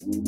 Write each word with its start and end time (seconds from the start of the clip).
Thank 0.00 0.27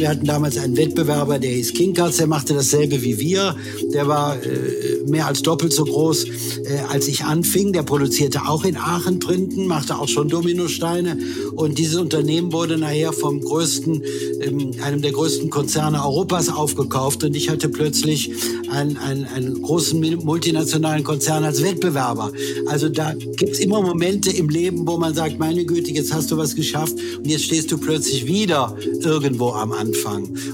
Wir 0.00 0.08
hatten 0.08 0.24
damals 0.24 0.56
einen 0.56 0.78
Wettbewerber, 0.78 1.38
der 1.38 1.50
hieß 1.50 1.74
Kinkers, 1.74 2.16
der 2.16 2.26
machte 2.26 2.54
dasselbe 2.54 3.02
wie 3.02 3.18
wir. 3.18 3.54
Der 3.92 4.08
war 4.08 4.34
äh, 4.42 5.04
mehr 5.06 5.26
als 5.26 5.42
doppelt 5.42 5.74
so 5.74 5.84
groß, 5.84 6.24
äh, 6.24 6.78
als 6.88 7.06
ich 7.06 7.24
anfing. 7.24 7.74
Der 7.74 7.82
produzierte 7.82 8.48
auch 8.48 8.64
in 8.64 8.78
Aachen 8.78 9.18
Printen, 9.18 9.66
machte 9.66 9.98
auch 9.98 10.08
schon 10.08 10.30
Dominosteine. 10.30 11.18
Und 11.54 11.76
dieses 11.76 11.96
Unternehmen 11.96 12.50
wurde 12.50 12.78
nachher 12.78 13.12
vom 13.12 13.42
größten, 13.42 14.02
ähm, 14.40 14.70
einem 14.82 15.02
der 15.02 15.12
größten 15.12 15.50
Konzerne 15.50 16.02
Europas 16.02 16.48
aufgekauft. 16.48 17.22
Und 17.22 17.36
ich 17.36 17.50
hatte 17.50 17.68
plötzlich 17.68 18.32
einen, 18.70 18.96
einen, 18.96 19.26
einen 19.26 19.60
großen 19.60 20.00
multinationalen 20.24 21.04
Konzern 21.04 21.44
als 21.44 21.62
Wettbewerber. 21.62 22.32
Also 22.68 22.88
da 22.88 23.12
gibt's 23.36 23.58
immer 23.58 23.82
Momente 23.82 24.30
im 24.30 24.48
Leben, 24.48 24.88
wo 24.88 24.96
man 24.96 25.12
sagt, 25.12 25.38
meine 25.38 25.66
Güte, 25.66 25.90
jetzt 25.90 26.14
hast 26.14 26.30
du 26.30 26.38
was 26.38 26.54
geschafft 26.54 26.94
und 27.18 27.26
jetzt 27.26 27.44
stehst 27.44 27.70
du 27.70 27.76
plötzlich 27.76 28.26
wieder 28.26 28.74
irgendwo 29.02 29.50
am 29.50 29.72
Anfang. 29.72 29.89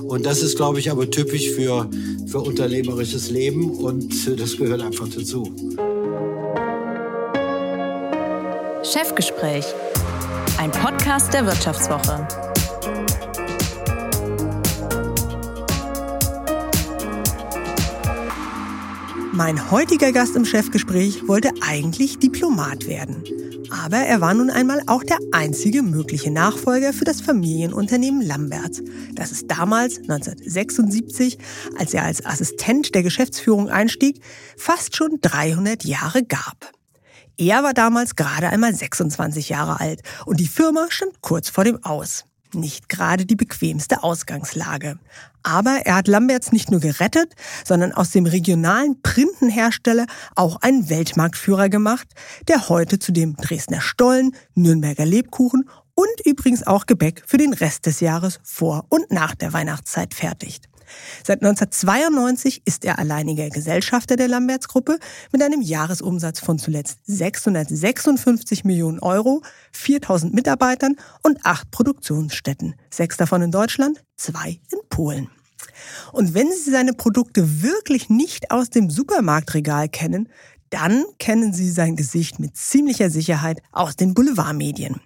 Und 0.02 0.26
das 0.26 0.42
ist, 0.42 0.56
glaube 0.56 0.78
ich, 0.78 0.90
aber 0.90 1.10
typisch 1.10 1.50
für, 1.50 1.88
für 2.26 2.40
unternehmerisches 2.40 3.30
Leben 3.30 3.70
und 3.70 4.38
das 4.38 4.56
gehört 4.56 4.82
einfach 4.82 5.08
dazu. 5.08 5.52
Chefgespräch, 8.82 9.64
ein 10.58 10.70
Podcast 10.70 11.34
der 11.34 11.44
Wirtschaftswoche. 11.46 12.26
Mein 19.32 19.70
heutiger 19.70 20.12
Gast 20.12 20.34
im 20.34 20.46
Chefgespräch 20.46 21.28
wollte 21.28 21.50
eigentlich 21.60 22.18
Diplomat 22.18 22.86
werden. 22.86 23.22
Aber 23.70 23.96
er 23.96 24.20
war 24.20 24.34
nun 24.34 24.50
einmal 24.50 24.82
auch 24.86 25.02
der 25.02 25.18
einzige 25.32 25.82
mögliche 25.82 26.30
Nachfolger 26.30 26.92
für 26.92 27.04
das 27.04 27.20
Familienunternehmen 27.20 28.22
Lamberts, 28.22 28.82
das 29.14 29.32
es 29.32 29.46
damals 29.46 29.98
1976, 29.98 31.38
als 31.78 31.94
er 31.94 32.04
als 32.04 32.24
Assistent 32.24 32.94
der 32.94 33.02
Geschäftsführung 33.02 33.68
einstieg, 33.68 34.20
fast 34.56 34.96
schon 34.96 35.18
300 35.20 35.84
Jahre 35.84 36.22
gab. 36.22 36.72
Er 37.38 37.62
war 37.62 37.74
damals 37.74 38.16
gerade 38.16 38.48
einmal 38.48 38.74
26 38.74 39.48
Jahre 39.48 39.80
alt 39.80 40.02
und 40.24 40.40
die 40.40 40.46
Firma 40.46 40.86
stand 40.90 41.20
kurz 41.20 41.48
vor 41.48 41.64
dem 41.64 41.82
Aus. 41.84 42.25
Nicht 42.54 42.88
gerade 42.88 43.26
die 43.26 43.36
bequemste 43.36 44.02
Ausgangslage. 44.02 44.98
Aber 45.42 45.82
er 45.84 45.96
hat 45.96 46.08
Lamberts 46.08 46.52
nicht 46.52 46.70
nur 46.70 46.80
gerettet, 46.80 47.34
sondern 47.64 47.92
aus 47.92 48.10
dem 48.10 48.26
regionalen 48.26 49.00
Printenhersteller 49.02 50.06
auch 50.34 50.60
einen 50.62 50.88
Weltmarktführer 50.88 51.68
gemacht, 51.68 52.08
der 52.48 52.68
heute 52.68 52.98
zudem 52.98 53.36
Dresdner 53.36 53.80
Stollen, 53.80 54.34
Nürnberger 54.54 55.06
Lebkuchen 55.06 55.68
und 55.94 56.26
übrigens 56.26 56.66
auch 56.66 56.86
Gebäck 56.86 57.22
für 57.26 57.38
den 57.38 57.52
Rest 57.52 57.86
des 57.86 58.00
Jahres 58.00 58.40
vor 58.42 58.86
und 58.88 59.10
nach 59.10 59.34
der 59.34 59.52
Weihnachtszeit 59.52 60.14
fertigt. 60.14 60.68
Seit 61.24 61.42
1992 61.42 62.62
ist 62.64 62.84
er 62.84 62.98
alleiniger 62.98 63.48
Gesellschafter 63.50 64.16
der 64.16 64.28
Lamberts-Gruppe 64.28 64.98
mit 65.32 65.42
einem 65.42 65.62
Jahresumsatz 65.62 66.40
von 66.40 66.58
zuletzt 66.58 66.98
656 67.06 68.64
Millionen 68.64 69.00
Euro, 69.00 69.42
4000 69.72 70.34
Mitarbeitern 70.34 70.96
und 71.22 71.44
acht 71.44 71.70
Produktionsstätten. 71.70 72.74
Sechs 72.90 73.16
davon 73.16 73.42
in 73.42 73.50
Deutschland, 73.50 74.02
zwei 74.16 74.60
in 74.70 74.78
Polen. 74.88 75.28
Und 76.12 76.34
wenn 76.34 76.50
Sie 76.50 76.70
seine 76.70 76.92
Produkte 76.92 77.62
wirklich 77.62 78.08
nicht 78.08 78.50
aus 78.50 78.70
dem 78.70 78.90
Supermarktregal 78.90 79.88
kennen, 79.88 80.28
dann 80.70 81.04
kennen 81.18 81.52
Sie 81.52 81.70
sein 81.70 81.96
Gesicht 81.96 82.38
mit 82.38 82.56
ziemlicher 82.56 83.10
Sicherheit 83.10 83.62
aus 83.72 83.96
den 83.96 84.14
Boulevardmedien. 84.14 85.00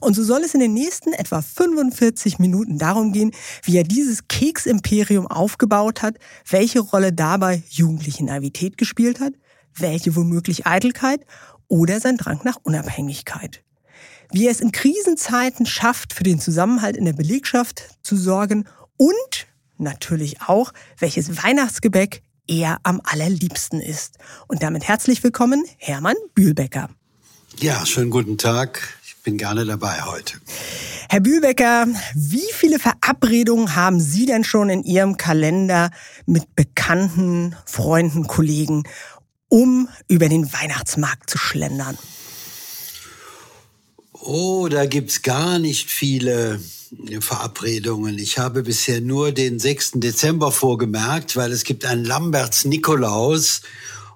Und 0.00 0.14
so 0.14 0.24
soll 0.24 0.42
es 0.42 0.54
in 0.54 0.60
den 0.60 0.72
nächsten 0.72 1.12
etwa 1.12 1.42
45 1.42 2.38
Minuten 2.38 2.78
darum 2.78 3.12
gehen, 3.12 3.32
wie 3.64 3.76
er 3.76 3.84
dieses 3.84 4.28
Keksimperium 4.28 5.26
aufgebaut 5.26 6.02
hat, 6.02 6.16
welche 6.48 6.80
Rolle 6.80 7.12
dabei 7.12 7.62
jugendliche 7.68 8.24
Naivität 8.24 8.78
gespielt 8.78 9.20
hat, 9.20 9.34
welche 9.74 10.16
womöglich 10.16 10.66
Eitelkeit 10.66 11.24
oder 11.68 12.00
sein 12.00 12.16
Drang 12.16 12.40
nach 12.44 12.56
Unabhängigkeit. 12.62 13.62
Wie 14.32 14.46
er 14.46 14.52
es 14.52 14.60
in 14.60 14.72
Krisenzeiten 14.72 15.66
schafft, 15.66 16.12
für 16.12 16.24
den 16.24 16.40
Zusammenhalt 16.40 16.96
in 16.96 17.04
der 17.04 17.12
Belegschaft 17.12 17.82
zu 18.02 18.16
sorgen 18.16 18.66
und 18.96 19.46
natürlich 19.76 20.42
auch, 20.42 20.72
welches 20.98 21.42
Weihnachtsgebäck 21.42 22.22
er 22.46 22.78
am 22.82 23.00
allerliebsten 23.04 23.80
ist. 23.80 24.18
Und 24.48 24.62
damit 24.62 24.86
herzlich 24.86 25.22
willkommen, 25.22 25.64
Hermann 25.78 26.16
Bühlbecker. 26.34 26.90
Ja, 27.58 27.84
schönen 27.86 28.10
guten 28.10 28.38
Tag 28.38 28.98
bin 29.30 29.38
gerne 29.38 29.64
dabei 29.64 30.02
heute. 30.02 30.40
Herr 31.08 31.20
Bühlbecker, 31.20 31.86
wie 32.16 32.52
viele 32.52 32.80
Verabredungen 32.80 33.76
haben 33.76 34.00
Sie 34.00 34.26
denn 34.26 34.42
schon 34.42 34.70
in 34.70 34.82
Ihrem 34.82 35.16
Kalender 35.16 35.90
mit 36.26 36.56
Bekannten, 36.56 37.54
Freunden, 37.64 38.26
Kollegen, 38.26 38.82
um 39.48 39.88
über 40.08 40.28
den 40.28 40.52
Weihnachtsmarkt 40.52 41.30
zu 41.30 41.38
schlendern? 41.38 41.96
Oh, 44.14 44.66
da 44.68 44.86
gibt's 44.86 45.22
gar 45.22 45.60
nicht 45.60 45.88
viele 45.88 46.60
Verabredungen. 47.20 48.18
Ich 48.18 48.38
habe 48.38 48.64
bisher 48.64 49.00
nur 49.00 49.30
den 49.30 49.60
6. 49.60 49.92
Dezember 49.94 50.50
vorgemerkt, 50.50 51.36
weil 51.36 51.52
es 51.52 51.62
gibt 51.62 51.84
einen 51.84 52.04
Lamberts 52.04 52.64
Nikolaus 52.64 53.62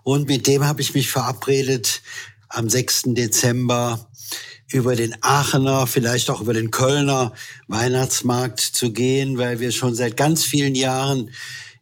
und 0.02 0.26
mit 0.26 0.48
dem 0.48 0.64
habe 0.64 0.82
ich 0.82 0.92
mich 0.92 1.08
verabredet 1.08 2.02
am 2.48 2.68
6. 2.68 3.02
Dezember 3.08 4.08
über 4.74 4.96
den 4.96 5.14
Aachener, 5.20 5.86
vielleicht 5.86 6.30
auch 6.30 6.40
über 6.40 6.52
den 6.52 6.72
Kölner 6.72 7.32
Weihnachtsmarkt 7.68 8.58
zu 8.58 8.92
gehen, 8.92 9.38
weil 9.38 9.60
wir 9.60 9.70
schon 9.70 9.94
seit 9.94 10.16
ganz 10.16 10.44
vielen 10.44 10.74
Jahren 10.74 11.30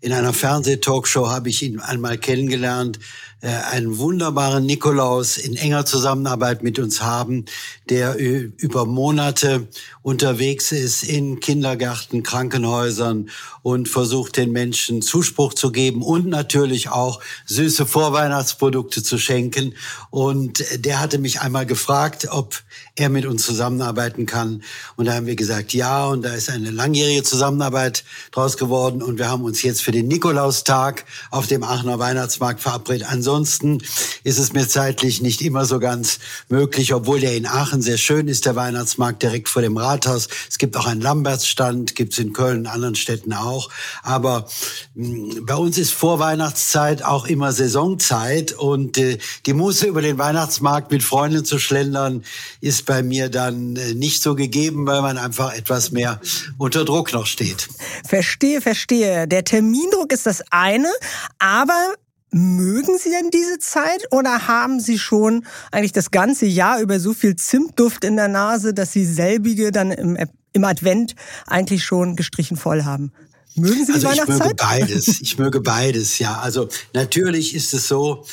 in 0.03 0.13
einer 0.13 0.35
Fernsehtalkshow 0.35 1.31
habe 1.31 1.49
ich 1.49 1.63
ihn 1.63 1.81
einmal 1.81 2.19
kennengelernt, 2.19 2.99
einen 3.43 3.99
wunderbaren 3.99 4.65
Nikolaus 4.65 5.37
in 5.37 5.57
enger 5.57 5.85
Zusammenarbeit 5.85 6.63
mit 6.63 6.79
uns 6.79 7.03
haben, 7.03 7.47
der 7.89 8.17
über 8.17 8.87
Monate 8.87 9.67
unterwegs 10.03 10.71
ist 10.71 11.03
in 11.03 11.41
Kindergärten, 11.41 12.23
Krankenhäusern 12.23 13.31
und 13.63 13.89
versucht 13.89 14.37
den 14.37 14.53
Menschen 14.53 15.03
Zuspruch 15.03 15.55
zu 15.55 15.73
geben 15.73 16.03
und 16.03 16.27
natürlich 16.27 16.91
auch 16.91 17.21
süße 17.47 17.85
Vorweihnachtsprodukte 17.85 19.03
zu 19.03 19.19
schenken. 19.19 19.75
Und 20.11 20.65
der 20.77 21.01
hatte 21.01 21.19
mich 21.19 21.41
einmal 21.41 21.67
gefragt, 21.67 22.29
ob 22.31 22.63
er 22.95 23.09
mit 23.09 23.25
uns 23.25 23.45
zusammenarbeiten 23.45 24.27
kann. 24.27 24.63
Und 24.97 25.07
da 25.07 25.15
haben 25.15 25.27
wir 25.27 25.37
gesagt, 25.37 25.73
ja. 25.73 26.07
Und 26.07 26.23
da 26.23 26.35
ist 26.35 26.51
eine 26.51 26.71
langjährige 26.71 27.23
Zusammenarbeit 27.23 28.05
draus 28.33 28.59
geworden. 28.59 29.03
Und 29.03 29.19
wir 29.19 29.31
haben 29.31 29.45
uns 29.45 29.63
jetzt 29.63 29.83
für 29.83 29.93
den 29.93 30.09
Nikolaustag 30.09 31.07
auf 31.31 31.47
dem 31.47 31.63
Aachener 31.63 31.99
Weihnachtsmarkt 31.99 32.61
verabredet. 32.61 33.09
Ansonsten 33.09 33.79
ist 34.25 34.39
es 34.39 34.53
mir 34.53 34.69
zeitlich 34.69 35.23
nicht 35.23 35.41
immer 35.41 35.65
so 35.65 35.79
ganz 35.79 36.19
möglich, 36.51 36.93
obwohl 36.93 37.21
der 37.21 37.35
in 37.35 37.47
Aachen 37.47 37.81
sehr 37.81 37.97
schön 37.97 38.29
ist, 38.29 38.45
der 38.45 38.57
Weihnachtsmarkt 38.57 39.23
direkt 39.23 39.49
vor 39.49 39.63
dem 39.63 39.79
Rathaus. 39.79 40.29
Es 40.51 40.59
gibt 40.59 40.77
auch 40.77 40.87
einen 40.87 41.01
Lambertsstand, 41.01 41.95
gibt 41.95 42.13
es 42.13 42.19
in 42.19 42.35
Köln 42.35 42.61
und 42.61 42.67
anderen 42.67 42.95
Städten 42.95 43.33
auch. 43.33 43.71
Aber 44.03 44.47
mh, 44.95 45.07
hm, 45.07 45.47
bei 45.47 45.55
uns 45.55 45.79
ist 45.79 45.93
Vorweihnachtszeit 45.93 47.05
auch 47.05 47.27
immer 47.27 47.53
Saisonzeit 47.53 48.53
und 48.53 48.99
äh, 48.99 49.19
die 49.47 49.55
Muße 49.55 49.87
über 49.87 50.03
den 50.03 50.19
Weihnachtsmarkt 50.19 50.91
mit 50.91 51.03
Freunden 51.03 51.45
zu 51.45 51.59
schlendern 51.59 52.23
ist 52.61 52.82
bei 52.83 53.03
mir 53.03 53.29
dann 53.29 53.77
äh, 53.77 53.95
nicht 53.95 54.23
so 54.23 54.35
gegeben, 54.35 54.87
weil 54.87 55.03
man 55.03 55.19
einfach 55.19 55.55
etwas 55.55 55.91
mehr 55.91 56.21
unter 56.59 56.85
Druck 56.85 57.13
noch 57.13 57.27
steht. 57.27 57.69
Verstehe, 58.07 58.61
verstehe. 58.61 59.27
Der 59.29 59.45
Termindruck 59.45 60.13
ist 60.13 60.27
das 60.27 60.43
eine, 60.51 60.91
aber 61.39 61.95
Mögen 62.35 62.97
Sie 62.97 63.11
denn 63.11 63.29
diese 63.29 63.59
Zeit 63.59 64.07
oder 64.11 64.49
haben 64.49 64.81
Sie 64.81 64.99
schon 64.99 65.45
eigentlich 65.71 65.93
das 65.93 66.11
ganze 66.11 66.47
Jahr 66.47 66.81
über 66.81 66.99
so 66.99 67.13
viel 67.13 67.37
Zimtduft 67.37 68.07
in 68.07 68.17
der 68.17 68.29
Nase, 68.29 68.73
dass 68.73 68.91
Sie 68.91 69.05
selbige 69.05 69.71
dann 69.71 69.93
im, 69.93 70.17
im 70.55 70.65
Advent 70.65 71.15
eigentlich 71.47 71.85
schon 71.85 72.17
gestrichen 72.17 72.57
voll 72.57 72.85
haben? 72.85 73.13
Mögen 73.55 73.85
Sie 73.85 73.93
die 73.93 74.07
also 74.07 74.09
Weihnachtszeit? 74.09 74.41
Ich 74.41 74.49
möge 74.49 74.55
beides. 74.57 75.07
Ich 75.21 75.39
möge 75.39 75.61
beides, 75.61 76.19
ja. 76.19 76.39
Also 76.39 76.71
natürlich 76.95 77.55
ist 77.55 77.75
es 77.75 77.87
so, 77.87 78.25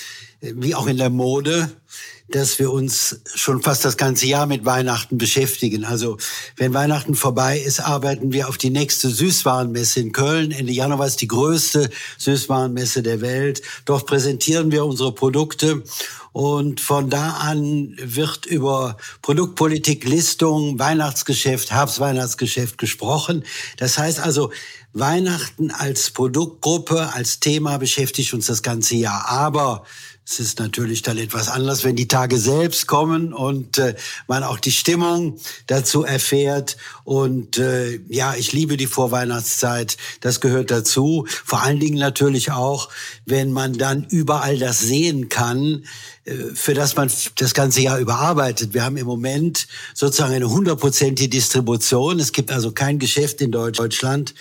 wie 0.42 0.76
auch 0.76 0.88
in 0.88 0.98
der 0.98 1.10
Mode, 1.10 1.70
dass 2.30 2.60
wir 2.60 2.72
uns 2.72 3.22
schon 3.34 3.62
fast 3.62 3.84
das 3.86 3.98
ganze 3.98 4.28
Jahr 4.28 4.46
mit 4.46 4.64
Weihnachten 4.64 5.18
beschäftigen. 5.18 5.84
Also 5.84 6.18
wenn 6.56 6.74
Weihnachten 6.74 7.16
vorbei 7.16 7.60
ist, 7.60 7.80
arbeiten 7.80 8.32
wir 8.32 8.48
auf 8.48 8.58
die 8.58 8.70
nächste 8.70 9.10
Süßwarenmesse 9.10 10.00
in 10.00 10.12
Köln. 10.12 10.52
Ende 10.52 10.72
Januar 10.72 11.08
ist 11.08 11.22
die 11.22 11.28
größte 11.28 11.90
Süßwarenmesse 12.18 13.02
der 13.02 13.22
Welt. 13.22 13.62
Dort 13.86 14.06
präsentieren 14.06 14.72
wir 14.72 14.86
unsere 14.86 15.14
Produkte 15.14 15.84
und 16.32 16.80
von 16.80 17.10
da 17.10 17.32
an 17.32 17.98
wird 18.00 18.46
über 18.46 18.98
Produktpolitik, 19.24 20.06
Listung, 20.06 20.78
Weihnachtsgeschäft, 20.78 21.72
Herbstweihnachtsgeschäft 21.72 22.78
gesprochen. 22.78 23.44
Das 23.78 23.98
heißt 23.98 24.20
also, 24.20 24.52
Weihnachten 24.94 25.72
als 25.72 26.12
Produktgruppe, 26.12 27.14
als 27.14 27.40
Thema 27.40 27.78
beschäftigt 27.78 28.34
uns 28.34 28.48
das 28.48 28.64
ganze 28.64 28.96
Jahr. 28.96 29.28
Aber 29.30 29.84
Es 30.32 30.40
ist 30.40 30.60
natürlich 30.60 31.02
dann 31.02 31.18
etwas 31.18 31.50
anders, 31.50 31.84
wenn 31.84 31.96
die 31.96 32.08
Tage 32.08 32.38
selbst 32.38 32.86
kommen 32.86 33.34
und 33.34 33.80
äh, 33.80 33.96
man 34.28 34.44
auch 34.44 34.60
die 34.60 34.72
Stimmung 34.72 35.40
dazu 35.66 36.04
erfährt. 36.04 36.78
Und 37.04 37.58
äh, 37.58 38.00
ja, 38.10 38.36
ich 38.36 38.54
liebe 38.54 38.78
die 38.78 38.86
Vorweihnachtszeit. 38.86 39.98
Das 40.22 40.40
gehört 40.40 40.70
dazu. 40.70 41.26
Vor 41.28 41.64
allen 41.64 41.80
Dingen 41.80 41.98
natürlich 41.98 42.52
auch, 42.52 42.90
wenn 43.26 43.52
man 43.52 43.74
dann 43.80 44.04
überall 44.04 44.60
das 44.60 44.80
sehen 44.80 45.30
kann, 45.30 45.86
für 46.54 46.74
das 46.74 46.96
man 46.96 47.10
das 47.36 47.54
ganze 47.54 47.82
Jahr 47.82 48.00
überarbeitet. 48.00 48.74
Wir 48.74 48.84
haben 48.84 48.98
im 48.98 49.06
Moment 49.06 49.68
sozusagen 49.94 50.34
eine 50.34 50.50
hundertprozentige 50.50 51.30
Distribution. 51.30 52.20
Es 52.20 52.32
gibt 52.32 52.52
also 52.52 52.72
kein 52.72 53.00
Geschäft 53.00 53.42
in 53.42 53.52
Deutschland, 53.52 54.34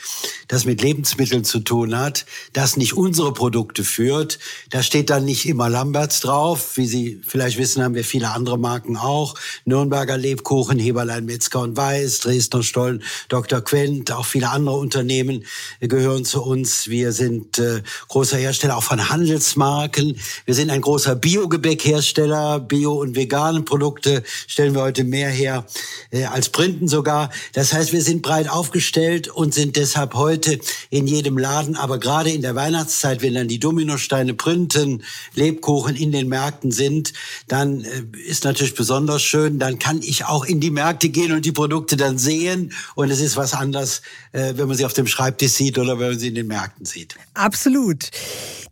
das 0.49 0.65
mit 0.65 0.83
Lebensmitteln 0.83 1.45
zu 1.45 1.61
tun 1.61 1.99
hat, 1.99 2.27
das 2.53 2.77
nicht 2.77 2.95
unsere 2.95 3.33
Produkte 3.33 3.85
führt. 3.85 4.39
Da 4.71 4.83
steht 4.83 5.11
dann 5.11 5.25
nicht 5.25 5.47
immer 5.49 5.69
Lamberts 5.69 6.21
drauf. 6.21 6.77
Wie 6.77 6.87
Sie 6.87 7.21
vielleicht 7.27 7.59
wissen, 7.59 7.83
haben 7.83 7.95
wir 7.95 8.05
viele 8.05 8.31
andere 8.31 8.59
Marken 8.59 8.97
auch. 8.97 9.35
Nürnberger 9.65 10.17
Lebkuchen, 10.17 10.79
Heberlein, 10.79 11.25
Metzger 11.25 11.61
und 11.61 11.77
Weiß, 11.77 12.21
Dresdner 12.21 12.63
Stollen, 12.63 13.03
Dr. 13.29 13.61
Quent, 13.61 14.13
auch 14.13 14.27
viele 14.27 14.51
andere 14.51 14.77
Unternehmen 14.77 15.45
gehören 15.81 16.25
zu 16.25 16.43
uns. 16.43 16.89
Wir 16.89 17.13
sind 17.13 17.59
äh, 17.59 17.83
großer 18.09 18.37
Hersteller 18.37 18.77
auch 18.77 18.83
von 18.83 19.09
Handelsmarken. 19.09 20.19
Wir 20.45 20.55
sind 20.55 20.71
ein 20.71 20.81
großer 20.81 21.15
Biogebäck 21.15 21.78
Hersteller, 21.85 22.61
Bio- 22.61 23.01
und 23.01 23.17
veganen 23.17 23.65
Produkte 23.65 24.23
stellen 24.47 24.75
wir 24.75 24.83
heute 24.83 25.05
mehr 25.05 25.31
her 25.31 25.67
äh, 26.11 26.25
als 26.25 26.49
Printen 26.49 26.89
sogar. 26.89 27.31
Das 27.53 27.73
heißt, 27.73 27.93
wir 27.93 28.03
sind 28.03 28.23
breit 28.23 28.49
aufgestellt 28.49 29.29
und 29.29 29.55
sind 29.55 29.77
deshalb 29.77 30.15
heute 30.15 30.59
in 30.91 31.07
jedem 31.07 31.39
Laden, 31.39 31.77
aber 31.77 31.99
gerade 31.99 32.31
in 32.31 32.43
der 32.43 32.55
Weihnachtszeit, 32.55 33.23
wenn 33.23 33.35
dann 33.35 33.49
die 33.49 33.59
Dominosteine 33.59 34.35
printen, 34.35 35.03
Lebkuchen 35.35 35.97
in 35.97 36.13
den 36.13 36.29
Märkten 36.29 36.71
sind, 36.71 37.13
dann 37.47 37.85
äh, 37.85 38.03
ist 38.27 38.45
natürlich 38.45 38.75
besonders 38.75 39.23
schön. 39.23 39.59
Dann 39.59 39.79
kann 39.79 40.01
ich 40.03 40.25
auch 40.25 40.45
in 40.45 40.61
die 40.61 40.71
Märkte 40.71 41.09
gehen 41.09 41.33
und 41.33 41.45
die 41.45 41.53
Produkte 41.53 41.97
dann 41.97 42.19
sehen. 42.19 42.73
Und 42.95 43.11
es 43.11 43.21
ist 43.21 43.37
was 43.37 43.55
anderes, 43.55 44.03
äh, 44.33 44.55
wenn 44.57 44.69
man 44.69 44.77
sie 44.77 44.85
auf 44.85 44.93
dem 44.93 45.07
Schreibtisch 45.07 45.53
sieht 45.53 45.79
oder 45.79 45.99
wenn 45.99 46.11
man 46.11 46.19
sie 46.19 46.29
in 46.29 46.35
den 46.35 46.47
Märkten 46.47 46.85
sieht. 46.85 47.17
Absolut. 47.35 48.11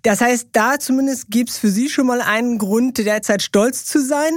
Das 0.03 0.21
heißt, 0.21 0.49
da 0.53 0.79
zumindest 0.79 1.31
gibt's 1.31 1.59
für 1.59 1.69
Sie 1.69 1.89
schon 1.89 2.07
mal 2.07 2.21
einen 2.21 2.59
Grund, 2.59 2.96
derzeit 3.05 3.43
stolz 3.43 3.85
zu 3.85 4.05
sein. 4.05 4.33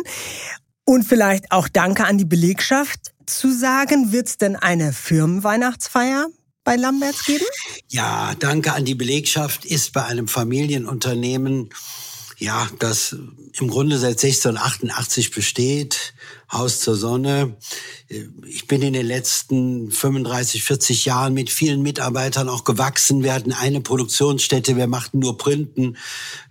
Und 0.86 1.04
vielleicht 1.04 1.52
auch 1.52 1.68
Danke 1.68 2.06
an 2.06 2.18
die 2.18 2.26
Belegschaft 2.26 3.12
zu 3.26 3.52
sagen. 3.52 4.12
Wird's 4.12 4.38
denn 4.38 4.56
eine 4.56 4.92
Firmenweihnachtsfeier 4.92 6.28
bei 6.64 6.76
Lamberts 6.76 7.26
geben? 7.26 7.46
Ja, 7.88 8.34
Danke 8.40 8.74
an 8.74 8.86
die 8.86 8.96
Belegschaft 8.96 9.66
ist 9.66 9.94
bei 9.94 10.06
einem 10.06 10.28
Familienunternehmen, 10.28 11.70
ja, 12.38 12.70
das 12.80 13.16
im 13.60 13.68
Grunde 13.70 13.98
seit 13.98 14.24
1688 14.24 15.32
besteht, 15.32 16.14
Haus 16.52 16.80
zur 16.80 16.96
Sonne. 16.96 17.58
Ich 18.48 18.68
bin 18.68 18.82
in 18.82 18.94
den 18.94 19.06
letzten 19.06 19.92
35, 19.92 20.64
40 20.64 21.06
Jahren 21.06 21.34
mit 21.34 21.50
vielen 21.50 21.82
Mitarbeitern 21.82 22.50
auch 22.50 22.64
gewachsen. 22.64 23.24
Wir 23.24 23.34
hatten 23.34 23.54
eine 23.54 23.82
Produktionsstätte, 23.82 24.76
wir 24.76 24.88
machten 24.88 25.20
nur 25.20 25.38
Printen. 25.38 25.98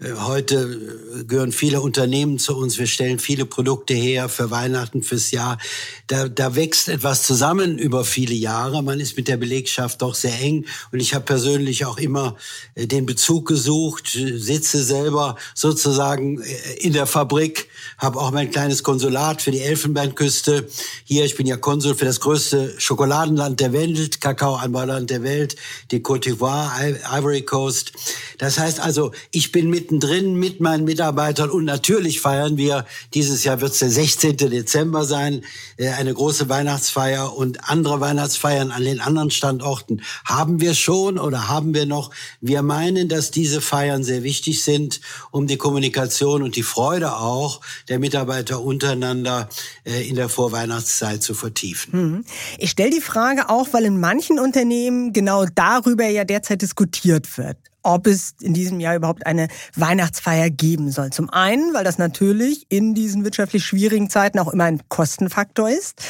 Heute 0.00 1.24
gehören 1.26 1.52
viele 1.52 1.80
Unternehmen 1.80 2.38
zu 2.38 2.56
uns. 2.56 2.78
Wir 2.78 2.86
stellen 2.86 3.18
viele 3.18 3.44
Produkte 3.44 3.94
her 3.94 4.28
für 4.28 4.50
Weihnachten, 4.50 5.02
fürs 5.02 5.32
Jahr. 5.32 5.58
Da, 6.06 6.28
da 6.28 6.54
wächst 6.54 6.88
etwas 6.88 7.24
zusammen 7.24 7.78
über 7.78 8.04
viele 8.04 8.34
Jahre. 8.34 8.82
Man 8.82 9.00
ist 9.00 9.16
mit 9.16 9.28
der 9.28 9.36
Belegschaft 9.36 10.00
doch 10.02 10.14
sehr 10.14 10.38
eng. 10.40 10.64
Und 10.92 11.00
ich 11.00 11.14
habe 11.14 11.24
persönlich 11.24 11.84
auch 11.84 11.98
immer 11.98 12.36
äh, 12.74 12.86
den 12.86 13.06
Bezug 13.06 13.46
gesucht, 13.46 14.08
sitze 14.08 14.82
selber 14.82 15.36
sozusagen 15.54 16.40
äh, 16.42 16.74
in 16.78 16.92
der 16.92 17.06
Fabrik, 17.06 17.68
habe 17.98 18.18
auch 18.18 18.30
mein 18.30 18.50
kleines 18.50 18.82
Konsulat 18.82 19.42
für 19.42 19.50
die 19.50 19.60
Elfenbeinküste. 19.88 20.68
Hier, 21.04 21.24
ich 21.24 21.36
bin 21.36 21.46
ja 21.46 21.56
Konsul 21.56 21.94
für 21.94 22.04
das 22.04 22.20
größte 22.20 22.74
Schokoladenland 22.78 23.60
der 23.60 23.72
Welt, 23.72 24.20
Kakaoanbauland 24.20 25.08
der 25.08 25.22
Welt, 25.22 25.56
die 25.90 26.00
Côte 26.00 26.28
d'Ivoire, 26.28 26.70
Ivory 27.10 27.42
Coast. 27.42 27.92
Das 28.36 28.58
heißt 28.58 28.80
also, 28.80 29.12
ich 29.30 29.50
bin 29.50 29.70
mittendrin 29.70 30.34
mit 30.34 30.60
meinen 30.60 30.84
Mitarbeitern 30.84 31.50
und 31.50 31.64
natürlich 31.64 32.20
feiern 32.20 32.56
wir, 32.56 32.84
dieses 33.14 33.44
Jahr 33.44 33.60
wird 33.60 33.72
es 33.72 33.78
der 33.78 33.90
16. 33.90 34.36
Dezember 34.36 35.04
sein, 35.04 35.44
äh, 35.78 35.88
eine 35.88 36.12
große 36.12 36.48
Weihnachtsfeier 36.48 37.34
und 37.34 37.68
andere 37.68 38.00
Weihnachtsfeiern 38.00 38.70
an 38.70 38.84
den 38.84 39.00
anderen 39.00 39.30
Standorten 39.30 40.02
haben 40.24 40.60
wir 40.60 40.74
schon 40.74 41.18
oder 41.18 41.48
haben 41.48 41.72
wir 41.72 41.86
noch. 41.86 42.10
Wir 42.40 42.62
meinen, 42.62 43.08
dass 43.08 43.30
diese 43.30 43.60
Feiern 43.60 44.04
sehr 44.04 44.22
wichtig 44.22 44.62
sind, 44.62 45.00
um 45.30 45.46
die 45.46 45.56
Kommunikation 45.56 46.42
und 46.42 46.56
die 46.56 46.62
Freude 46.62 47.16
auch 47.16 47.60
der 47.88 47.98
Mitarbeiter 47.98 48.60
untereinander 48.60 49.48
in 49.88 50.16
der 50.16 50.28
Vorweihnachtszeit 50.28 51.22
zu 51.22 51.34
vertiefen. 51.34 51.90
Mhm. 51.92 52.24
Ich 52.58 52.70
stelle 52.70 52.90
die 52.90 53.00
Frage 53.00 53.48
auch, 53.48 53.68
weil 53.72 53.84
in 53.84 54.00
manchen 54.00 54.38
Unternehmen 54.38 55.12
genau 55.12 55.46
darüber 55.46 56.06
ja 56.06 56.24
derzeit 56.24 56.62
diskutiert 56.62 57.38
wird 57.38 57.56
ob 57.82 58.06
es 58.06 58.34
in 58.40 58.54
diesem 58.54 58.80
Jahr 58.80 58.96
überhaupt 58.96 59.26
eine 59.26 59.48
Weihnachtsfeier 59.74 60.50
geben 60.50 60.90
soll. 60.90 61.10
Zum 61.10 61.30
einen, 61.30 61.74
weil 61.74 61.84
das 61.84 61.98
natürlich 61.98 62.66
in 62.68 62.94
diesen 62.94 63.24
wirtschaftlich 63.24 63.64
schwierigen 63.64 64.10
Zeiten 64.10 64.38
auch 64.38 64.52
immer 64.52 64.64
ein 64.64 64.82
Kostenfaktor 64.88 65.70
ist. 65.70 66.02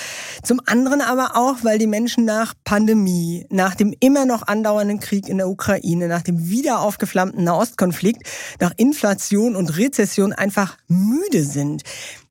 Zum 0.42 0.60
anderen 0.66 1.00
aber 1.00 1.36
auch, 1.36 1.62
weil 1.62 1.78
die 1.78 1.86
Menschen 1.86 2.24
nach 2.24 2.54
Pandemie, 2.64 3.46
nach 3.50 3.74
dem 3.74 3.94
immer 4.00 4.24
noch 4.24 4.46
andauernden 4.46 5.00
Krieg 5.00 5.28
in 5.28 5.38
der 5.38 5.48
Ukraine, 5.48 6.08
nach 6.08 6.22
dem 6.22 6.48
wieder 6.48 6.80
aufgeflammten 6.80 7.44
Nahostkonflikt, 7.44 8.22
nach 8.60 8.72
Inflation 8.76 9.56
und 9.56 9.76
Rezession 9.76 10.32
einfach 10.32 10.76
müde 10.88 11.44
sind. 11.44 11.82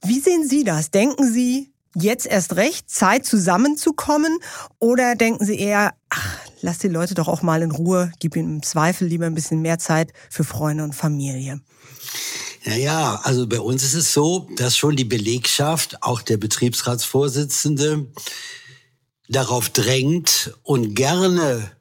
Wie 0.03 0.19
sehen 0.19 0.47
Sie 0.47 0.63
das? 0.63 0.91
Denken 0.91 1.31
Sie, 1.31 1.71
jetzt 2.01 2.25
erst 2.25 2.55
recht 2.55 2.89
Zeit 2.89 3.25
zusammenzukommen? 3.25 4.39
Oder 4.79 5.15
denken 5.15 5.45
Sie 5.45 5.59
eher, 5.59 5.93
ach, 6.09 6.37
lass 6.61 6.79
die 6.79 6.87
Leute 6.87 7.13
doch 7.13 7.27
auch 7.27 7.41
mal 7.41 7.61
in 7.61 7.71
Ruhe, 7.71 8.11
gib 8.19 8.35
ihnen 8.35 8.57
im 8.57 8.63
Zweifel 8.63 9.07
lieber 9.07 9.25
ein 9.25 9.35
bisschen 9.35 9.61
mehr 9.61 9.79
Zeit 9.79 10.13
für 10.29 10.43
Freunde 10.43 10.83
und 10.83 10.93
Familie? 10.93 11.61
Naja, 12.65 13.21
also 13.23 13.47
bei 13.47 13.59
uns 13.59 13.83
ist 13.83 13.93
es 13.93 14.13
so, 14.13 14.49
dass 14.57 14.75
schon 14.75 14.95
die 14.95 15.05
Belegschaft, 15.05 16.03
auch 16.03 16.21
der 16.21 16.37
Betriebsratsvorsitzende, 16.37 18.07
darauf 19.29 19.69
drängt 19.69 20.53
und 20.63 20.95
gerne 20.95 21.71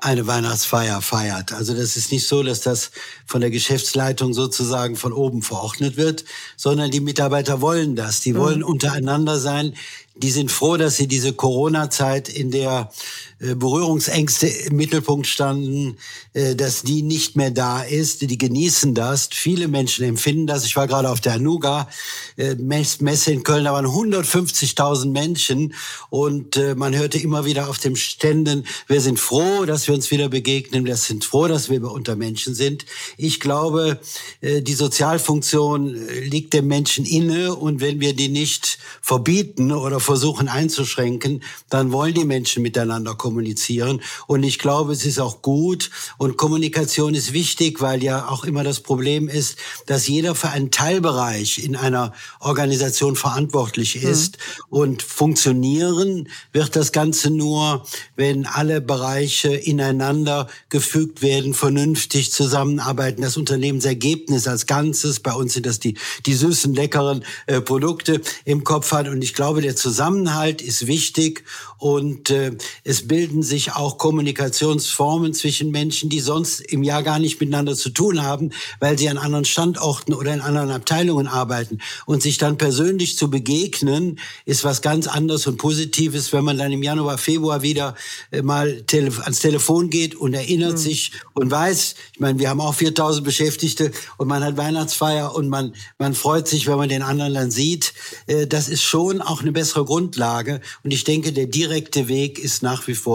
eine 0.00 0.26
Weihnachtsfeier 0.26 1.02
feiert. 1.02 1.52
Also 1.52 1.74
das 1.74 1.96
ist 1.96 2.12
nicht 2.12 2.26
so, 2.26 2.42
dass 2.42 2.60
das 2.60 2.90
von 3.26 3.40
der 3.40 3.50
Geschäftsleitung 3.50 4.34
sozusagen 4.34 4.96
von 4.96 5.12
oben 5.12 5.42
verordnet 5.42 5.96
wird, 5.96 6.24
sondern 6.56 6.90
die 6.90 7.00
Mitarbeiter 7.00 7.60
wollen 7.60 7.96
das. 7.96 8.20
Die 8.20 8.34
wollen 8.34 8.60
mhm. 8.60 8.66
untereinander 8.66 9.38
sein. 9.38 9.74
Die 10.16 10.30
sind 10.30 10.50
froh, 10.50 10.76
dass 10.76 10.96
sie 10.96 11.06
diese 11.06 11.32
Corona-Zeit, 11.32 12.28
in 12.28 12.50
der 12.50 12.90
Berührungsängste 13.40 14.46
im 14.46 14.76
Mittelpunkt 14.76 15.26
standen, 15.26 15.96
äh, 16.34 16.54
dass 16.54 16.82
die 16.82 17.00
nicht 17.00 17.36
mehr 17.36 17.50
da 17.50 17.82
ist. 17.82 18.20
Die 18.20 18.36
genießen 18.36 18.94
das. 18.94 19.30
Viele 19.32 19.66
Menschen 19.66 20.04
empfinden 20.04 20.46
das. 20.46 20.66
Ich 20.66 20.76
war 20.76 20.86
gerade 20.86 21.08
auf 21.08 21.22
der 21.22 21.34
Anuga 21.34 21.88
äh, 22.36 22.54
Messe 22.54 23.32
in 23.32 23.42
Köln, 23.42 23.64
da 23.64 23.72
waren 23.72 23.86
150.000 23.86 25.10
Menschen 25.10 25.74
und 26.10 26.60
man 26.76 26.94
hörte 26.94 27.18
immer 27.18 27.44
wieder 27.44 27.68
auf 27.68 27.78
den 27.78 27.96
Ständen, 27.96 28.66
wir 28.86 29.00
sind 29.00 29.18
froh, 29.18 29.64
dass 29.64 29.86
wir 29.86 29.94
uns 29.94 30.10
wieder 30.10 30.28
begegnen, 30.28 30.84
wir 30.84 30.96
sind 30.96 31.24
froh, 31.24 31.48
dass 31.48 31.70
wir 31.70 31.82
unter 31.90 32.16
Menschen 32.16 32.54
sind. 32.54 32.84
Ich 33.16 33.40
glaube, 33.40 34.00
die 34.42 34.74
Sozialfunktion 34.74 35.96
liegt 36.22 36.52
dem 36.54 36.66
Menschen 36.66 37.04
inne 37.04 37.54
und 37.54 37.80
wenn 37.80 38.00
wir 38.00 38.14
die 38.14 38.28
nicht 38.28 38.78
verbieten 39.00 39.72
oder 39.72 40.00
versuchen 40.00 40.48
einzuschränken, 40.48 41.42
dann 41.68 41.92
wollen 41.92 42.14
die 42.14 42.24
Menschen 42.24 42.62
miteinander 42.62 43.14
kommunizieren 43.14 43.29
kommunizieren. 43.30 44.02
Und 44.26 44.42
ich 44.42 44.58
glaube, 44.58 44.92
es 44.92 45.06
ist 45.06 45.20
auch 45.20 45.40
gut. 45.40 45.90
Und 46.18 46.36
Kommunikation 46.36 47.14
ist 47.14 47.32
wichtig, 47.32 47.80
weil 47.80 48.02
ja 48.02 48.28
auch 48.28 48.44
immer 48.44 48.64
das 48.64 48.80
Problem 48.80 49.28
ist, 49.28 49.56
dass 49.86 50.08
jeder 50.08 50.34
für 50.34 50.48
einen 50.48 50.72
Teilbereich 50.72 51.62
in 51.62 51.76
einer 51.76 52.12
Organisation 52.40 53.14
verantwortlich 53.14 54.02
mhm. 54.02 54.10
ist. 54.10 54.38
Mhm. 54.38 54.78
Und 54.78 55.02
funktionieren 55.02 56.28
wird 56.52 56.74
das 56.74 56.90
Ganze 56.90 57.30
nur, 57.30 57.86
wenn 58.16 58.46
alle 58.46 58.80
Bereiche 58.80 59.54
ineinander 59.54 60.48
gefügt 60.68 61.22
werden, 61.22 61.54
vernünftig 61.54 62.32
zusammenarbeiten. 62.32 63.22
Das 63.22 63.36
Unternehmensergebnis 63.36 64.48
als 64.48 64.66
Ganzes, 64.66 65.20
bei 65.20 65.32
uns 65.32 65.54
sind 65.54 65.66
das 65.66 65.78
die, 65.78 65.96
die 66.26 66.34
süßen, 66.34 66.74
leckeren 66.74 67.24
äh, 67.46 67.60
Produkte 67.60 68.20
im 68.44 68.64
Kopf 68.64 68.90
hat. 68.90 69.06
Und 69.06 69.22
ich 69.22 69.34
glaube, 69.34 69.62
der 69.62 69.76
Zusammenhalt 69.76 70.60
ist 70.62 70.88
wichtig 70.88 71.44
und 71.78 72.30
äh, 72.30 72.56
es 72.82 73.06
bilden 73.20 73.42
sich 73.42 73.72
auch 73.72 73.98
Kommunikationsformen 73.98 75.34
zwischen 75.34 75.70
Menschen, 75.70 76.08
die 76.08 76.20
sonst 76.20 76.60
im 76.60 76.82
Jahr 76.82 77.02
gar 77.02 77.18
nicht 77.18 77.38
miteinander 77.38 77.76
zu 77.76 77.90
tun 77.90 78.22
haben, 78.22 78.48
weil 78.78 78.98
sie 78.98 79.10
an 79.10 79.18
anderen 79.18 79.44
Standorten 79.44 80.14
oder 80.14 80.32
in 80.32 80.40
anderen 80.40 80.70
Abteilungen 80.70 81.26
arbeiten. 81.26 81.80
Und 82.06 82.22
sich 82.22 82.38
dann 82.38 82.56
persönlich 82.56 83.18
zu 83.18 83.28
begegnen, 83.28 84.18
ist 84.46 84.64
was 84.64 84.80
ganz 84.80 85.06
anderes 85.06 85.46
und 85.46 85.58
Positives, 85.58 86.32
wenn 86.32 86.44
man 86.44 86.56
dann 86.56 86.72
im 86.72 86.82
Januar, 86.82 87.18
Februar 87.18 87.60
wieder 87.60 87.94
äh, 88.30 88.40
mal 88.40 88.80
tele 88.84 89.12
ans 89.20 89.40
Telefon 89.40 89.90
geht 89.90 90.14
und 90.14 90.32
erinnert 90.32 90.72
mhm. 90.72 90.78
sich 90.78 91.12
und 91.34 91.50
weiß, 91.50 91.96
ich 92.14 92.20
meine, 92.20 92.38
wir 92.38 92.48
haben 92.48 92.62
auch 92.62 92.74
4000 92.74 93.22
Beschäftigte 93.22 93.92
und 94.16 94.28
man 94.28 94.42
hat 94.42 94.56
Weihnachtsfeier 94.56 95.34
und 95.34 95.50
man, 95.50 95.74
man 95.98 96.14
freut 96.14 96.48
sich, 96.48 96.66
wenn 96.66 96.78
man 96.78 96.88
den 96.88 97.02
anderen 97.02 97.34
dann 97.34 97.50
sieht. 97.50 97.92
Äh, 98.26 98.46
das 98.46 98.70
ist 98.70 98.82
schon 98.82 99.20
auch 99.20 99.42
eine 99.42 99.52
bessere 99.52 99.84
Grundlage. 99.84 100.62
Und 100.82 100.92
ich 100.92 101.04
denke, 101.04 101.34
der 101.34 101.48
direkte 101.48 102.08
Weg 102.08 102.38
ist 102.38 102.62
nach 102.62 102.86
wie 102.86 102.94
vor 102.94 103.09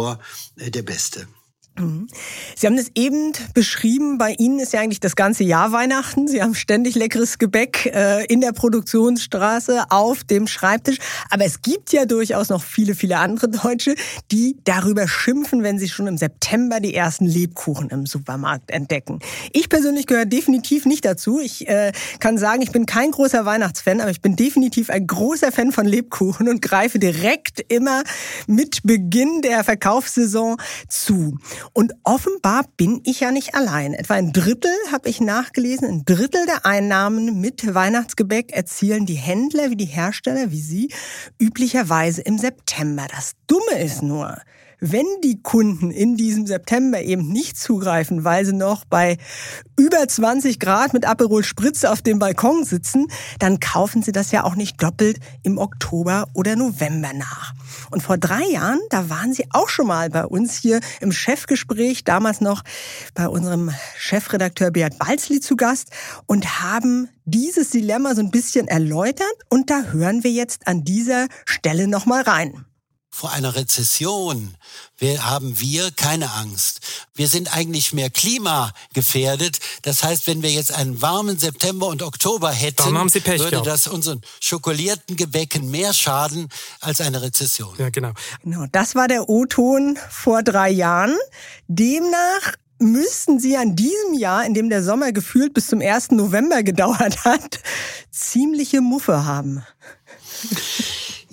äh, 0.57 0.71
der 0.71 0.83
beste. 0.83 1.27
Sie 2.55 2.67
haben 2.67 2.77
es 2.77 2.89
eben 2.95 3.33
beschrieben, 3.53 4.17
bei 4.17 4.31
Ihnen 4.37 4.59
ist 4.59 4.71
ja 4.71 4.79
eigentlich 4.79 5.01
das 5.01 5.17
ganze 5.17 5.43
Jahr 5.43 5.73
Weihnachten. 5.73 6.27
Sie 6.27 6.41
haben 6.41 6.55
ständig 6.55 6.95
leckeres 6.95 7.37
Gebäck 7.37 7.87
äh, 7.87 8.23
in 8.25 8.39
der 8.39 8.53
Produktionsstraße 8.53 9.85
auf 9.89 10.23
dem 10.23 10.47
Schreibtisch. 10.47 10.99
Aber 11.29 11.43
es 11.43 11.61
gibt 11.61 11.91
ja 11.91 12.05
durchaus 12.05 12.47
noch 12.47 12.63
viele, 12.63 12.95
viele 12.95 13.17
andere 13.17 13.49
Deutsche, 13.49 13.95
die 14.31 14.55
darüber 14.63 15.07
schimpfen, 15.07 15.63
wenn 15.63 15.77
sie 15.77 15.89
schon 15.89 16.07
im 16.07 16.17
September 16.17 16.79
die 16.79 16.95
ersten 16.95 17.25
Lebkuchen 17.25 17.89
im 17.89 18.05
Supermarkt 18.05 18.71
entdecken. 18.71 19.19
Ich 19.51 19.67
persönlich 19.67 20.07
gehöre 20.07 20.25
definitiv 20.25 20.85
nicht 20.85 21.03
dazu. 21.03 21.41
Ich 21.41 21.67
äh, 21.67 21.91
kann 22.19 22.37
sagen, 22.37 22.61
ich 22.61 22.71
bin 22.71 22.85
kein 22.85 23.11
großer 23.11 23.45
Weihnachtsfan, 23.45 23.99
aber 23.99 24.11
ich 24.11 24.21
bin 24.21 24.37
definitiv 24.37 24.89
ein 24.89 25.05
großer 25.05 25.51
Fan 25.51 25.73
von 25.73 25.85
Lebkuchen 25.85 26.47
und 26.47 26.61
greife 26.61 26.99
direkt 26.99 27.59
immer 27.67 28.03
mit 28.47 28.83
Beginn 28.83 29.41
der 29.41 29.65
Verkaufssaison 29.65 30.55
zu. 30.87 31.37
Und 31.73 31.93
offenbar 32.03 32.65
bin 32.77 33.01
ich 33.03 33.21
ja 33.21 33.31
nicht 33.31 33.55
allein. 33.55 33.93
Etwa 33.93 34.15
ein 34.15 34.33
Drittel, 34.33 34.71
habe 34.91 35.09
ich 35.09 35.21
nachgelesen, 35.21 35.87
ein 35.87 36.05
Drittel 36.05 36.45
der 36.45 36.65
Einnahmen 36.65 37.39
mit 37.39 37.73
Weihnachtsgebäck 37.73 38.51
erzielen 38.51 39.05
die 39.05 39.15
Händler 39.15 39.69
wie 39.69 39.75
die 39.75 39.85
Hersteller 39.85 40.51
wie 40.51 40.61
Sie 40.61 40.93
üblicherweise 41.39 42.21
im 42.21 42.37
September. 42.37 43.07
Das 43.09 43.33
Dumme 43.47 43.81
ist 43.83 44.01
nur, 44.01 44.37
wenn 44.91 45.05
die 45.23 45.41
Kunden 45.41 45.89
in 45.89 46.15
diesem 46.15 46.45
September 46.45 47.01
eben 47.01 47.27
nicht 47.27 47.57
zugreifen, 47.57 48.23
weil 48.23 48.45
sie 48.45 48.53
noch 48.53 48.85
bei 48.85 49.17
über 49.77 50.07
20 50.07 50.59
Grad 50.59 50.93
mit 50.93 51.05
Aperol 51.05 51.43
Spritz 51.43 51.83
auf 51.83 52.01
dem 52.01 52.19
Balkon 52.19 52.63
sitzen, 52.63 53.07
dann 53.39 53.59
kaufen 53.59 54.03
sie 54.03 54.11
das 54.11 54.31
ja 54.31 54.43
auch 54.43 54.55
nicht 54.55 54.81
doppelt 54.81 55.19
im 55.43 55.57
Oktober 55.57 56.27
oder 56.33 56.55
November 56.55 57.11
nach. 57.13 57.53
Und 57.89 58.03
vor 58.03 58.17
drei 58.17 58.43
Jahren, 58.43 58.79
da 58.89 59.09
waren 59.09 59.33
sie 59.33 59.45
auch 59.51 59.69
schon 59.69 59.87
mal 59.87 60.09
bei 60.09 60.25
uns 60.25 60.55
hier 60.55 60.79
im 61.01 61.11
Chefgespräch, 61.11 62.03
damals 62.03 62.39
noch 62.39 62.61
bei 63.15 63.27
unserem 63.27 63.71
Chefredakteur 63.97 64.71
Beat 64.71 64.99
Balzli 64.99 65.39
zu 65.39 65.55
Gast 65.55 65.89
und 66.27 66.61
haben 66.61 67.09
dieses 67.25 67.71
Dilemma 67.71 68.13
so 68.13 68.21
ein 68.21 68.31
bisschen 68.31 68.67
erläutert 68.67 69.25
und 69.49 69.71
da 69.71 69.81
hören 69.91 70.23
wir 70.23 70.31
jetzt 70.31 70.67
an 70.67 70.83
dieser 70.83 71.27
Stelle 71.45 71.87
nochmal 71.87 72.21
rein 72.21 72.65
vor 73.15 73.31
einer 73.31 73.55
Rezession 73.55 74.55
haben 75.01 75.57
wir 75.61 75.89
keine 75.91 76.33
Angst. 76.33 76.81
Wir 77.13 77.29
sind 77.29 77.55
eigentlich 77.55 77.93
mehr 77.93 78.09
klimagefährdet. 78.09 79.59
Das 79.83 80.03
heißt, 80.03 80.27
wenn 80.27 80.41
wir 80.41 80.51
jetzt 80.51 80.73
einen 80.73 81.01
warmen 81.01 81.39
September 81.39 81.87
und 81.87 82.03
Oktober 82.03 82.51
hätten, 82.51 82.93
würde 82.93 83.49
gehabt. 83.49 83.67
das 83.67 83.87
unseren 83.87 84.19
schokolierten 84.41 85.15
Gebäcken 85.15 85.71
mehr 85.71 85.93
schaden 85.93 86.49
als 86.81 86.99
eine 86.99 87.21
Rezession. 87.21 87.73
Ja, 87.77 87.89
genau. 87.89 88.11
Genau, 88.43 88.65
das 88.73 88.95
war 88.95 89.07
der 89.07 89.29
O-Ton 89.29 89.97
vor 90.09 90.43
drei 90.43 90.69
Jahren. 90.69 91.15
Demnach 91.69 92.55
müssten 92.79 93.39
Sie 93.39 93.55
an 93.55 93.77
diesem 93.77 94.13
Jahr, 94.15 94.45
in 94.45 94.53
dem 94.53 94.69
der 94.69 94.83
Sommer 94.83 95.13
gefühlt 95.13 95.53
bis 95.53 95.67
zum 95.67 95.79
1. 95.79 96.11
November 96.11 96.63
gedauert 96.63 97.23
hat, 97.23 97.61
ziemliche 98.11 98.81
Muffe 98.81 99.23
haben. 99.23 99.63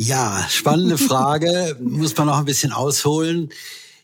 Ja, 0.05 0.47
spannende 0.49 0.99
Frage. 0.99 1.77
Muss 1.81 2.17
man 2.17 2.27
noch 2.27 2.39
ein 2.39 2.45
bisschen 2.45 2.73
ausholen. 2.73 3.51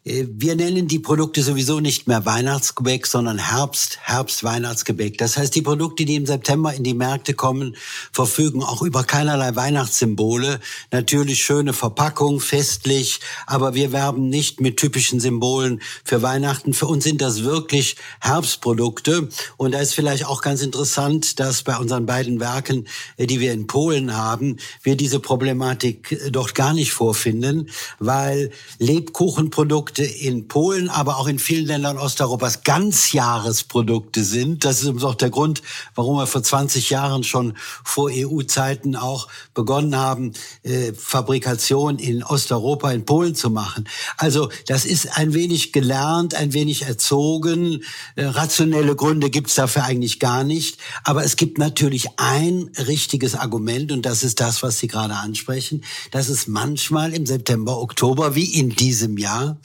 Äh, 0.08 0.26
wir 0.30 0.56
nennen 0.56 0.88
die 0.88 0.98
Produkte 0.98 1.42
sowieso 1.42 1.80
nicht 1.80 2.08
mehr 2.08 2.24
Weihnachtsgebäck, 2.24 3.06
sondern 3.06 3.38
Herbst, 3.38 3.98
Herbst-Weihnachtsgebäck. 4.02 5.18
Das 5.18 5.36
heißt, 5.36 5.54
die 5.54 5.62
Produkte, 5.62 6.04
die 6.04 6.16
im 6.16 6.26
September 6.26 6.72
in 6.74 6.82
die 6.82 6.94
Märkte 6.94 7.34
kommen, 7.34 7.76
verfügen 8.12 8.62
auch 8.62 8.82
über 8.82 9.04
keinerlei 9.04 9.54
Weihnachtssymbole. 9.54 10.60
Natürlich 10.90 11.42
schöne 11.42 11.72
Verpackung, 11.72 12.40
festlich, 12.40 13.20
aber 13.46 13.74
wir 13.74 13.92
werben 13.92 14.28
nicht 14.28 14.60
mit 14.60 14.78
typischen 14.78 15.20
Symbolen 15.20 15.80
für 16.04 16.22
Weihnachten. 16.22 16.72
Für 16.72 16.86
uns 16.86 17.04
sind 17.04 17.20
das 17.20 17.42
wirklich 17.42 17.96
Herbstprodukte. 18.20 19.28
Und 19.56 19.72
da 19.72 19.80
ist 19.80 19.94
vielleicht 19.94 20.26
auch 20.26 20.40
ganz 20.40 20.62
interessant, 20.62 21.38
dass 21.40 21.62
bei 21.62 21.76
unseren 21.76 22.06
beiden 22.06 22.40
Werken, 22.40 22.86
äh, 23.16 23.26
die 23.26 23.40
wir 23.40 23.52
in 23.52 23.66
Polen 23.66 24.16
haben, 24.16 24.56
wir 24.82 24.96
diese 24.96 25.20
Problematik 25.20 26.12
äh, 26.12 26.30
dort 26.30 26.54
gar 26.54 26.72
nicht 26.72 26.92
vorfinden, 26.92 27.70
weil 27.98 28.50
Lebkuchenprodukte 28.78 29.97
Produkte 29.98 30.04
in 30.04 30.46
Polen, 30.46 30.88
aber 30.88 31.18
auch 31.18 31.26
in 31.26 31.38
vielen 31.38 31.66
Ländern 31.66 31.98
Osteuropas 31.98 32.62
Ganzjahresprodukte 32.62 34.22
sind. 34.22 34.64
Das 34.64 34.82
ist 34.82 35.02
auch 35.02 35.14
der 35.16 35.30
Grund, 35.30 35.62
warum 35.94 36.16
wir 36.16 36.26
vor 36.26 36.42
20 36.42 36.90
Jahren 36.90 37.24
schon 37.24 37.54
vor 37.84 38.10
EU-Zeiten 38.12 38.94
auch 38.94 39.28
begonnen 39.54 39.96
haben, 39.96 40.32
äh, 40.62 40.92
Fabrikation 40.92 41.98
in 41.98 42.22
Osteuropa, 42.22 42.92
in 42.92 43.04
Polen 43.04 43.34
zu 43.34 43.50
machen. 43.50 43.88
Also 44.16 44.50
das 44.66 44.84
ist 44.84 45.18
ein 45.18 45.34
wenig 45.34 45.72
gelernt, 45.72 46.34
ein 46.34 46.52
wenig 46.52 46.82
erzogen. 46.82 47.82
Äh, 48.14 48.26
rationelle 48.26 48.94
Gründe 48.94 49.30
gibt's 49.30 49.56
dafür 49.56 49.84
eigentlich 49.84 50.20
gar 50.20 50.44
nicht. 50.44 50.78
Aber 51.02 51.24
es 51.24 51.36
gibt 51.36 51.58
natürlich 51.58 52.06
ein 52.16 52.70
richtiges 52.86 53.34
Argument 53.34 53.90
und 53.90 54.02
das 54.06 54.22
ist 54.22 54.40
das, 54.40 54.62
was 54.62 54.78
Sie 54.78 54.86
gerade 54.86 55.14
ansprechen, 55.14 55.82
dass 56.12 56.28
es 56.28 56.46
manchmal 56.46 57.12
im 57.14 57.26
September, 57.26 57.80
Oktober, 57.80 58.34
wie 58.34 58.54
in 58.54 58.70
diesem 58.70 59.18
Jahr, 59.18 59.58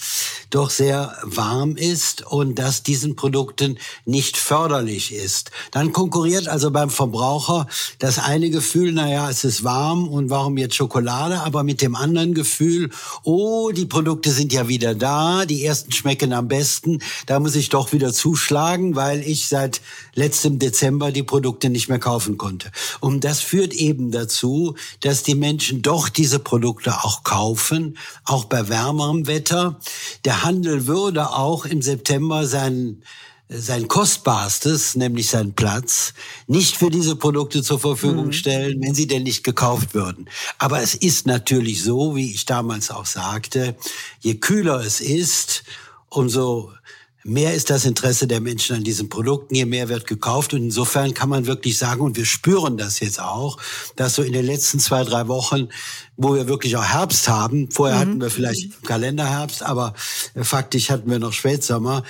doch 0.50 0.70
sehr 0.70 1.15
warm 1.24 1.75
ist 1.75 2.25
und 2.25 2.60
das 2.60 2.84
diesen 2.84 3.15
Produkten 3.15 3.77
nicht 4.05 4.38
förderlich 4.38 5.13
ist. 5.13 5.51
Dann 5.72 5.93
konkurriert 5.93 6.48
also 6.48 6.72
beim 6.72 6.89
Verbraucher 6.89 7.67
das 8.00 8.20
eine 8.20 8.50
Gefühl, 8.50 8.91
naja, 8.91 9.29
es 9.29 9.43
ist 9.43 9.63
warm 9.63 10.08
und 10.08 10.29
warum 10.29 10.58
jetzt 10.58 10.75
Schokolade, 10.75 11.41
aber 11.41 11.63
mit 11.63 11.82
dem 11.82 11.96
anderen 11.96 12.34
Gefühl, 12.34 12.89
oh, 13.24 13.72
die 13.72 13.86
Produkte 13.86 14.32
sind 14.32 14.53
ja 14.53 14.67
wieder 14.67 14.96
da, 14.96 15.46
die 15.46 15.63
ersten 15.65 15.91
schmecken 15.91 16.34
am 16.34 16.48
besten, 16.48 17.00
da 17.25 17.39
muss 17.39 17.55
ich 17.55 17.70
doch 17.70 17.91
wieder 17.93 18.13
zuschlagen, 18.13 18.96
weil 18.96 19.22
ich 19.22 19.48
seit 19.48 19.82
letztem 20.13 20.60
Dezember 20.60 21.12
die 21.12 21.24
Produkte 21.24 21.70
nicht 21.70 21.89
mehr 21.89 22.00
kaufen 22.00 22.38
konnte. 22.38 22.72
Und 23.00 23.24
das 23.24 23.39
führt 23.39 23.74
eben 23.74 24.12
dazu, 24.12 24.75
dass 25.00 25.24
die 25.24 25.36
Menschen 25.36 25.82
doch 25.82 26.10
diese 26.10 26.39
Produkte 26.39 27.03
auch 27.03 27.24
kaufen, 27.24 27.98
auch 28.25 28.46
bei 28.46 28.70
wärmerem 28.70 29.27
Wetter. 29.27 29.79
Der 30.26 30.44
Handel 30.44 30.88
würde 30.88 31.32
auch 31.32 31.66
im 31.66 31.82
September 31.82 32.46
sein 32.46 33.04
sein 33.56 33.88
kostbarstes, 33.88 34.96
nämlich 34.96 35.30
sein 35.30 35.54
Platz, 35.54 36.14
nicht 36.48 36.76
für 36.76 36.90
diese 36.90 37.16
Produkte 37.16 37.62
zur 37.62 37.80
Verfügung 37.80 38.28
mhm. 38.28 38.34
stellen, 38.34 38.82
wenn 38.82 38.96
sie 38.96 39.06
denn 39.06 39.24
nicht 39.24 39.44
gekauft 39.44 39.94
würden. 39.94 40.30
Aber 40.58 40.82
es 40.82 40.96
ist 40.96 41.28
natürlich 41.28 41.84
so, 41.84 42.16
wie 42.16 42.34
ich 42.34 42.46
damals 42.46 42.90
auch 42.90 43.06
sagte, 43.06 43.76
je 44.22 44.36
kühler 44.36 44.80
es 44.80 45.02
ist, 45.02 45.64
umso 46.10 46.72
mehr 47.24 47.53
ist 47.53 47.70
das 47.70 47.86
Interesse 47.86 48.27
der 48.27 48.42
Menschen 48.42 48.75
an 48.75 48.84
diesen 48.84 49.10
Produkten, 49.10 49.56
je 49.56 49.65
mehr 49.65 49.89
wird 49.89 50.08
gekauft. 50.08 50.53
Und 50.53 50.63
insofern 50.63 51.13
kann 51.13 51.30
man 51.30 51.46
wirklich 51.46 51.77
sagen, 51.77 52.01
und 52.01 52.18
wir 52.18 52.25
spüren 52.25 52.77
das 52.77 53.00
jetzt 53.00 53.20
auch, 53.20 53.58
dass 53.96 54.15
so 54.15 54.24
in 54.24 54.34
den 54.34 54.46
letzten 54.46 54.80
zwei, 54.80 55.03
drei 55.03 55.27
Wochen, 55.27 55.70
wo 56.18 56.36
wir 56.36 56.48
wirklich 56.48 56.75
auch 56.75 56.84
Herbst 56.84 57.27
haben, 57.27 57.70
vorher 57.72 57.98
mhm. 57.98 58.01
hatten 58.01 58.22
wir 58.22 58.30
vielleicht 58.30 58.84
Kalenderherbst, 58.84 59.63
aber 59.63 59.94
faktisch 60.42 60.89
hatten 60.89 61.10
wir 61.10 61.20
noch 61.20 61.34
Spätsommer, 61.34 62.03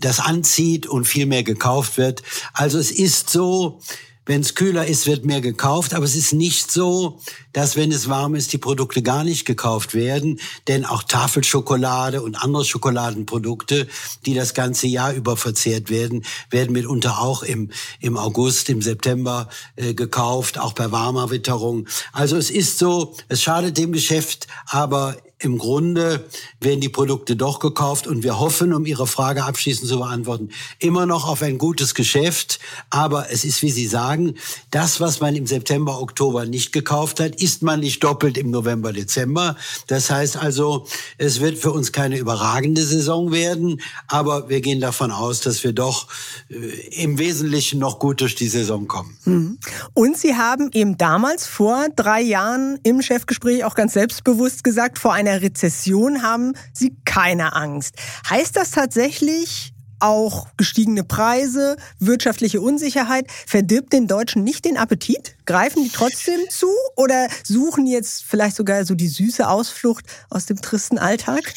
das 0.00 0.20
anzieht 0.20 0.86
und 0.86 1.06
viel 1.06 1.26
mehr 1.26 1.42
gekauft 1.42 1.96
wird. 1.96 2.22
Also 2.52 2.78
es 2.78 2.90
ist 2.90 3.30
so, 3.30 3.80
wenn 4.24 4.40
es 4.40 4.54
kühler 4.54 4.86
ist, 4.86 5.06
wird 5.06 5.24
mehr 5.24 5.40
gekauft, 5.40 5.94
aber 5.94 6.04
es 6.04 6.14
ist 6.14 6.32
nicht 6.32 6.70
so, 6.70 7.18
dass 7.52 7.76
wenn 7.76 7.90
es 7.90 8.08
warm 8.08 8.34
ist, 8.34 8.52
die 8.52 8.58
Produkte 8.58 9.02
gar 9.02 9.24
nicht 9.24 9.44
gekauft 9.44 9.94
werden, 9.94 10.38
denn 10.68 10.84
auch 10.84 11.02
Tafelschokolade 11.02 12.22
und 12.22 12.36
andere 12.36 12.64
Schokoladenprodukte, 12.64 13.88
die 14.24 14.34
das 14.34 14.54
ganze 14.54 14.86
Jahr 14.86 15.12
über 15.12 15.36
verzehrt 15.36 15.90
werden, 15.90 16.24
werden 16.50 16.72
mitunter 16.72 17.20
auch 17.20 17.42
im, 17.42 17.70
im 18.00 18.16
August, 18.16 18.70
im 18.70 18.80
September 18.80 19.48
äh, 19.76 19.94
gekauft, 19.94 20.58
auch 20.58 20.72
bei 20.72 20.92
warmer 20.92 21.30
Witterung. 21.30 21.88
Also 22.12 22.36
es 22.36 22.50
ist 22.50 22.78
so, 22.78 23.16
es 23.28 23.42
schadet 23.42 23.76
dem 23.76 23.92
Geschäft, 23.92 24.46
aber 24.66 25.16
im 25.42 25.58
Grunde 25.58 26.24
werden 26.60 26.80
die 26.80 26.88
Produkte 26.88 27.36
doch 27.36 27.58
gekauft 27.58 28.06
und 28.06 28.22
wir 28.22 28.38
hoffen, 28.38 28.72
um 28.72 28.86
Ihre 28.86 29.06
Frage 29.06 29.44
abschließend 29.44 29.88
zu 29.88 29.98
beantworten, 29.98 30.50
immer 30.78 31.06
noch 31.06 31.28
auf 31.28 31.42
ein 31.42 31.58
gutes 31.58 31.94
Geschäft. 31.94 32.60
Aber 32.90 33.30
es 33.30 33.44
ist, 33.44 33.62
wie 33.62 33.70
Sie 33.70 33.86
sagen, 33.86 34.34
das, 34.70 35.00
was 35.00 35.20
man 35.20 35.34
im 35.34 35.46
September, 35.46 36.00
Oktober 36.00 36.46
nicht 36.46 36.72
gekauft 36.72 37.20
hat, 37.20 37.36
ist 37.36 37.62
man 37.62 37.80
nicht 37.80 38.04
doppelt 38.04 38.38
im 38.38 38.50
November, 38.50 38.92
Dezember. 38.92 39.56
Das 39.88 40.10
heißt 40.10 40.36
also, 40.36 40.86
es 41.18 41.40
wird 41.40 41.58
für 41.58 41.72
uns 41.72 41.92
keine 41.92 42.18
überragende 42.18 42.82
Saison 42.82 43.32
werden, 43.32 43.80
aber 44.06 44.48
wir 44.48 44.60
gehen 44.60 44.80
davon 44.80 45.10
aus, 45.10 45.40
dass 45.40 45.64
wir 45.64 45.72
doch 45.72 46.08
äh, 46.48 47.02
im 47.02 47.18
Wesentlichen 47.18 47.80
noch 47.80 47.98
gut 47.98 48.20
durch 48.20 48.34
die 48.34 48.48
Saison 48.48 48.86
kommen. 48.86 49.16
Mhm. 49.24 49.58
Und 49.94 50.16
Sie 50.16 50.36
haben 50.36 50.70
eben 50.72 50.96
damals 50.96 51.46
vor 51.46 51.86
drei 51.96 52.20
Jahren 52.20 52.78
im 52.82 53.02
Chefgespräch 53.02 53.64
auch 53.64 53.74
ganz 53.74 53.94
selbstbewusst 53.94 54.62
gesagt, 54.62 54.98
vor 54.98 55.12
einer 55.12 55.31
Rezession 55.40 56.22
haben 56.22 56.52
Sie 56.72 56.96
keine 57.04 57.54
Angst. 57.54 57.94
Heißt 58.28 58.56
das 58.56 58.72
tatsächlich, 58.72 59.72
auch 60.02 60.48
gestiegene 60.56 61.04
Preise, 61.04 61.76
wirtschaftliche 62.00 62.60
Unsicherheit 62.60 63.30
verdirbt 63.46 63.92
den 63.92 64.08
Deutschen 64.08 64.42
nicht 64.42 64.64
den 64.64 64.76
Appetit? 64.76 65.36
Greifen 65.46 65.84
die 65.84 65.90
trotzdem 65.90 66.40
zu 66.50 66.66
oder 66.96 67.28
suchen 67.44 67.86
jetzt 67.86 68.24
vielleicht 68.24 68.56
sogar 68.56 68.84
so 68.84 68.96
die 68.96 69.06
süße 69.06 69.48
Ausflucht 69.48 70.04
aus 70.28 70.46
dem 70.46 70.60
tristen 70.60 70.98
Alltag? 70.98 71.54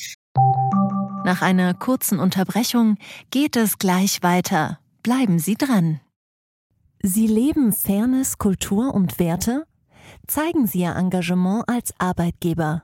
Nach 1.25 1.41
einer 1.41 1.73
kurzen 1.73 2.19
Unterbrechung 2.19 2.97
geht 3.31 3.55
es 3.55 3.79
gleich 3.79 4.21
weiter. 4.21 4.79
Bleiben 5.01 5.39
Sie 5.39 5.55
dran. 5.55 5.99
Sie 7.01 7.25
leben 7.25 7.73
Fairness, 7.73 8.37
Kultur 8.37 8.93
und 8.93 9.17
Werte? 9.17 9.65
Zeigen 10.27 10.67
Sie 10.67 10.81
Ihr 10.81 10.95
Engagement 10.95 11.67
als 11.67 11.93
Arbeitgeber 11.97 12.83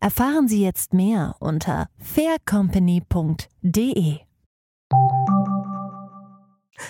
Erfahren 0.00 0.48
Sie 0.48 0.62
jetzt 0.62 0.92
mehr 0.92 1.36
unter 1.38 1.88
faircompany.de. 1.98 4.18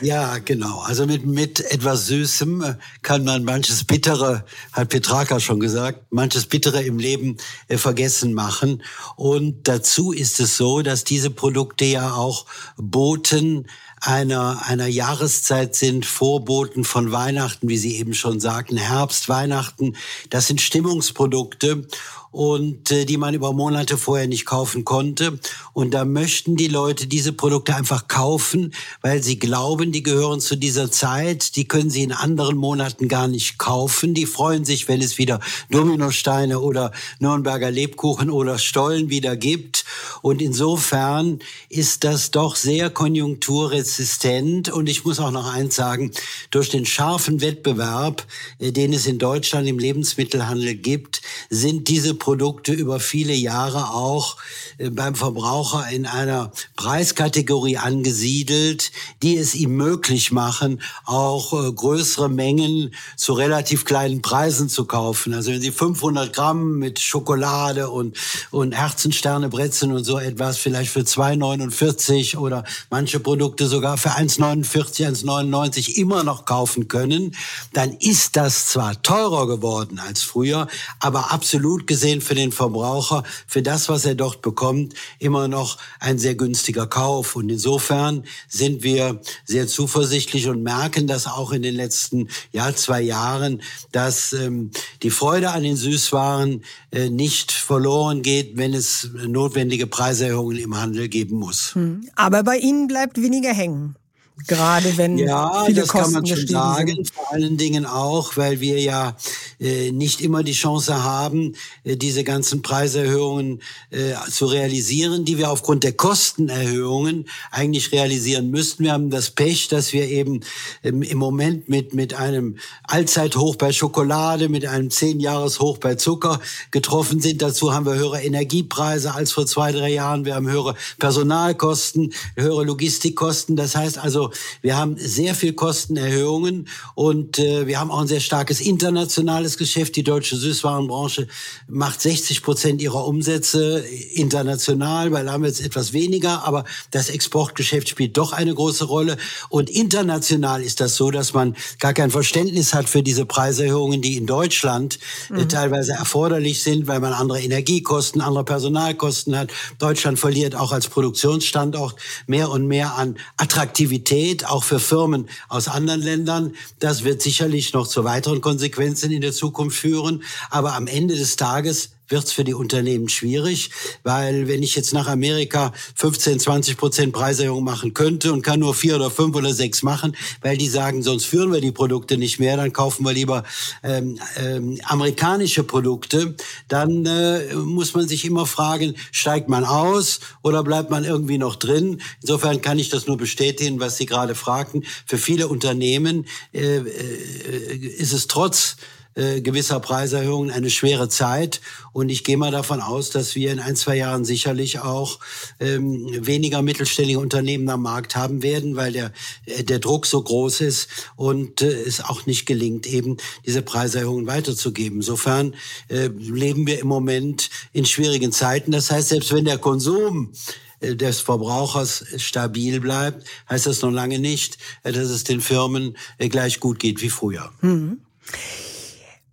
Ja, 0.01 0.39
genau. 0.39 0.81
Also 0.81 1.07
mit, 1.07 1.25
mit 1.25 1.61
etwas 1.61 2.09
Süßem 2.09 2.63
äh, 2.63 2.75
kann 3.03 3.25
man 3.25 3.45
manches 3.45 3.85
Bittere, 3.85 4.45
hat 4.73 4.91
Petraka 4.91 5.41
schon 5.41 5.61
gesagt, 5.61 6.05
manches 6.11 6.47
Bittere 6.47 6.83
im 6.83 6.99
Leben 6.99 7.37
äh, 7.69 7.79
vergessen 7.79 8.35
machen. 8.35 8.83
Und 9.17 9.69
dazu 9.69 10.13
ist 10.13 10.41
es 10.41 10.57
so, 10.57 10.83
dass 10.83 11.05
diese 11.05 11.31
Produkte 11.31 11.87
ja 11.87 12.13
auch 12.13 12.47
Boten 12.77 13.67
einer, 14.01 14.63
einer 14.67 14.87
Jahreszeit 14.87 15.75
sind, 15.75 16.05
Vorboten 16.05 16.85
von 16.85 17.13
Weihnachten, 17.13 17.69
wie 17.69 17.79
Sie 17.79 17.97
eben 17.97 18.13
schon 18.13 18.41
sagten, 18.41 18.77
Herbst, 18.77 19.29
Weihnachten. 19.29 19.97
Das 20.29 20.47
sind 20.47 20.61
Stimmungsprodukte 20.61 21.87
und 22.31 22.91
äh, 22.91 23.05
die 23.05 23.17
man 23.17 23.35
über 23.35 23.53
Monate 23.53 23.97
vorher 23.97 24.27
nicht 24.27 24.47
kaufen 24.47 24.85
konnte. 24.85 25.39
Und 25.73 25.95
da 25.95 26.05
möchten 26.05 26.57
die 26.57 26.69
Leute 26.69 27.07
diese 27.07 27.33
Produkte 27.33 27.75
einfach 27.75 28.09
kaufen, 28.09 28.75
weil 29.03 29.23
sie 29.23 29.39
glauben, 29.39 29.93
die 29.93 30.03
gehören 30.03 30.41
zu 30.41 30.57
dieser 30.57 30.91
Zeit. 30.91 31.57
Die 31.57 31.69
können 31.69 31.91
sie 31.91 32.03
in 32.03 32.13
anderen 32.13 32.57
Monaten 32.57 33.09
gar 33.09 33.29
nicht 33.29 33.59
kaufen. 33.59 34.15
Die 34.15 34.27
freuen 34.27 34.65
sich, 34.65 34.89
wenn 34.89 35.01
es 35.01 35.19
wieder 35.19 35.41
Dominosteine 35.71 36.61
oder 36.61 36.93
Nürnberger 37.21 37.71
Lebkuchen 37.71 38.31
oder 38.31 38.59
Stollen 38.59 39.11
wieder 39.11 39.37
gibt. 39.37 39.85
Und 40.23 40.43
insofern 40.43 41.39
ist 41.69 42.05
das 42.05 42.31
doch 42.31 42.57
sehr 42.57 42.91
konjunkturresistent. 42.91 44.69
Und 44.69 44.89
ich 44.89 45.05
muss 45.05 45.21
auch 45.21 45.31
noch 45.31 45.53
eins 45.53 45.77
sagen, 45.77 46.11
durch 46.51 46.69
den 46.69 46.87
scharfen 46.87 47.41
Wettbewerb, 47.41 48.27
äh, 48.59 48.73
den 48.73 48.93
es 48.93 49.07
in 49.07 49.19
Deutschland 49.19 49.69
im 49.69 49.79
Lebensmittelhandel 49.79 50.75
gibt, 50.75 51.23
sind 51.51 51.89
diese 51.89 52.15
Produkte 52.19 52.73
über 52.73 53.01
viele 53.01 53.35
Jahre 53.35 53.91
auch 53.91 54.37
äh, 54.79 54.91
beim 54.91 55.15
Verbraucher 55.15 55.89
in 55.91 56.07
einer 56.07 56.53
Preiskategorie 56.77 57.77
angesiedelt, 57.79 58.93
die 59.23 59.37
es 59.37 59.55
ihm 59.55 59.77
möglich 59.77 60.33
machen, 60.33 60.81
auch 61.05 61.53
äh, 61.53 61.73
größere 61.73 62.29
Mengen 62.29 62.95
zu 63.17 63.33
relativ 63.33 63.85
kleinen 63.85 64.23
Preisen 64.23 64.69
zu 64.69 64.85
kaufen. 64.85 65.35
Also 65.35 65.53
wenn 65.53 65.61
Sie 65.61 65.73
500 65.73 66.33
Gramm 66.33 66.79
mit 66.79 66.99
Schokolade 66.99 67.91
und, 67.91 68.17
und 68.51 68.73
Herzensterne, 68.73 69.49
Brezeln 69.49 69.93
und 69.93 70.05
so 70.05 70.19
etwas 70.19 70.59
vielleicht 70.59 70.91
für 70.91 71.01
2,49 71.01 72.37
oder 72.37 72.65
manche 72.91 73.21
Produkte 73.21 73.67
sogar 73.67 73.97
für 73.97 74.11
1,49, 74.11 75.25
1,99 75.25 75.97
immer 75.97 76.25
noch 76.25 76.45
kaufen 76.45 76.89
können, 76.89 77.35
dann 77.73 77.93
ist 77.93 78.37
das 78.37 78.67
zwar 78.67 79.03
teurer 79.03 79.47
geworden 79.47 79.99
als 79.99 80.23
früher, 80.23 80.69
aber 81.01 81.33
absolut 81.33 81.87
gesehen 81.87 82.06
gesehen 82.07 82.21
für 82.21 82.37
den 82.37 82.53
Verbraucher, 82.53 83.25
für 83.49 83.63
das, 83.63 83.89
was 83.89 84.05
er 84.05 84.15
dort 84.15 84.41
bekommt, 84.41 84.95
immer 85.19 85.49
noch 85.49 85.79
ein 85.99 86.19
sehr 86.19 86.37
günstiger 86.37 86.87
Kauf. 86.87 87.35
Und 87.35 87.51
insofern 87.51 88.23
sind 88.49 88.85
wir 88.85 89.21
sehr 89.45 89.67
zuversichtlich 89.67 90.47
und 90.47 90.63
merken 90.63 91.09
das 91.09 91.27
auch 91.27 91.51
in 91.51 91.63
den 91.63 91.75
letzten 91.75 92.29
ja, 92.53 92.73
zwei 92.75 93.01
Jahren, 93.03 93.61
dass 93.91 94.33
ähm, 94.33 94.71
die 95.03 95.11
Freude 95.11 95.51
an 95.51 95.65
den 95.65 95.77
Süßwaren 95.77 96.63
äh, 96.93 97.11
nicht 97.11 97.51
verloren 97.51 98.23
geht, 98.23 98.57
wenn 98.57 98.73
es 98.73 99.11
notwendige 99.27 99.89
Preiserhöhungen 99.89 100.59
im 100.59 100.77
Handel 100.77 101.09
geben 101.09 101.39
muss. 101.39 101.75
Hm. 101.75 102.09
Aber 102.15 102.45
bei 102.45 102.59
Ihnen 102.59 102.87
bleibt 102.87 103.21
weniger 103.21 103.53
hängen. 103.53 103.97
Gerade 104.47 104.99
wenn 104.99 105.17
ja, 105.17 105.65
viele 105.65 105.81
das 105.81 105.89
Kosten 105.89 106.13
kann 106.13 106.23
man 106.23 106.27
schon 106.27 106.47
sagen. 106.47 106.95
Sind. 106.95 107.11
Vor 107.11 107.33
allen 107.33 107.57
Dingen 107.57 107.87
auch, 107.87 108.37
weil 108.37 108.61
wir 108.61 108.79
ja 108.79 109.17
äh, 109.59 109.91
nicht 109.93 110.21
immer 110.21 110.43
die 110.43 110.53
Chance 110.53 111.03
haben, 111.03 111.55
äh, 111.85 111.97
diese 111.97 112.23
ganzen 112.23 112.61
Preiserhöhungen 112.61 113.63
äh, 113.91 114.13
zu 114.31 114.45
realisieren, 114.45 115.25
die 115.25 115.39
wir 115.39 115.51
aufgrund 115.51 115.85
der 115.85 115.95
Kostenerhöhungen 115.95 117.27
eigentlich 117.51 117.93
realisieren 117.93 118.51
müssten. 118.51 118.85
Wir 118.85 118.93
haben 118.93 119.09
das 119.09 119.31
Pech, 119.31 119.69
dass 119.69 119.95
wir 119.95 120.07
eben 120.07 120.41
ähm, 120.85 121.01
im 121.01 121.17
Moment 121.17 121.71
mit 121.71 121.95
mit 121.95 122.13
einem 122.13 122.59
Allzeithoch 122.83 123.57
bei 123.57 123.73
Schokolade, 123.73 124.51
mit 124.51 124.67
einem 124.67 124.91
zehn 124.91 125.19
Jahres 125.19 125.61
Hoch 125.61 125.79
bei 125.79 125.95
Zucker 125.95 126.41
getroffen 126.73 127.21
sind. 127.21 127.41
Dazu 127.41 127.73
haben 127.73 127.87
wir 127.87 127.95
höhere 127.95 128.23
Energiepreise 128.23 129.15
als 129.15 129.33
vor 129.33 129.47
zwei 129.47 129.73
drei 129.73 129.95
Jahren. 129.95 130.27
Wir 130.27 130.35
haben 130.35 130.51
höhere 130.51 130.75
Personalkosten, 130.99 132.13
höhere 132.37 132.65
Logistikkosten. 132.65 133.57
Das 133.57 133.75
heißt 133.75 133.97
also 133.97 134.26
wir 134.63 134.77
haben 134.77 134.97
sehr 134.99 135.35
viel 135.35 135.53
Kostenerhöhungen 135.53 136.69
und 136.95 137.39
äh, 137.39 137.67
wir 137.67 137.79
haben 137.79 137.91
auch 137.91 138.01
ein 138.01 138.07
sehr 138.07 138.21
starkes 138.21 138.61
internationales 138.61 139.57
Geschäft. 139.57 139.97
Die 139.97 140.03
deutsche 140.03 140.37
Süßwarenbranche 140.37 141.29
macht 141.69 142.01
60 142.01 142.43
Prozent 142.43 142.83
ihrer 142.83 143.07
Umsätze 143.07 143.85
international, 144.15 145.13
weil 145.13 145.27
da 145.27 145.33
haben 145.33 145.43
wir 145.43 145.49
jetzt 145.49 145.61
etwas 145.61 145.93
weniger, 145.93 146.45
aber 146.45 146.65
das 146.91 147.09
Exportgeschäft 147.09 147.89
spielt 147.89 148.17
doch 148.17 148.33
eine 148.33 148.55
große 148.55 148.85
Rolle. 148.85 149.17
Und 149.49 149.71
international 149.71 150.63
ist 150.63 150.81
das 150.81 150.97
so, 150.97 151.11
dass 151.11 151.33
man 151.33 151.57
gar 151.79 151.95
kein 151.95 152.11
Verständnis 152.11 152.75
hat 152.75 152.89
für 152.89 153.03
diese 153.03 153.27
Preiserhöhungen, 153.27 154.03
die 154.03 154.17
in 154.17 154.27
Deutschland 154.27 154.99
äh, 155.31 155.35
mhm. 155.35 155.49
teilweise 155.49 155.93
erforderlich 155.93 156.63
sind, 156.63 156.87
weil 156.87 157.01
man 157.01 157.13
andere 157.13 157.41
Energiekosten, 157.41 158.21
andere 158.21 158.45
Personalkosten 158.45 159.37
hat. 159.37 159.51
Deutschland 159.79 160.19
verliert 160.19 160.55
auch 160.55 160.73
als 160.73 160.89
Produktionsstandort 160.89 161.97
mehr 162.27 162.51
und 162.51 162.67
mehr 162.67 162.97
an 162.97 163.17
Attraktivität 163.37 164.16
Qualität, 164.17 164.47
auch 164.47 164.65
für 164.65 164.79
Firmen 164.79 165.29
aus 165.49 165.69
anderen 165.69 166.01
Ländern. 166.01 166.55
Das 166.79 167.05
wird 167.05 167.21
sicherlich 167.21 167.73
noch 167.75 167.87
zu 167.87 168.05
weiteren 168.05 168.41
Konsequenzen 168.41 169.11
in 169.13 169.21
der 169.21 169.33
Zukunft 169.33 169.79
führen. 169.79 170.23
Aber 170.51 170.75
am 170.75 170.87
Ende 170.87 171.17
des 171.17 171.37
Tages 171.37 171.91
wird 172.09 172.25
es 172.25 172.33
für 172.33 172.45
die 172.45 172.55
Unternehmen 172.55 173.09
schwierig, 173.09 173.71
weil 174.03 174.49
wenn 174.49 174.63
ich 174.63 174.77
jetzt 174.77 174.93
nach 174.93 175.09
Amerika 175.09 175.73
15, 175.95 176.41
20 176.41 176.77
Prozent 176.77 177.13
Preiserhöhung 177.13 177.65
machen 177.65 177.95
könnte 177.95 178.33
und 178.33 178.43
kann 178.43 178.61
nur 178.61 178.75
vier 178.75 178.97
oder 178.97 179.11
fünf 179.11 179.35
oder 179.37 179.53
sechs 179.53 179.83
machen, 179.83 180.17
weil 180.43 180.57
die 180.57 180.69
sagen, 180.69 181.03
sonst 181.03 181.27
führen 181.27 181.53
wir 181.53 181.61
die 181.61 181.73
Produkte 181.73 182.17
nicht 182.17 182.39
mehr, 182.39 182.57
dann 182.57 182.73
kaufen 182.73 183.05
wir 183.05 183.13
lieber 183.13 183.45
ähm, 183.83 184.19
ähm, 184.37 184.79
amerikanische 184.85 185.65
Produkte, 185.65 186.35
dann 186.69 187.07
äh, 187.07 187.55
muss 187.55 187.95
man 187.95 188.09
sich 188.09 188.25
immer 188.25 188.47
fragen, 188.47 188.95
steigt 189.11 189.49
man 189.49 189.65
aus 189.65 190.21
oder 190.43 190.63
bleibt 190.63 190.91
man 190.91 191.05
irgendwie 191.05 191.39
noch 191.39 191.57
drin? 191.57 192.01
Insofern 192.21 192.61
kann 192.61 192.79
ich 192.79 192.89
das 192.89 193.07
nur 193.07 193.17
bestätigen, 193.17 193.81
was 193.81 193.97
Sie 193.97 194.07
gerade 194.07 194.35
fragten. 194.35 194.85
Für 195.07 195.19
viele 195.19 195.49
Unternehmen 195.49 196.27
äh, 196.53 196.79
äh, 196.79 197.77
ist 197.77 198.13
es 198.13 198.27
trotz 198.27 198.77
äh, 199.17 199.41
gewisser 199.41 199.81
Preiserhöhungen 199.81 200.51
eine 200.51 200.69
schwere 200.69 201.09
Zeit. 201.09 201.63
Und 201.93 202.11
ich 202.11 202.23
gehe 202.23 202.37
mal 202.37 202.51
davon 202.51 202.83
aus, 202.83 203.09
dass 203.09 203.35
wir 203.35 203.51
in 203.51 203.61
ein, 203.61 203.75
zwei 203.75 203.97
Jahren 203.97 204.27
sicherlich 204.27 204.81
auch 204.81 205.21
ähm, 205.59 206.07
weniger 206.21 206.61
mittelständige 206.61 207.19
Unternehmen 207.19 207.69
am 207.71 207.81
Markt 207.81 208.15
haben 208.15 208.43
werden, 208.43 208.77
weil 208.77 208.93
der, 208.93 209.13
äh, 209.47 209.65
der 209.65 209.79
Druck 209.79 210.05
so 210.05 210.23
groß 210.23 210.61
ist 210.61 210.89
und 211.17 211.63
äh, 211.63 211.67
es 211.67 212.03
auch 212.03 212.27
nicht 212.27 212.45
gelingt, 212.45 212.87
eben 212.87 213.17
diese 213.47 213.63
Preiserhöhungen 213.63 214.27
weiterzugeben. 214.27 214.99
Insofern 214.99 215.55
äh, 215.89 216.09
leben 216.09 216.67
wir 216.67 216.79
im 216.79 216.89
Moment 216.89 217.49
in 217.73 217.87
schwierigen 217.87 218.33
Zeiten. 218.33 218.71
Das 218.71 218.91
heißt, 218.91 219.09
selbst 219.09 219.33
wenn 219.33 219.47
der 219.47 219.57
Konsum 219.57 220.33
äh, 220.81 220.95
des 220.95 221.21
Verbrauchers 221.21 222.05
stabil 222.19 222.81
bleibt, 222.81 223.27
heißt 223.49 223.67
das 223.67 223.81
noch 223.81 223.91
lange 223.91 224.19
nicht, 224.19 224.59
dass 224.83 224.97
es 224.97 225.25
den 225.25 225.41
Firmen 225.41 225.97
gleich 226.19 226.61
gut 226.61 226.79
geht 226.79 227.01
wie 227.01 227.09
früher. 227.09 227.51
Mhm. 227.63 228.03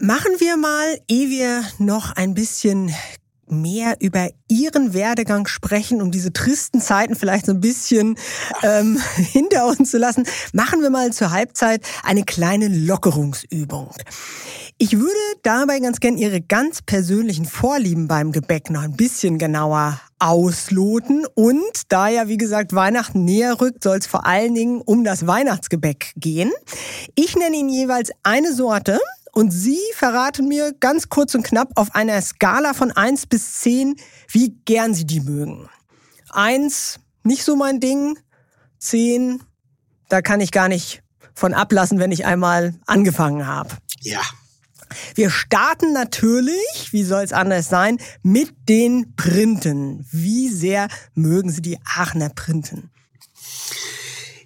Machen 0.04 0.34
wir 0.40 0.58
mal, 0.58 1.00
ehe 1.08 1.30
wir 1.30 1.64
noch 1.80 2.12
ein 2.18 2.34
bisschen 2.34 2.94
mehr 3.48 3.96
über 4.02 4.28
Ihren 4.50 4.94
Werdegang 4.94 5.48
sprechen, 5.48 6.02
um 6.02 6.12
diese 6.12 6.34
tristen 6.34 6.82
Zeiten 6.82 7.16
vielleicht 7.16 7.46
so 7.46 7.54
ein 7.54 7.62
bisschen 7.62 8.18
ähm, 8.64 9.00
hinter 9.16 9.66
uns 9.66 9.92
zu 9.92 9.98
lassen, 9.98 10.26
machen 10.52 10.82
wir 10.82 10.90
mal 10.90 11.14
zur 11.14 11.32
Halbzeit 11.32 11.88
eine 12.04 12.26
kleine 12.26 12.68
Lockerungsübung. 12.68 13.92
Ich 14.78 15.00
würde 15.00 15.16
dabei 15.42 15.80
ganz 15.80 16.02
gern 16.02 16.18
Ihre 16.18 16.42
ganz 16.42 16.82
persönlichen 16.82 17.46
Vorlieben 17.46 18.10
beim 18.10 18.34
Gebäck 18.34 18.72
noch 18.72 18.82
ein 18.82 18.98
bisschen 18.98 19.38
genauer 19.38 20.02
ausloten. 20.20 21.26
Und 21.34 21.84
da 21.88 22.10
ja, 22.10 22.28
wie 22.28 22.38
gesagt, 22.38 22.76
Weihnachten 22.76 23.24
näher 23.24 23.62
rückt, 23.62 23.82
soll 23.82 24.00
es 24.00 24.08
vor 24.08 24.26
allen 24.26 24.54
Dingen 24.54 24.82
um 24.82 25.06
das 25.06 25.28
Weihnachtsgebäck 25.28 26.12
gehen. 26.18 26.52
Ich 27.16 27.38
nenne 27.38 27.56
Ihnen 27.56 27.70
jeweils 27.70 28.12
eine 28.24 28.54
Sorte 28.54 29.00
und 29.34 29.52
Sie 29.52 29.80
verraten 29.96 30.48
mir 30.48 30.74
ganz 30.80 31.10
kurz 31.10 31.34
und 31.34 31.44
knapp 31.44 31.72
auf 31.76 31.96
einer 31.96 32.22
Skala 32.22 32.74
von 32.74 32.92
eins 32.92 33.26
bis 33.26 33.56
zehn, 33.56 33.96
wie 34.30 34.56
gern 34.66 34.94
Sie 34.94 35.06
die 35.06 35.22
mögen. 35.22 35.68
Eins, 36.30 37.00
nicht 37.24 37.44
so 37.44 37.56
mein 37.56 37.80
Ding. 37.80 38.18
Zehn, 38.78 39.42
da 40.08 40.22
kann 40.22 40.40
ich 40.40 40.52
gar 40.52 40.68
nicht 40.68 41.02
von 41.34 41.56
ablassen, 41.56 42.00
wenn 42.00 42.12
ich 42.12 42.26
einmal 42.26 42.76
angefangen 42.86 43.48
habe. 43.48 43.72
Ja. 44.02 44.22
Wir 45.16 45.32
starten 45.32 45.94
natürlich, 45.94 46.92
wie 46.92 47.04
soll 47.04 47.24
es 47.24 47.34
anders 47.34 47.70
sein, 47.70 47.98
mit 48.22 48.54
den 48.70 49.16
Printen. 49.16 50.06
Wie 50.12 50.50
sehr 50.50 50.88
mögen 51.16 51.50
Sie 51.50 51.64
die 51.64 51.80
Aachener 51.84 52.30
Printen? 52.30 52.92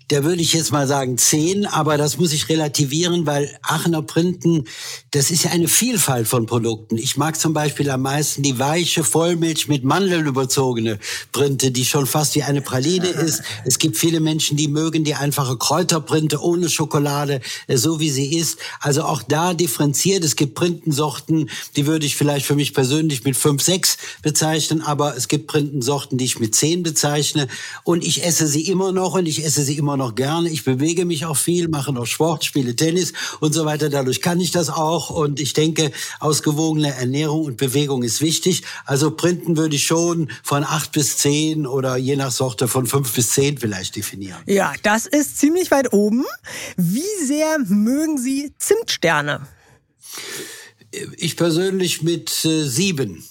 Da 0.10 0.24
würde 0.24 0.42
ich 0.42 0.54
jetzt 0.54 0.72
mal 0.72 0.88
sagen 0.88 1.18
zehn, 1.18 1.66
aber 1.66 1.98
das 1.98 2.18
muss 2.18 2.32
ich 2.32 2.48
relativieren, 2.48 3.26
weil 3.26 3.58
Aachener 3.62 4.02
Printen, 4.02 4.64
das 5.12 5.32
ist 5.32 5.44
ja 5.44 5.52
eine 5.52 5.68
Vielfalt 5.68 6.30
von 6.30 6.46
Produkten. 6.46 6.98
Ich 6.98 7.18
mag 7.18 7.38
zum 7.38 7.54
Beispiel 7.54 7.90
am 7.90 8.04
meisten 8.04 8.42
die 8.42 8.58
weiche 8.58 9.04
Vollmilch 9.04 9.68
mit 9.68 9.84
Mandeln 9.84 10.26
überzogene 10.26 10.98
Printe, 11.34 11.72
die 11.72 11.84
schon 11.84 12.06
fast 12.06 12.36
wie 12.36 12.44
eine 12.44 12.62
Praline 12.62 13.08
ist. 13.26 13.42
Es 13.66 13.80
gibt 13.80 13.98
viele 13.98 14.22
Menschen, 14.22 14.56
die 14.56 14.70
mögen 14.70 15.04
die 15.04 15.16
einfache 15.16 15.58
Kräuterprinte 15.58 16.42
ohne 16.42 16.70
Schokolade, 16.70 17.42
äh, 17.68 17.76
so 17.76 18.00
wie 18.00 18.10
sie 18.10 18.38
ist. 18.38 18.60
Also 18.80 19.04
auch 19.04 19.24
da 19.24 19.54
differenziert. 19.54 20.24
Es 20.24 20.38
gibt 20.38 20.56
Printensorten, 20.56 21.50
die 21.76 21.86
würde 21.86 22.06
ich 22.06 22.16
vielleicht 22.16 22.46
für 22.46 22.56
mich 22.56 22.74
persönlich 22.74 23.26
mit 23.26 23.36
fünf, 23.36 23.62
sechs 23.62 23.98
bezeichnen, 24.22 24.82
aber 24.82 25.18
es 25.18 25.28
gibt 25.28 25.48
Printensorten, 25.48 26.18
die 26.18 26.26
ich 26.26 26.40
mit 26.40 26.56
zehn 26.56 26.82
bezeichne. 26.82 27.50
Und 27.84 28.06
ich 28.06 28.24
esse 28.24 28.48
sie 28.48 28.68
immer 28.68 28.94
noch 28.94 29.16
und 29.16 29.26
ich 29.26 29.44
esse 29.44 29.64
sie 29.64 29.78
immer 29.78 29.97
noch 29.98 30.16
gerne. 30.16 30.50
Ich 30.50 30.64
bewege 30.64 31.06
mich 31.06 31.26
auch 31.26 31.38
viel, 31.38 31.68
mache 31.68 31.92
noch 31.92 32.06
Sport, 32.06 32.46
spiele 32.46 32.76
Tennis 32.76 33.14
und 33.40 33.54
so 33.54 33.66
weiter. 33.66 33.90
Dadurch 33.90 34.22
kann 34.22 34.40
ich 34.40 34.52
das 34.52 34.70
auch. 34.70 35.10
Und 35.10 35.40
ich 35.40 35.54
denke, 35.54 35.92
ausgewogene 36.20 36.94
Ernährung 36.96 37.46
und 37.46 37.58
Bewegung 37.58 38.04
ist 38.04 38.22
wichtig. 38.22 38.64
Also 38.86 39.12
Printen 39.12 39.58
würde 39.58 39.76
ich 39.76 39.86
schon 39.86 40.30
von 40.44 40.64
acht 40.64 40.92
bis 40.94 41.18
zehn 41.18 41.68
oder 41.68 41.98
je 41.98 42.16
nach 42.16 42.32
Sorte 42.32 42.68
von 42.68 42.86
fünf 42.86 43.14
bis 43.14 43.32
zehn 43.32 43.58
vielleicht 43.58 43.96
definieren. 43.96 44.40
Ja, 44.46 44.74
das 44.84 45.06
ist 45.06 45.40
ziemlich 45.40 45.72
weit 45.72 45.94
oben. 45.94 46.24
Wie 46.78 47.26
sehr 47.26 47.58
mögen 47.68 48.18
Sie 48.18 48.54
Zimtsterne? 48.58 49.48
Ich 51.18 51.36
persönlich 51.36 52.02
mit 52.02 52.46
äh, 52.46 52.64
sieben. 52.64 53.24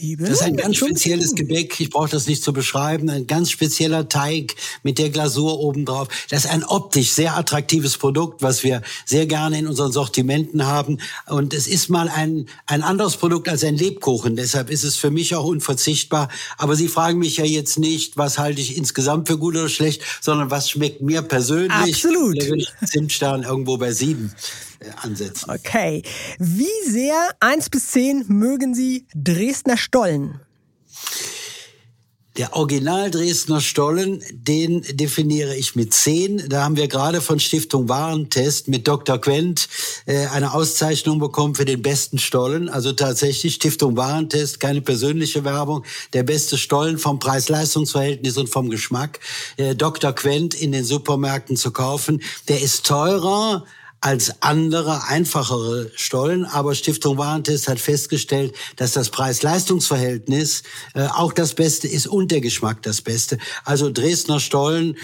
Sieben? 0.00 0.24
Das 0.24 0.40
ist 0.40 0.42
ein 0.42 0.56
ganz 0.56 0.76
spezielles 0.76 1.34
Gebäck. 1.34 1.78
Ich 1.80 1.90
brauche 1.90 2.08
das 2.08 2.26
nicht 2.26 2.42
zu 2.42 2.52
beschreiben. 2.52 3.10
Ein 3.10 3.26
ganz 3.26 3.50
spezieller 3.50 4.08
Teig 4.08 4.54
mit 4.82 4.98
der 4.98 5.10
Glasur 5.10 5.60
obendrauf. 5.60 6.08
Das 6.30 6.44
ist 6.44 6.50
ein 6.50 6.64
optisch 6.64 7.10
sehr 7.10 7.36
attraktives 7.36 7.98
Produkt, 7.98 8.42
was 8.42 8.64
wir 8.64 8.82
sehr 9.04 9.26
gerne 9.26 9.58
in 9.58 9.66
unseren 9.66 9.92
Sortimenten 9.92 10.66
haben. 10.66 10.98
Und 11.28 11.54
es 11.54 11.66
ist 11.66 11.88
mal 11.88 12.08
ein, 12.08 12.46
ein 12.66 12.82
anderes 12.82 13.16
Produkt 13.16 13.48
als 13.48 13.64
ein 13.64 13.76
Lebkuchen. 13.76 14.36
Deshalb 14.36 14.70
ist 14.70 14.84
es 14.84 14.96
für 14.96 15.10
mich 15.10 15.34
auch 15.34 15.44
unverzichtbar. 15.44 16.28
Aber 16.56 16.76
Sie 16.76 16.88
fragen 16.88 17.18
mich 17.18 17.36
ja 17.36 17.44
jetzt 17.44 17.78
nicht, 17.78 18.16
was 18.16 18.38
halte 18.38 18.60
ich 18.60 18.76
insgesamt 18.76 19.28
für 19.28 19.38
gut 19.38 19.56
oder 19.56 19.68
schlecht, 19.68 20.02
sondern 20.20 20.50
was 20.50 20.70
schmeckt 20.70 21.02
mir 21.02 21.22
persönlich. 21.22 22.04
Absolut. 22.04 22.42
Ich 22.42 22.68
Zimtstern 22.86 23.42
irgendwo 23.42 23.76
bei 23.76 23.92
sieben 23.92 24.32
ansetzen. 25.02 25.50
Okay. 25.50 26.02
Wie 26.38 26.90
sehr, 26.90 27.30
eins 27.40 27.68
bis 27.70 27.88
zehn, 27.88 28.24
mögen 28.28 28.74
Sie 28.74 29.06
Dresdner 29.14 29.76
Stollen? 29.76 30.40
Der 32.36 32.54
Original 32.54 33.10
Dresdner 33.10 33.60
Stollen, 33.60 34.22
den 34.32 34.82
definiere 34.92 35.56
ich 35.56 35.74
mit 35.74 35.92
zehn. 35.92 36.48
Da 36.48 36.62
haben 36.62 36.76
wir 36.76 36.86
gerade 36.86 37.20
von 37.20 37.40
Stiftung 37.40 37.88
Warentest 37.88 38.68
mit 38.68 38.86
Dr. 38.86 39.18
Quent 39.18 39.68
äh, 40.06 40.26
eine 40.28 40.54
Auszeichnung 40.54 41.18
bekommen 41.18 41.56
für 41.56 41.64
den 41.64 41.82
besten 41.82 42.18
Stollen. 42.18 42.68
Also 42.68 42.92
tatsächlich 42.92 43.56
Stiftung 43.56 43.96
Warentest, 43.96 44.60
keine 44.60 44.80
persönliche 44.80 45.44
Werbung, 45.44 45.84
der 46.12 46.22
beste 46.22 46.56
Stollen 46.56 46.98
vom 46.98 47.18
Preis-Leistungs-Verhältnis 47.18 48.38
und 48.38 48.48
vom 48.48 48.70
Geschmack. 48.70 49.18
Äh, 49.56 49.74
Dr. 49.74 50.12
Quent 50.12 50.54
in 50.54 50.70
den 50.70 50.84
Supermärkten 50.84 51.56
zu 51.56 51.72
kaufen, 51.72 52.22
der 52.48 52.62
ist 52.62 52.86
teurer 52.86 53.66
als 54.00 54.42
andere, 54.42 55.08
einfachere 55.08 55.90
Stollen. 55.94 56.44
Aber 56.44 56.74
Stiftung 56.74 57.18
Warentest 57.18 57.68
hat 57.68 57.78
festgestellt, 57.78 58.54
dass 58.76 58.92
das 58.92 59.10
Preis-Leistungs-Verhältnis 59.10 60.62
äh, 60.94 61.06
auch 61.06 61.32
das 61.32 61.54
Beste 61.54 61.88
ist 61.88 62.06
und 62.06 62.30
der 62.30 62.40
Geschmack 62.40 62.82
das 62.82 63.02
Beste. 63.02 63.38
Also 63.64 63.90
Dresdner 63.90 64.40
Stollen 64.40 64.96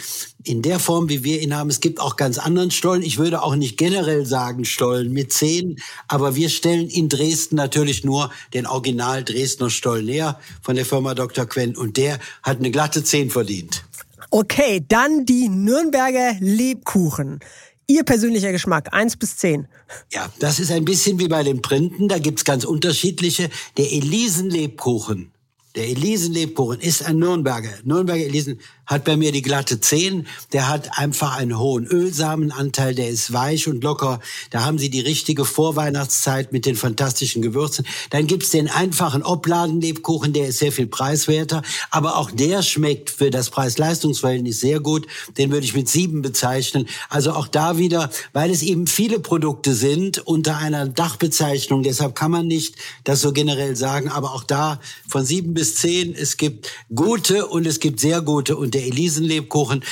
in 0.44 0.62
der 0.62 0.78
Form, 0.78 1.08
wie 1.08 1.24
wir 1.24 1.42
ihn 1.42 1.54
haben. 1.54 1.70
Es 1.70 1.80
gibt 1.80 2.00
auch 2.00 2.16
ganz 2.16 2.38
anderen 2.38 2.70
Stollen. 2.70 3.02
Ich 3.02 3.18
würde 3.18 3.42
auch 3.42 3.56
nicht 3.56 3.76
generell 3.76 4.24
sagen 4.24 4.64
Stollen 4.64 5.12
mit 5.12 5.32
zehn, 5.32 5.76
aber 6.08 6.36
wir 6.36 6.48
stellen 6.48 6.88
in 6.88 7.08
Dresden 7.08 7.56
natürlich 7.56 8.04
nur 8.04 8.30
den 8.54 8.66
Original 8.66 9.24
Dresdner 9.24 9.70
Stollen 9.70 10.08
her 10.08 10.40
von 10.62 10.76
der 10.76 10.86
Firma 10.86 11.14
Dr. 11.14 11.46
Quen 11.46 11.76
und 11.76 11.96
der 11.96 12.18
hat 12.42 12.58
eine 12.58 12.70
glatte 12.70 13.02
zehn 13.02 13.30
verdient. 13.30 13.84
Okay, 14.30 14.84
dann 14.88 15.24
die 15.24 15.48
Nürnberger 15.48 16.36
Lebkuchen. 16.40 17.40
Ihr 17.88 18.02
persönlicher 18.02 18.50
Geschmack, 18.50 18.92
eins 18.92 19.16
bis 19.16 19.36
zehn. 19.36 19.68
Ja, 20.12 20.30
das 20.40 20.58
ist 20.58 20.72
ein 20.72 20.84
bisschen 20.84 21.20
wie 21.20 21.28
bei 21.28 21.44
den 21.44 21.62
Printen. 21.62 22.08
Da 22.08 22.18
gibt's 22.18 22.44
ganz 22.44 22.64
unterschiedliche. 22.64 23.48
Der 23.76 23.92
Elisenlebkuchen 23.92 25.32
der 25.76 25.88
Elisenlebkuchen 25.88 26.80
ist 26.80 27.04
ein 27.04 27.18
Nürnberger. 27.18 27.68
Nürnberger 27.84 28.24
Elisen 28.24 28.60
hat 28.86 29.04
bei 29.04 29.16
mir 29.16 29.32
die 29.32 29.42
glatte 29.42 29.80
10. 29.80 30.26
Der 30.52 30.68
hat 30.68 30.98
einfach 30.98 31.36
einen 31.36 31.58
hohen 31.58 31.86
Ölsamenanteil, 31.86 32.94
der 32.94 33.08
ist 33.08 33.32
weich 33.32 33.66
und 33.66 33.82
locker. 33.82 34.20
Da 34.50 34.64
haben 34.64 34.78
sie 34.78 34.90
die 34.90 35.00
richtige 35.00 35.44
Vorweihnachtszeit 35.44 36.52
mit 36.52 36.66
den 36.66 36.76
fantastischen 36.76 37.42
Gewürzen. 37.42 37.84
Dann 38.10 38.26
gibt's 38.26 38.50
den 38.50 38.68
einfachen 38.68 39.24
Obladenlebkuchen, 39.24 40.32
der 40.32 40.48
ist 40.48 40.58
sehr 40.58 40.70
viel 40.70 40.86
preiswerter. 40.86 41.62
Aber 41.90 42.16
auch 42.16 42.30
der 42.30 42.62
schmeckt 42.62 43.10
für 43.10 43.30
das 43.30 43.50
Preis-Leistungs-Verhältnis 43.50 44.60
sehr 44.60 44.78
gut. 44.78 45.06
Den 45.36 45.50
würde 45.50 45.66
ich 45.66 45.74
mit 45.74 45.88
sieben 45.88 46.22
bezeichnen. 46.22 46.86
Also 47.08 47.32
auch 47.32 47.48
da 47.48 47.78
wieder, 47.78 48.10
weil 48.32 48.50
es 48.50 48.62
eben 48.62 48.86
viele 48.86 49.18
Produkte 49.18 49.74
sind 49.74 50.18
unter 50.26 50.58
einer 50.58 50.86
Dachbezeichnung. 50.86 51.82
Deshalb 51.82 52.14
kann 52.14 52.30
man 52.30 52.46
nicht 52.46 52.76
das 53.02 53.20
so 53.20 53.32
generell 53.32 53.74
sagen. 53.74 54.08
Aber 54.08 54.32
auch 54.32 54.44
da 54.44 54.80
von 55.08 55.24
sieben 55.24 55.54
bis 55.54 55.74
zehn. 55.76 56.14
Es 56.14 56.36
gibt 56.36 56.70
gute 56.94 57.46
und 57.46 57.66
es 57.66 57.80
gibt 57.80 57.98
sehr 57.98 58.20
gute. 58.20 58.56
Und 58.56 58.75
der 58.76 58.84
Elisenlebkuchen, 58.84 59.82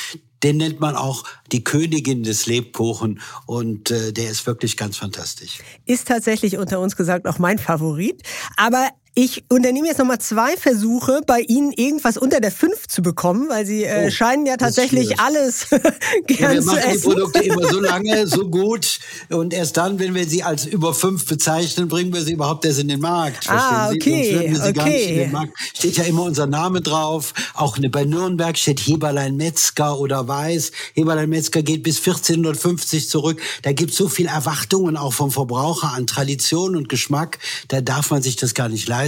den 0.42 0.58
nennt 0.58 0.78
man 0.78 0.94
auch 0.94 1.24
die 1.52 1.64
Königin 1.64 2.22
des 2.22 2.44
Lebkuchen 2.44 3.20
und 3.46 3.90
äh, 3.90 4.12
der 4.12 4.30
ist 4.30 4.46
wirklich 4.46 4.76
ganz 4.76 4.98
fantastisch. 4.98 5.60
Ist 5.86 6.06
tatsächlich 6.06 6.58
unter 6.58 6.80
uns 6.80 6.96
gesagt 6.96 7.26
auch 7.26 7.38
mein 7.38 7.58
Favorit. 7.58 8.22
Aber 8.58 8.90
Ich 9.16 9.44
unternehme 9.48 9.86
jetzt 9.86 9.98
nochmal 9.98 10.18
zwei 10.18 10.56
Versuche, 10.56 11.20
bei 11.24 11.40
Ihnen 11.40 11.70
irgendwas 11.72 12.16
unter 12.16 12.40
der 12.40 12.50
5 12.50 12.88
zu 12.88 13.00
bekommen, 13.00 13.48
weil 13.48 13.64
Sie 13.64 13.84
äh, 13.84 14.06
oh, 14.08 14.10
scheinen 14.10 14.44
ja 14.44 14.56
tatsächlich 14.56 15.20
alles 15.20 15.68
gern 16.26 16.40
ja, 16.40 16.52
wir 16.52 16.60
zu 16.60 16.66
machen 16.66 16.78
essen. 16.78 17.10
die 17.10 17.14
Produkte 17.14 17.38
immer 17.44 17.68
so 17.68 17.78
lange, 17.78 18.26
so 18.26 18.50
gut 18.50 18.98
und 19.28 19.54
erst 19.54 19.76
dann, 19.76 20.00
wenn 20.00 20.14
wir 20.16 20.26
sie 20.26 20.42
als 20.42 20.66
über 20.66 20.92
5 20.92 21.26
bezeichnen, 21.26 21.86
bringen 21.86 22.12
wir 22.12 22.22
sie 22.22 22.32
überhaupt 22.32 22.64
erst 22.64 22.80
in 22.80 22.88
den 22.88 22.98
Markt. 22.98 23.48
Ah, 23.48 23.90
okay, 23.90 24.50
wir 24.50 24.64
okay. 24.64 25.30
Steht 25.74 25.96
ja 25.96 26.04
immer 26.04 26.24
unser 26.24 26.46
Name 26.46 26.80
drauf. 26.80 27.34
Auch 27.54 27.76
eine, 27.76 27.90
bei 27.90 28.04
Nürnberg 28.04 28.58
steht 28.58 28.80
Heberlein 28.80 29.36
Metzger 29.36 29.96
oder 30.00 30.26
Weiß. 30.26 30.72
Heberlein 30.94 31.28
Metzger 31.28 31.62
geht 31.62 31.84
bis 31.84 31.98
1450 31.98 33.08
zurück. 33.08 33.40
Da 33.62 33.72
gibt 33.72 33.92
es 33.92 33.96
so 33.96 34.08
viel 34.08 34.26
Erwartungen 34.26 34.96
auch 34.96 35.12
vom 35.12 35.30
Verbraucher 35.30 35.92
an 35.92 36.08
Tradition 36.08 36.74
und 36.74 36.88
Geschmack. 36.88 37.38
Da 37.68 37.80
darf 37.80 38.10
man 38.10 38.20
sich 38.20 38.34
das 38.34 38.54
gar 38.54 38.68
nicht 38.68 38.88
leisten, 38.88 39.03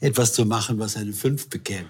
etwas 0.00 0.32
zu 0.32 0.44
machen, 0.44 0.78
was 0.78 0.96
eine 0.96 1.12
5 1.12 1.48
bekäme. 1.48 1.88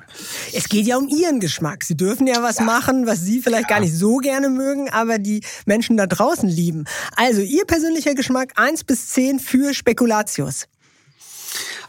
Es 0.53 0.69
geht 0.69 0.87
ja 0.87 0.97
um 0.97 1.09
Ihren 1.09 1.41
Geschmack. 1.41 1.85
Sie 1.85 1.97
dürfen 1.97 2.27
ja 2.27 2.43
was 2.43 2.59
ja. 2.59 2.65
machen, 2.65 3.07
was 3.07 3.21
Sie 3.21 3.41
vielleicht 3.41 3.69
ja. 3.71 3.77
gar 3.77 3.81
nicht 3.81 3.95
so 3.95 4.19
gerne 4.19 4.49
mögen, 4.49 4.91
aber 4.91 5.19
die 5.19 5.43
Menschen 5.67 5.97
da 5.97 6.07
draußen 6.07 6.49
lieben. 6.49 6.85
Also 7.17 7.41
Ihr 7.41 7.65
persönlicher 7.65 8.15
Geschmack 8.15 8.53
1 8.57 8.85
bis 8.85 9.09
10 9.09 9.41
für 9.41 9.75
Spekulatius. 9.75 10.67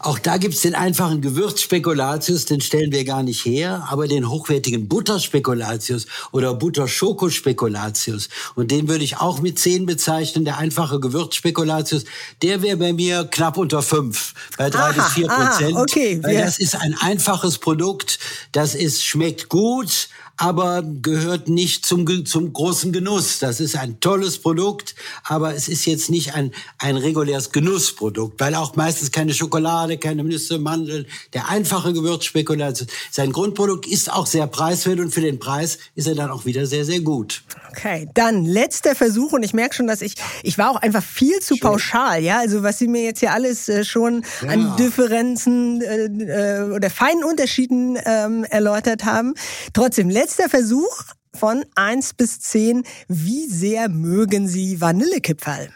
Auch 0.02 0.18
da 0.18 0.38
gibt's 0.38 0.62
den 0.62 0.74
einfachen 0.74 1.20
Gewürzspekulatius, 1.20 2.46
den 2.46 2.62
stellen 2.62 2.90
wir 2.90 3.04
gar 3.04 3.22
nicht 3.22 3.44
her, 3.44 3.86
aber 3.90 4.08
den 4.08 4.30
hochwertigen 4.30 4.88
Butterspekulatius 4.88 6.06
oder 6.32 6.54
Butterschoko-Spekulatius. 6.54 8.30
Und 8.54 8.70
den 8.70 8.88
würde 8.88 9.04
ich 9.04 9.18
auch 9.18 9.40
mit 9.40 9.58
10 9.58 9.84
bezeichnen. 9.84 10.46
Der 10.46 10.56
einfache 10.56 11.00
Gewürzspekulatius, 11.00 12.04
der 12.40 12.62
wäre 12.62 12.78
bei 12.78 12.94
mir 12.94 13.28
knapp 13.30 13.58
unter 13.58 13.82
5, 13.82 14.32
bei 14.56 14.70
3 14.70 14.92
bis 14.94 15.04
4 15.08 15.26
Prozent. 15.26 15.76
Ah, 15.76 15.82
okay. 15.82 16.18
Weil 16.22 16.38
das 16.38 16.58
ist 16.58 16.76
ein 16.76 16.96
einfaches 16.98 17.58
Produkt, 17.58 18.18
das 18.52 18.74
ist, 18.74 19.04
schmeckt 19.04 19.50
gut, 19.50 20.08
aber 20.40 20.82
gehört 20.82 21.50
nicht 21.50 21.84
zum, 21.84 22.24
zum 22.24 22.54
großen 22.54 22.92
Genuss. 22.92 23.40
Das 23.40 23.60
ist 23.60 23.76
ein 23.76 24.00
tolles 24.00 24.38
Produkt, 24.38 24.94
aber 25.22 25.54
es 25.54 25.68
ist 25.68 25.84
jetzt 25.84 26.08
nicht 26.08 26.34
ein, 26.34 26.52
ein 26.78 26.96
reguläres 26.96 27.52
Genussprodukt, 27.52 28.40
weil 28.40 28.54
auch 28.54 28.74
meistens 28.74 29.12
keine 29.12 29.34
Schokolade, 29.34 29.98
keine 29.98 30.24
Nüsse, 30.24 30.58
Mandeln, 30.58 31.04
der 31.34 31.50
einfache 31.50 31.92
Gewürzspekulation. 31.92 32.88
Sein 33.10 33.32
Grundprodukt 33.32 33.86
ist 33.86 34.10
auch 34.10 34.26
sehr 34.26 34.46
preiswert 34.46 35.00
und 35.00 35.12
für 35.12 35.20
den 35.20 35.38
Preis 35.38 35.76
ist 35.94 36.08
er 36.08 36.14
dann 36.14 36.30
auch 36.30 36.46
wieder 36.46 36.64
sehr, 36.64 36.86
sehr 36.86 37.00
gut. 37.00 37.42
Okay, 37.70 38.08
dann 38.14 38.44
letzter 38.44 38.94
Versuch 38.94 39.32
und 39.32 39.42
ich 39.42 39.54
merke 39.54 39.74
schon, 39.74 39.86
dass 39.86 40.02
ich, 40.02 40.14
ich 40.42 40.58
war 40.58 40.70
auch 40.70 40.76
einfach 40.76 41.02
viel 41.02 41.38
zu 41.40 41.54
Schön. 41.54 41.68
pauschal, 41.68 42.22
ja, 42.22 42.38
also 42.38 42.62
was 42.62 42.78
Sie 42.78 42.88
mir 42.88 43.02
jetzt 43.02 43.20
hier 43.20 43.32
alles 43.32 43.68
äh, 43.68 43.84
schon 43.84 44.24
ja. 44.42 44.48
an 44.48 44.76
Differenzen 44.76 45.80
äh, 45.80 46.06
äh, 46.06 46.72
oder 46.72 46.90
feinen 46.90 47.24
Unterschieden 47.24 47.98
ähm, 48.04 48.44
erläutert 48.44 49.04
haben. 49.04 49.34
Trotzdem, 49.72 50.10
letzter 50.10 50.48
Versuch 50.48 51.04
von 51.34 51.64
1 51.76 52.14
bis 52.14 52.40
10. 52.40 52.82
Wie 53.08 53.46
sehr 53.46 53.88
mögen 53.88 54.48
Sie 54.48 54.80
Vanillekipferl? 54.80 55.70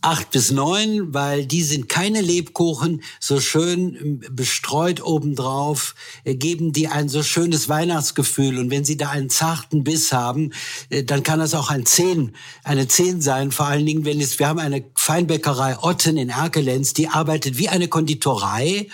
Acht 0.00 0.30
bis 0.30 0.50
neun, 0.52 1.12
weil 1.12 1.44
die 1.44 1.62
sind 1.62 1.88
keine 1.88 2.20
Lebkuchen, 2.20 3.02
so 3.18 3.40
schön 3.40 3.96
ähm, 3.96 4.20
bestreut 4.30 5.02
obendrauf, 5.02 5.94
äh, 6.24 6.34
geben 6.34 6.72
die 6.72 6.88
ein 6.88 7.08
so 7.08 7.22
schönes 7.22 7.68
Weihnachtsgefühl. 7.68 8.58
Und 8.58 8.70
wenn 8.70 8.84
sie 8.84 8.96
da 8.96 9.10
einen 9.10 9.28
zarten 9.28 9.82
Biss 9.82 10.12
haben, 10.12 10.52
äh, 10.90 11.02
dann 11.02 11.22
kann 11.22 11.40
das 11.40 11.54
auch 11.54 11.70
ein 11.70 11.84
Zehn, 11.84 12.32
eine 12.62 12.86
Zehn 12.86 13.20
sein. 13.20 13.50
Vor 13.50 13.66
allen 13.66 13.86
Dingen, 13.86 14.04
wenn 14.04 14.20
es, 14.20 14.38
wir 14.38 14.48
haben 14.48 14.60
eine 14.60 14.84
Feinbäckerei 14.94 15.78
Otten 15.80 16.16
in 16.16 16.28
Erkelenz, 16.28 16.92
die 16.94 17.08
arbeitet 17.08 17.58
wie 17.58 17.68
eine 17.68 17.88
Konditorei 17.88 18.88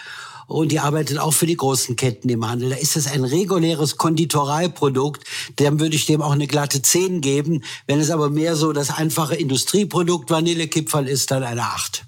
und 0.46 0.72
die 0.72 0.80
arbeitet 0.80 1.18
auch 1.18 1.32
für 1.32 1.46
die 1.46 1.56
großen 1.56 1.96
Ketten 1.96 2.28
im 2.28 2.48
Handel. 2.48 2.70
Da 2.70 2.76
ist 2.76 2.96
es 2.96 3.06
ein 3.06 3.24
reguläres 3.24 3.96
Konditoreiprodukt, 3.96 5.24
dann 5.56 5.80
würde 5.80 5.96
ich 5.96 6.06
dem 6.06 6.22
auch 6.22 6.32
eine 6.32 6.46
glatte 6.46 6.82
10 6.82 7.20
geben. 7.20 7.62
Wenn 7.86 8.00
es 8.00 8.10
aber 8.10 8.30
mehr 8.30 8.56
so 8.56 8.72
das 8.72 8.90
einfache 8.90 9.34
Industrieprodukt 9.34 10.30
Vanillekipferl 10.30 11.08
ist, 11.08 11.30
dann 11.30 11.42
eine 11.42 11.62
8. 11.62 12.04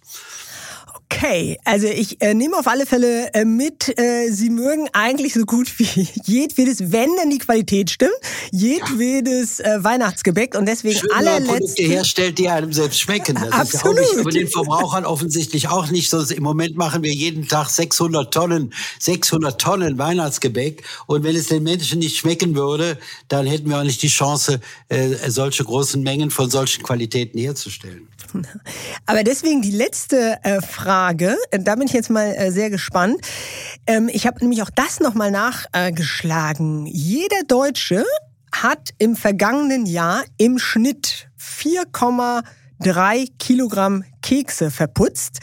Okay, 1.08 1.56
also 1.64 1.86
ich 1.86 2.20
äh, 2.20 2.34
nehme 2.34 2.58
auf 2.58 2.66
alle 2.66 2.84
Fälle 2.84 3.32
äh, 3.32 3.44
mit, 3.44 3.96
äh, 3.96 4.28
Sie 4.30 4.50
mögen 4.50 4.88
eigentlich 4.92 5.34
so 5.34 5.44
gut 5.44 5.78
wie 5.78 6.08
jedwedes, 6.24 6.90
wenn 6.92 7.14
denn 7.16 7.30
die 7.30 7.38
Qualität 7.38 7.90
stimmt, 7.90 8.12
jedwedes 8.50 9.60
äh, 9.60 9.84
Weihnachtsgebäck 9.84 10.56
und 10.56 10.66
deswegen 10.66 10.98
Schön, 10.98 11.10
allerletzte... 11.12 11.58
Produkte 11.58 11.82
herstellt, 11.82 12.38
die 12.38 12.48
einem 12.48 12.72
selbst 12.72 13.00
schmecken. 13.00 13.36
Das 13.36 13.52
Absolut. 13.52 13.70
ist 13.70 13.82
ja 13.84 13.90
auch 13.90 14.14
nicht, 14.16 14.20
aber 14.20 14.30
den 14.30 14.48
Verbrauchern 14.48 15.04
offensichtlich 15.04 15.68
auch 15.68 15.90
nicht. 15.90 16.10
So, 16.10 16.20
Im 16.22 16.42
Moment 16.42 16.76
machen 16.76 17.04
wir 17.04 17.12
jeden 17.12 17.46
Tag 17.46 17.70
600 17.70 18.34
Tonnen, 18.34 18.74
600 18.98 19.60
Tonnen 19.60 19.98
Weihnachtsgebäck 19.98 20.82
und 21.06 21.22
wenn 21.22 21.36
es 21.36 21.46
den 21.46 21.62
Menschen 21.62 22.00
nicht 22.00 22.16
schmecken 22.16 22.56
würde, 22.56 22.98
dann 23.28 23.46
hätten 23.46 23.68
wir 23.70 23.78
auch 23.78 23.84
nicht 23.84 24.02
die 24.02 24.08
Chance, 24.08 24.60
äh, 24.88 25.14
solche 25.28 25.62
großen 25.62 26.02
Mengen 26.02 26.30
von 26.30 26.50
solchen 26.50 26.82
Qualitäten 26.82 27.38
herzustellen. 27.38 28.08
Aber 29.06 29.22
deswegen 29.22 29.62
die 29.62 29.70
letzte 29.70 30.38
äh, 30.42 30.60
Frage, 30.96 31.36
äh, 31.50 31.58
da 31.58 31.74
bin 31.74 31.86
ich 31.86 31.92
jetzt 31.92 32.08
mal 32.08 32.34
äh, 32.34 32.50
sehr 32.50 32.70
gespannt. 32.70 33.20
Ähm, 33.86 34.08
ich 34.10 34.26
habe 34.26 34.38
nämlich 34.40 34.62
auch 34.62 34.70
das 34.70 34.98
nochmal 34.98 35.30
nachgeschlagen. 35.30 36.86
Jeder 36.86 37.42
Deutsche 37.46 38.02
hat 38.50 38.94
im 38.96 39.14
vergangenen 39.14 39.84
Jahr 39.84 40.24
im 40.38 40.58
Schnitt 40.58 41.28
4,3 41.38 43.28
Kilogramm 43.38 44.04
Kekse 44.22 44.70
verputzt. 44.70 45.40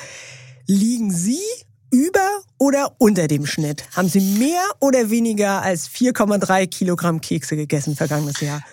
Liegen 0.65 1.11
Sie 1.11 1.43
über 1.91 2.27
oder 2.57 2.95
unter 2.97 3.27
dem 3.27 3.45
Schnitt? 3.45 3.83
Haben 3.95 4.09
Sie 4.09 4.21
mehr 4.21 4.63
oder 4.79 5.11
weniger 5.11 5.61
als 5.61 5.87
4,3 5.87 6.65
Kilogramm 6.65 7.21
Kekse 7.21 7.55
gegessen 7.55 7.95
vergangenes 7.95 8.41
Jahr? 8.41 8.63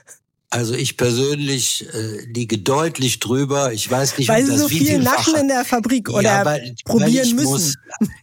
Also 0.52 0.74
ich 0.74 0.96
persönlich 0.96 1.86
äh, 1.94 2.24
liege 2.24 2.58
deutlich 2.58 3.20
drüber. 3.20 3.72
Ich 3.72 3.88
weiß 3.88 4.18
nicht, 4.18 4.28
weil 4.28 4.42
ob 4.42 4.50
das 4.50 4.60
so 4.60 4.68
viel 4.68 4.98
naschen 4.98 5.36
in 5.36 5.46
der 5.46 5.64
Fabrik 5.64 6.10
oder 6.10 6.22
ja, 6.22 6.44
weil, 6.44 6.74
probieren 6.84 7.28
weil 7.28 7.34
müssen. 7.34 7.44
Muss, 7.44 7.74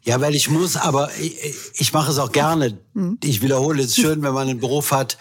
ja, 0.03 0.19
weil 0.19 0.35
ich 0.35 0.49
muss, 0.49 0.75
aber 0.75 1.09
ich, 1.21 1.37
ich 1.75 1.93
mache 1.93 2.11
es 2.11 2.17
auch 2.17 2.33
gerne. 2.33 2.77
Hm. 2.95 3.17
Ich 3.23 3.41
wiederhole 3.41 3.81
es 3.81 3.95
schön, 3.95 4.21
wenn 4.23 4.33
man 4.33 4.49
einen 4.49 4.59
Beruf 4.59 4.91
hat, 4.91 5.17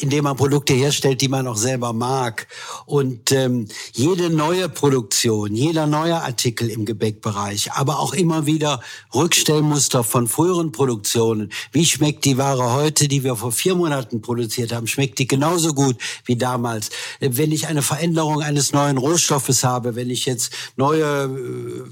indem 0.00 0.24
man 0.24 0.36
Produkte 0.36 0.74
herstellt, 0.74 1.20
die 1.20 1.28
man 1.28 1.46
auch 1.46 1.56
selber 1.56 1.92
mag. 1.92 2.46
Und 2.86 3.32
ähm, 3.32 3.66
jede 3.92 4.30
neue 4.30 4.68
Produktion, 4.68 5.54
jeder 5.54 5.86
neue 5.86 6.20
Artikel 6.22 6.70
im 6.70 6.84
Gebäckbereich, 6.84 7.72
aber 7.72 7.98
auch 7.98 8.12
immer 8.14 8.46
wieder 8.46 8.80
Rückstellmuster 9.14 10.04
von 10.04 10.28
früheren 10.28 10.72
Produktionen. 10.72 11.50
Wie 11.72 11.86
schmeckt 11.86 12.24
die 12.24 12.38
Ware 12.38 12.72
heute, 12.72 13.08
die 13.08 13.24
wir 13.24 13.36
vor 13.36 13.52
vier 13.52 13.74
Monaten 13.74 14.20
produziert 14.20 14.72
haben? 14.72 14.86
Schmeckt 14.86 15.18
die 15.18 15.26
genauso 15.26 15.74
gut 15.74 15.96
wie 16.24 16.36
damals? 16.36 16.90
Wenn 17.20 17.52
ich 17.52 17.66
eine 17.66 17.82
Veränderung 17.82 18.42
eines 18.42 18.72
neuen 18.72 18.98
Rohstoffes 18.98 19.64
habe, 19.64 19.96
wenn 19.96 20.10
ich 20.10 20.26
jetzt 20.26 20.52
neue 20.76 21.04
äh, 21.04 21.28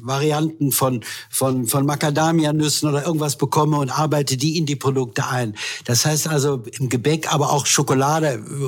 Varianten 0.02 0.72
von, 0.72 1.04
von, 1.30 1.66
von 1.66 1.86
Macadamia-Nüssen 1.86 2.88
oder 2.88 3.04
irgendwas 3.04 3.36
bekomme 3.36 3.78
und 3.78 3.90
arbeite 3.90 4.36
die 4.36 4.58
in 4.58 4.66
die 4.66 4.76
Produkte 4.76 5.26
ein. 5.26 5.54
Das 5.84 6.04
heißt 6.04 6.28
also 6.28 6.62
im 6.78 6.88
Gebäck, 6.88 7.32
aber 7.32 7.52
auch 7.52 7.66
Schokolade 7.66 7.93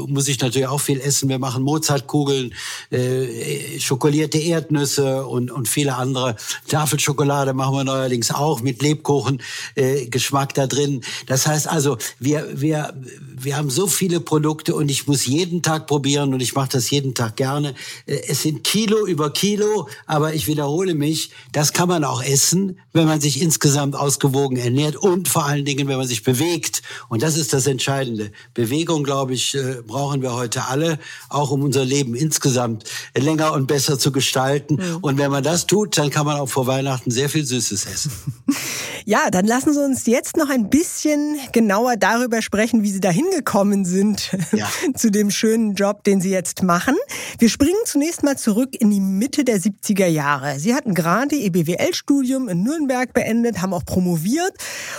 muss 0.07 0.29
ich 0.29 0.41
natürlich 0.41 0.69
auch 0.69 0.81
viel 0.81 1.01
essen. 1.01 1.29
Wir 1.29 1.39
machen 1.39 1.63
Mozartkugeln, 1.63 2.55
äh, 2.91 3.79
schokolierte 3.79 4.39
Erdnüsse 4.39 5.27
und, 5.27 5.51
und 5.51 5.69
viele 5.69 5.97
andere. 5.97 6.37
Tafelschokolade 6.69 7.55
machen 7.55 7.75
wir 7.75 7.85
neuerdings 7.85 8.31
auch 8.31 8.61
mit 8.61 8.83
Lebkuchen 8.83 9.43
äh, 9.75 10.07
Geschmack 10.07 10.55
da 10.55 10.67
drin. 10.67 11.03
Das 11.27 11.47
heißt 11.47 11.69
also, 11.69 11.99
wir, 12.19 12.49
wir, 12.53 12.95
wir 13.39 13.57
haben 13.57 13.69
so 13.69 13.87
viele 13.87 14.21
Produkte 14.21 14.75
und 14.75 14.91
ich 14.91 15.07
muss 15.07 15.27
jeden 15.27 15.63
Tag 15.63 15.87
probieren 15.87 16.33
und 16.33 16.41
ich 16.41 16.55
mache 16.55 16.71
das 16.71 16.91
jeden 16.91 17.15
Tag 17.15 17.37
gerne. 17.37 17.75
Äh, 18.07 18.21
es 18.29 18.43
sind 18.43 18.65
Kilo 18.65 19.07
über 19.07 19.31
Kilo, 19.31 19.89
aber 20.07 20.35
ich 20.35 20.47
wiederhole 20.47 20.95
mich, 20.95 21.31
das 21.53 21.73
kann 21.73 21.89
man 21.89 22.05
auch 22.05 22.23
essen, 22.23 22.79
wenn 22.93 23.07
man 23.07 23.21
sich 23.21 23.43
insgesamt 23.43 23.95
ausgewogen 23.95 24.57
ernährt 24.57 24.97
und 24.97 25.29
vor 25.29 25.45
allen 25.45 25.65
Dingen, 25.67 25.87
wenn 25.89 25.99
man 25.99 26.09
sich 26.09 26.23
bewegt. 26.23 26.83
Und 27.09 27.23
das 27.23 27.37
ist 27.37 27.53
das 27.53 27.67
Entscheidende. 27.67 28.33
Bewegung, 28.55 29.05
glaube 29.05 29.35
ich, 29.35 29.55
äh, 29.55 29.83
brauchen 29.87 30.23
wir 30.23 30.35
heute 30.35 30.65
alle, 30.65 30.99
auch 31.29 31.51
um 31.51 31.63
unser 31.63 31.85
Leben 31.85 32.15
insgesamt 32.15 32.85
länger 33.15 33.53
und 33.53 33.67
besser 33.67 33.99
zu 33.99 34.13
gestalten. 34.13 34.77
Mhm. 34.77 34.97
Und 35.03 35.19
wenn 35.19 35.31
man 35.31 35.45
das 35.45 35.67
tut, 35.67 35.99
dann 35.99 36.11
kann 36.11 36.25
man 36.25 36.41
auch 36.41 36.49
vor 36.49 36.67
Weihnachten 36.67 37.11
sehr 37.11 37.29
viel 37.29 37.45
Süßes 37.45 37.85
essen. 37.85 38.13
Ja, 39.09 39.31
dann 39.31 39.47
lassen 39.47 39.73
Sie 39.73 39.85
uns 39.85 40.05
jetzt 40.07 40.37
noch 40.37 40.51
ein 40.51 40.69
bisschen 40.69 41.39
genauer 41.53 41.95
darüber 41.97 42.43
sprechen, 42.43 42.83
wie 42.83 42.91
Sie 42.91 42.99
da 42.99 43.09
hingekommen 43.09 43.85
sind 43.85 44.37
ja. 44.51 44.69
zu 44.97 45.13
dem 45.13 45.31
schönen 45.31 45.77
Job, 45.77 46.03
den 46.03 46.21
Sie 46.21 46.31
jetzt 46.31 46.65
machen. 46.65 46.97
Wir 47.39 47.49
springen 47.49 47.77
zunächst 47.85 48.25
mal 48.25 48.37
zurück 48.37 48.71
in 48.77 48.91
die 48.91 48.99
Mitte 48.99 49.45
der 49.45 49.61
70er 49.61 50.09
Jahre. 50.09 50.59
Sie 50.59 50.75
hatten 50.75 50.93
gerade 50.93 51.37
Ihr 51.37 51.53
BWL-Studium 51.53 52.49
in 52.49 52.65
Nürnberg 52.65 53.13
beendet, 53.13 53.63
haben 53.63 53.75
auch 53.75 53.85
promoviert 53.85 54.55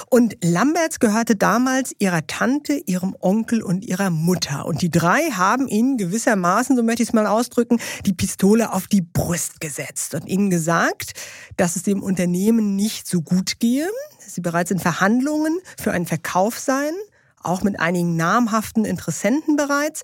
und 0.09 0.37
Lamberts 0.41 1.01
gehörte 1.01 1.35
damals 1.35 1.93
Ihrer 1.99 2.25
Tante, 2.27 2.81
Ihrem 2.85 3.13
Onkel 3.19 3.61
und 3.61 3.83
Ihrer 3.83 4.09
Mutter. 4.09 4.67
Und 4.67 4.81
die 4.81 4.89
drei 4.89 5.31
haben 5.31 5.67
Ihnen 5.67 5.97
gewissermaßen, 5.97 6.77
so 6.77 6.81
möchte 6.81 7.03
ich 7.03 7.09
es 7.09 7.13
mal 7.13 7.27
ausdrücken, 7.27 7.81
die 8.05 8.13
Pistole 8.13 8.71
auf 8.71 8.87
die 8.87 9.01
Brust 9.01 9.59
gesetzt 9.59 10.15
und 10.15 10.29
Ihnen 10.29 10.49
gesagt, 10.49 11.11
dass 11.57 11.75
es 11.75 11.83
dem 11.83 12.01
Unternehmen 12.01 12.77
nicht 12.77 13.05
so 13.05 13.21
gut 13.21 13.59
gehe, 13.59 13.89
Sie 14.19 14.41
bereits 14.41 14.71
in 14.71 14.79
Verhandlungen 14.79 15.59
für 15.79 15.91
einen 15.91 16.05
Verkauf 16.05 16.59
seien, 16.59 16.95
auch 17.41 17.63
mit 17.63 17.79
einigen 17.79 18.15
namhaften 18.15 18.85
Interessenten 18.85 19.55
bereits. 19.55 20.03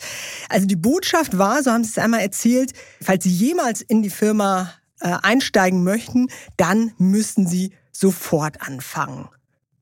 Also 0.49 0.65
die 0.65 0.75
Botschaft 0.75 1.37
war, 1.37 1.63
so 1.63 1.71
haben 1.71 1.83
Sie 1.83 1.91
es 1.91 1.97
einmal 1.97 2.21
erzählt, 2.21 2.73
falls 3.01 3.23
Sie 3.23 3.31
jemals 3.31 3.81
in 3.81 4.01
die 4.01 4.09
Firma 4.09 4.73
äh, 4.99 5.15
einsteigen 5.21 5.83
möchten, 5.83 6.29
dann 6.57 6.93
müssten 6.97 7.47
Sie 7.47 7.73
sofort 7.91 8.61
anfangen. 8.61 9.29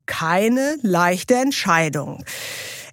Keine 0.05 0.77
leichte 0.81 1.35
Entscheidung. 1.35 2.25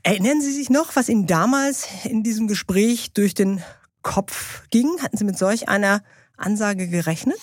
Erinnern 0.02 0.40
Sie 0.40 0.52
sich 0.52 0.70
noch, 0.70 0.94
was 0.94 1.08
Ihnen 1.08 1.26
damals 1.26 1.88
in 2.04 2.22
diesem 2.22 2.46
Gespräch 2.46 3.12
durch 3.12 3.34
den 3.34 3.62
Kopf 4.02 4.62
ging? 4.70 4.88
Hatten 5.00 5.16
Sie 5.16 5.24
mit 5.24 5.38
solch 5.38 5.68
einer 5.68 6.02
Ansage 6.36 6.88
gerechnet? 6.88 7.40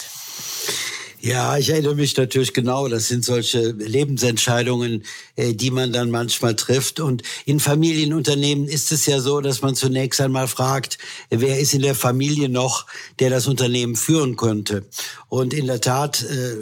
Ja, 1.26 1.58
ich 1.58 1.70
erinnere 1.72 1.96
mich 1.96 2.16
natürlich 2.16 2.54
genau. 2.54 2.88
Das 2.88 3.08
sind 3.08 3.26
solche 3.26 3.72
Lebensentscheidungen, 3.72 5.04
äh, 5.36 5.56
die 5.56 5.72
man 5.72 5.92
dann 5.92 6.12
manchmal 6.12 6.56
trifft. 6.56 7.00
Und 7.00 7.24
in 7.46 7.60
Familienunternehmen 7.60 8.68
ist 8.68 8.92
es 8.92 9.08
ja 9.08 9.20
so, 9.20 9.42
dass 9.42 9.64
man 9.64 9.74
zunächst 9.74 10.22
einmal 10.22 10.48
fragt, 10.48 11.00
wer 11.32 11.60
ist 11.60 11.74
in 11.74 11.82
der 11.82 11.96
Familie 11.96 12.48
noch, 12.48 12.86
der 13.18 13.32
das 13.32 13.48
Unternehmen 13.48 13.96
führen 13.96 14.36
könnte. 14.36 14.86
Und 15.28 15.56
in 15.56 15.66
der 15.66 15.82
Tat, 15.82 16.22
äh, 16.22 16.58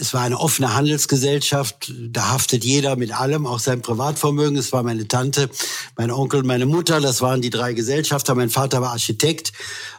es 0.00 0.14
war 0.14 0.22
eine 0.22 0.40
offene 0.40 0.74
Handelsgesellschaft. 0.74 1.92
Da 2.10 2.30
haftet 2.30 2.64
jeder 2.64 2.96
mit 2.96 3.12
allem, 3.12 3.46
auch 3.46 3.58
sein 3.58 3.82
Privatvermögen. 3.82 4.56
Es 4.56 4.72
war 4.72 4.82
meine 4.82 5.08
Tante, 5.08 5.50
mein 5.98 6.10
Onkel, 6.10 6.42
meine 6.42 6.64
Mutter. 6.64 7.02
Das 7.02 7.20
waren 7.20 7.42
die 7.42 7.50
drei 7.50 7.74
Gesellschafter. 7.74 8.34
Mein 8.34 8.48
Vater 8.48 8.80
war 8.80 8.92
Architekt. 8.92 9.52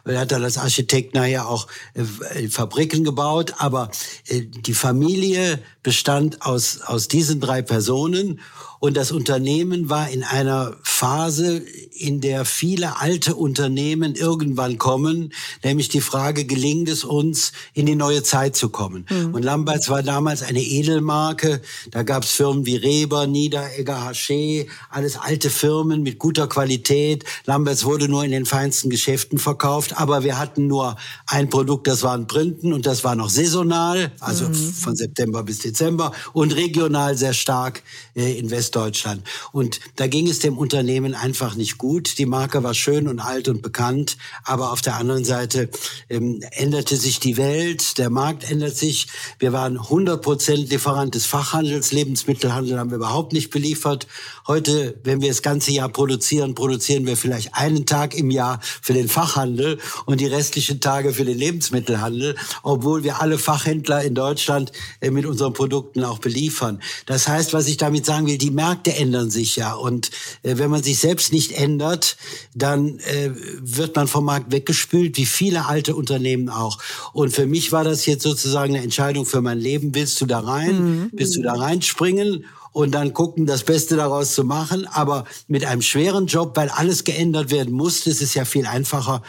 Er 0.05 0.21
hat 0.21 0.31
dann 0.31 0.43
als 0.43 0.57
Architekt 0.57 1.13
nachher 1.13 1.47
auch 1.47 1.67
äh, 1.93 2.47
Fabriken 2.49 3.03
gebaut. 3.03 3.53
Aber 3.59 3.90
die 4.29 4.73
Familie 4.73 5.61
bestand 5.83 6.41
aus, 6.41 6.81
aus 6.81 7.07
diesen 7.07 7.39
drei 7.39 7.61
Personen 7.61 8.39
und 8.81 8.97
das 8.97 9.11
Unternehmen 9.11 9.91
war 9.91 10.09
in 10.09 10.23
einer 10.23 10.75
Phase, 10.81 11.57
in 11.93 12.19
der 12.19 12.45
viele 12.45 12.99
alte 12.99 13.35
Unternehmen 13.35 14.15
irgendwann 14.15 14.79
kommen, 14.79 15.33
nämlich 15.63 15.89
die 15.89 16.01
Frage, 16.01 16.45
gelingt 16.45 16.89
es 16.89 17.03
uns, 17.03 17.51
in 17.75 17.85
die 17.85 17.93
neue 17.93 18.23
Zeit 18.23 18.55
zu 18.55 18.69
kommen? 18.69 19.05
Mhm. 19.07 19.35
Und 19.35 19.43
Lamberts 19.43 19.89
war 19.89 20.01
damals 20.01 20.41
eine 20.41 20.63
Edelmarke. 20.63 21.61
Da 21.91 22.01
gab 22.01 22.23
es 22.23 22.31
Firmen 22.31 22.65
wie 22.65 22.75
Reber, 22.75 23.27
Niederegger, 23.27 24.09
Haché, 24.09 24.67
alles 24.89 25.15
alte 25.15 25.51
Firmen 25.51 26.01
mit 26.01 26.17
guter 26.17 26.47
Qualität. 26.47 27.23
Lamberts 27.45 27.85
wurde 27.85 28.09
nur 28.09 28.23
in 28.23 28.31
den 28.31 28.47
feinsten 28.47 28.89
Geschäften 28.89 29.37
verkauft, 29.37 29.95
aber 29.97 30.23
wir 30.23 30.39
hatten 30.39 30.65
nur 30.65 30.97
ein 31.27 31.51
Produkt, 31.51 31.85
das 31.85 32.01
waren 32.01 32.25
Printen 32.25 32.73
und 32.73 32.87
das 32.87 33.03
war 33.03 33.13
noch 33.13 33.29
saisonal, 33.29 34.11
also 34.19 34.49
mhm. 34.49 34.55
von 34.55 34.95
September 34.95 35.43
bis 35.43 35.59
Dezember 35.59 36.13
und 36.33 36.55
regional 36.55 37.15
sehr 37.15 37.33
stark 37.33 37.83
äh, 38.15 38.39
in 38.39 38.49
West 38.49 38.70
Westdeutschland. 38.71 39.23
Und 39.51 39.79
da 39.97 40.07
ging 40.07 40.29
es 40.29 40.39
dem 40.39 40.57
Unternehmen 40.57 41.13
einfach 41.13 41.55
nicht 41.55 41.77
gut. 41.77 42.17
Die 42.17 42.25
Marke 42.25 42.63
war 42.63 42.73
schön 42.73 43.07
und 43.07 43.19
alt 43.19 43.49
und 43.49 43.61
bekannt, 43.61 44.17
aber 44.43 44.71
auf 44.71 44.81
der 44.81 44.95
anderen 44.95 45.25
Seite 45.25 45.69
ähm, 46.09 46.41
änderte 46.51 46.95
sich 46.95 47.19
die 47.19 47.37
Welt, 47.37 47.97
der 47.97 48.09
Markt 48.09 48.49
ändert 48.49 48.77
sich. 48.77 49.07
Wir 49.39 49.51
waren 49.51 49.77
100 49.77 50.21
Prozent 50.21 50.69
Lieferant 50.69 51.15
des 51.15 51.25
Fachhandels, 51.25 51.91
Lebensmittelhandel 51.91 52.79
haben 52.79 52.91
wir 52.91 52.97
überhaupt 52.97 53.33
nicht 53.33 53.49
beliefert. 53.49 54.07
Heute, 54.47 54.95
wenn 55.03 55.21
wir 55.21 55.27
das 55.27 55.41
ganze 55.41 55.71
Jahr 55.71 55.89
produzieren, 55.89 56.55
produzieren 56.55 57.05
wir 57.05 57.17
vielleicht 57.17 57.53
einen 57.53 57.85
Tag 57.85 58.15
im 58.15 58.31
Jahr 58.31 58.59
für 58.81 58.93
den 58.93 59.09
Fachhandel 59.09 59.79
und 60.05 60.21
die 60.21 60.27
restlichen 60.27 60.79
Tage 60.79 61.13
für 61.13 61.25
den 61.25 61.37
Lebensmittelhandel, 61.37 62.35
obwohl 62.63 63.03
wir 63.03 63.21
alle 63.21 63.37
Fachhändler 63.37 64.01
in 64.03 64.15
Deutschland 64.15 64.71
äh, 65.01 65.11
mit 65.11 65.25
unseren 65.25 65.53
Produkten 65.53 66.03
auch 66.03 66.19
beliefern. 66.19 66.81
Das 67.05 67.27
heißt, 67.27 67.53
was 67.53 67.67
ich 67.67 67.77
damit 67.77 68.05
sagen 68.05 68.27
will, 68.27 68.37
die 68.37 68.51
Märkte 68.61 68.95
ändern 68.95 69.31
sich 69.31 69.55
ja. 69.55 69.73
Und 69.73 70.11
äh, 70.43 70.57
wenn 70.57 70.69
man 70.69 70.83
sich 70.83 70.99
selbst 70.99 71.33
nicht 71.33 71.53
ändert, 71.53 72.15
dann 72.53 72.99
äh, 72.99 73.31
wird 73.59 73.95
man 73.95 74.07
vom 74.07 74.25
Markt 74.25 74.51
weggespült, 74.51 75.17
wie 75.17 75.25
viele 75.25 75.65
alte 75.65 75.95
Unternehmen 75.95 76.49
auch. 76.49 76.77
Und 77.13 77.33
für 77.33 77.47
mich 77.47 77.71
war 77.71 77.83
das 77.83 78.05
jetzt 78.05 78.23
sozusagen 78.23 78.75
eine 78.75 78.83
Entscheidung 78.83 79.25
für 79.25 79.41
mein 79.41 79.59
Leben. 79.59 79.95
Willst 79.95 80.21
du 80.21 80.27
da 80.27 80.39
rein? 80.39 80.75
Mhm. 80.75 81.09
Willst 81.11 81.35
du 81.35 81.41
da 81.41 81.53
reinspringen? 81.53 82.45
Und 82.73 82.91
dann 82.91 83.13
gucken, 83.13 83.45
das 83.45 83.63
Beste 83.63 83.95
daraus 83.95 84.33
zu 84.33 84.43
machen. 84.43 84.87
Aber 84.87 85.25
mit 85.47 85.65
einem 85.65 85.81
schweren 85.81 86.27
Job, 86.27 86.55
weil 86.55 86.69
alles 86.69 87.03
geändert 87.03 87.51
werden 87.51 87.79
ist 87.81 88.21
es 88.21 88.33
ja 88.33 88.45
viel 88.45 88.65
einfacher, 88.65 89.21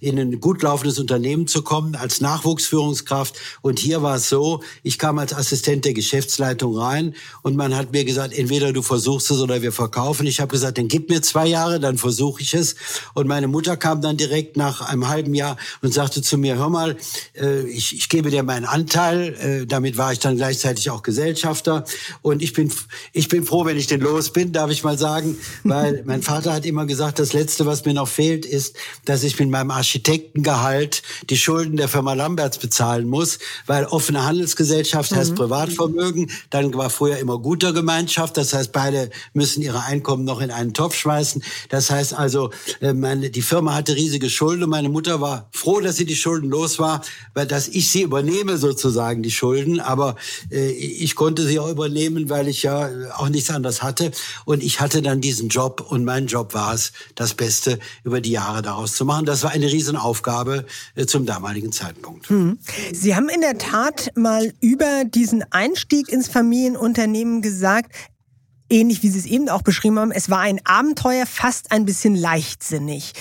in 0.00 0.18
ein 0.18 0.40
gut 0.40 0.62
laufendes 0.62 0.98
Unternehmen 0.98 1.46
zu 1.46 1.62
kommen 1.62 1.94
als 1.94 2.20
Nachwuchsführungskraft. 2.20 3.36
Und 3.62 3.78
hier 3.78 4.02
war 4.02 4.16
es 4.16 4.28
so, 4.28 4.62
ich 4.82 4.98
kam 4.98 5.18
als 5.18 5.32
Assistent 5.32 5.84
der 5.84 5.94
Geschäftsleitung 5.94 6.76
rein 6.76 7.14
und 7.42 7.56
man 7.56 7.76
hat 7.76 7.92
mir 7.92 8.04
gesagt, 8.04 8.36
entweder 8.36 8.72
du 8.72 8.82
versuchst 8.82 9.30
es 9.30 9.40
oder 9.40 9.62
wir 9.62 9.72
verkaufen. 9.72 10.26
Ich 10.26 10.40
habe 10.40 10.50
gesagt, 10.50 10.78
dann 10.78 10.88
gib 10.88 11.08
mir 11.08 11.22
zwei 11.22 11.46
Jahre, 11.46 11.80
dann 11.80 11.98
versuche 11.98 12.42
ich 12.42 12.54
es. 12.54 12.76
Und 13.14 13.26
meine 13.26 13.48
Mutter 13.48 13.76
kam 13.76 14.02
dann 14.02 14.16
direkt 14.16 14.56
nach 14.56 14.80
einem 14.80 15.08
halben 15.08 15.34
Jahr 15.34 15.56
und 15.82 15.94
sagte 15.94 16.22
zu 16.22 16.36
mir, 16.36 16.56
hör 16.56 16.68
mal, 16.68 16.96
äh, 17.34 17.62
ich, 17.68 17.94
ich 17.94 18.08
gebe 18.08 18.30
dir 18.30 18.42
meinen 18.42 18.66
Anteil. 18.66 19.34
Äh, 19.34 19.66
damit 19.66 19.96
war 19.96 20.12
ich 20.12 20.18
dann 20.18 20.36
gleichzeitig 20.36 20.90
auch 20.90 21.02
Gesellschafter. 21.02 21.84
Und 22.22 22.42
ich 22.42 22.52
bin 22.52 22.70
ich 23.12 23.28
bin 23.28 23.44
froh, 23.44 23.64
wenn 23.64 23.76
ich 23.76 23.86
den 23.86 24.00
los 24.00 24.32
bin, 24.32 24.52
darf 24.52 24.70
ich 24.70 24.84
mal 24.84 24.98
sagen, 24.98 25.36
weil 25.64 26.02
mein 26.06 26.22
Vater 26.22 26.52
hat 26.52 26.66
immer 26.66 26.86
gesagt, 26.86 27.18
das 27.18 27.32
Letzte, 27.32 27.66
was 27.66 27.84
mir 27.84 27.94
noch 27.94 28.08
fehlt, 28.08 28.46
ist, 28.46 28.76
dass 29.04 29.22
ich 29.22 29.38
mit 29.38 29.50
meinem 29.50 29.70
Architektengehalt 29.70 31.02
die 31.28 31.36
Schulden 31.36 31.76
der 31.76 31.88
Firma 31.88 32.14
Lamberts 32.14 32.58
bezahlen 32.58 33.08
muss, 33.08 33.38
weil 33.66 33.84
offene 33.86 34.24
Handelsgesellschaft 34.24 35.14
heißt 35.14 35.32
mhm. 35.32 35.36
Privatvermögen, 35.36 36.30
dann 36.50 36.74
war 36.74 36.90
früher 36.90 37.18
immer 37.18 37.38
guter 37.38 37.72
Gemeinschaft, 37.72 38.36
das 38.36 38.52
heißt, 38.52 38.72
beide 38.72 39.10
müssen 39.32 39.62
ihre 39.62 39.84
Einkommen 39.84 40.24
noch 40.24 40.40
in 40.40 40.50
einen 40.50 40.74
Topf 40.74 40.94
schmeißen. 40.94 41.42
Das 41.68 41.90
heißt 41.90 42.14
also, 42.14 42.50
äh, 42.80 42.92
meine, 42.92 43.30
die 43.30 43.42
Firma 43.42 43.74
hatte 43.74 43.96
riesige 43.96 44.30
Schulden 44.30 44.64
und 44.64 44.70
meine 44.70 44.88
Mutter 44.88 45.20
war 45.20 45.48
froh, 45.52 45.80
dass 45.80 45.96
sie 45.96 46.04
die 46.04 46.16
Schulden 46.16 46.48
los 46.48 46.78
war, 46.78 47.02
weil 47.34 47.46
dass 47.46 47.68
ich 47.68 47.90
sie 47.90 48.02
übernehme 48.02 48.58
sozusagen, 48.58 49.22
die 49.22 49.30
Schulden, 49.30 49.80
aber 49.80 50.16
äh, 50.50 50.70
ich 50.70 51.14
konnte 51.14 51.46
sie 51.46 51.58
auch 51.58 51.70
übernehmen, 51.70 52.30
weil 52.30 52.48
ich 52.48 52.62
ja 52.62 52.79
auch 53.16 53.28
nichts 53.28 53.50
anderes 53.50 53.82
hatte. 53.82 54.12
Und 54.44 54.62
ich 54.62 54.80
hatte 54.80 55.02
dann 55.02 55.20
diesen 55.20 55.48
Job 55.48 55.86
und 55.88 56.04
mein 56.04 56.26
Job 56.26 56.54
war 56.54 56.74
es, 56.74 56.92
das 57.14 57.34
Beste 57.34 57.78
über 58.04 58.20
die 58.20 58.32
Jahre 58.32 58.62
daraus 58.62 58.94
zu 58.94 59.04
machen. 59.04 59.26
Das 59.26 59.42
war 59.42 59.50
eine 59.50 59.66
Riesenaufgabe 59.66 60.66
äh, 60.94 61.06
zum 61.06 61.26
damaligen 61.26 61.72
Zeitpunkt. 61.72 62.28
Hm. 62.28 62.58
Sie 62.92 63.14
haben 63.14 63.28
in 63.28 63.40
der 63.40 63.58
Tat 63.58 64.12
mal 64.16 64.52
über 64.60 65.04
diesen 65.04 65.44
Einstieg 65.52 66.08
ins 66.08 66.28
Familienunternehmen 66.28 67.42
gesagt, 67.42 67.92
ähnlich 68.70 69.02
wie 69.02 69.08
Sie 69.08 69.18
es 69.18 69.26
eben 69.26 69.48
auch 69.48 69.62
beschrieben 69.62 69.98
haben, 69.98 70.12
es 70.12 70.30
war 70.30 70.40
ein 70.40 70.60
Abenteuer, 70.64 71.26
fast 71.26 71.72
ein 71.72 71.84
bisschen 71.84 72.14
leichtsinnig. 72.14 73.12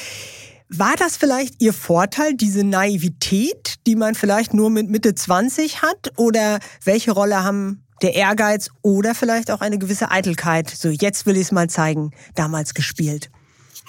War 0.71 0.95
das 0.95 1.17
vielleicht 1.17 1.61
Ihr 1.63 1.73
Vorteil, 1.73 2.35
diese 2.35 2.63
Naivität, 2.63 3.75
die 3.87 3.95
man 3.95 4.13
vielleicht 4.13 4.53
nur 4.53 4.69
mit 4.69 4.87
Mitte 4.87 5.15
20 5.15 5.81
hat? 5.81 6.11
Oder 6.15 6.59
welche 6.83 7.11
Rolle 7.11 7.43
haben 7.43 7.83
der 8.01 8.15
Ehrgeiz 8.15 8.69
oder 8.81 9.15
vielleicht 9.15 9.51
auch 9.51 9.61
eine 9.61 9.77
gewisse 9.77 10.11
Eitelkeit. 10.11 10.69
So, 10.69 10.89
jetzt 10.89 11.25
will 11.25 11.35
ich 11.35 11.43
es 11.43 11.51
mal 11.51 11.69
zeigen, 11.69 12.11
damals 12.35 12.73
gespielt. 12.73 13.29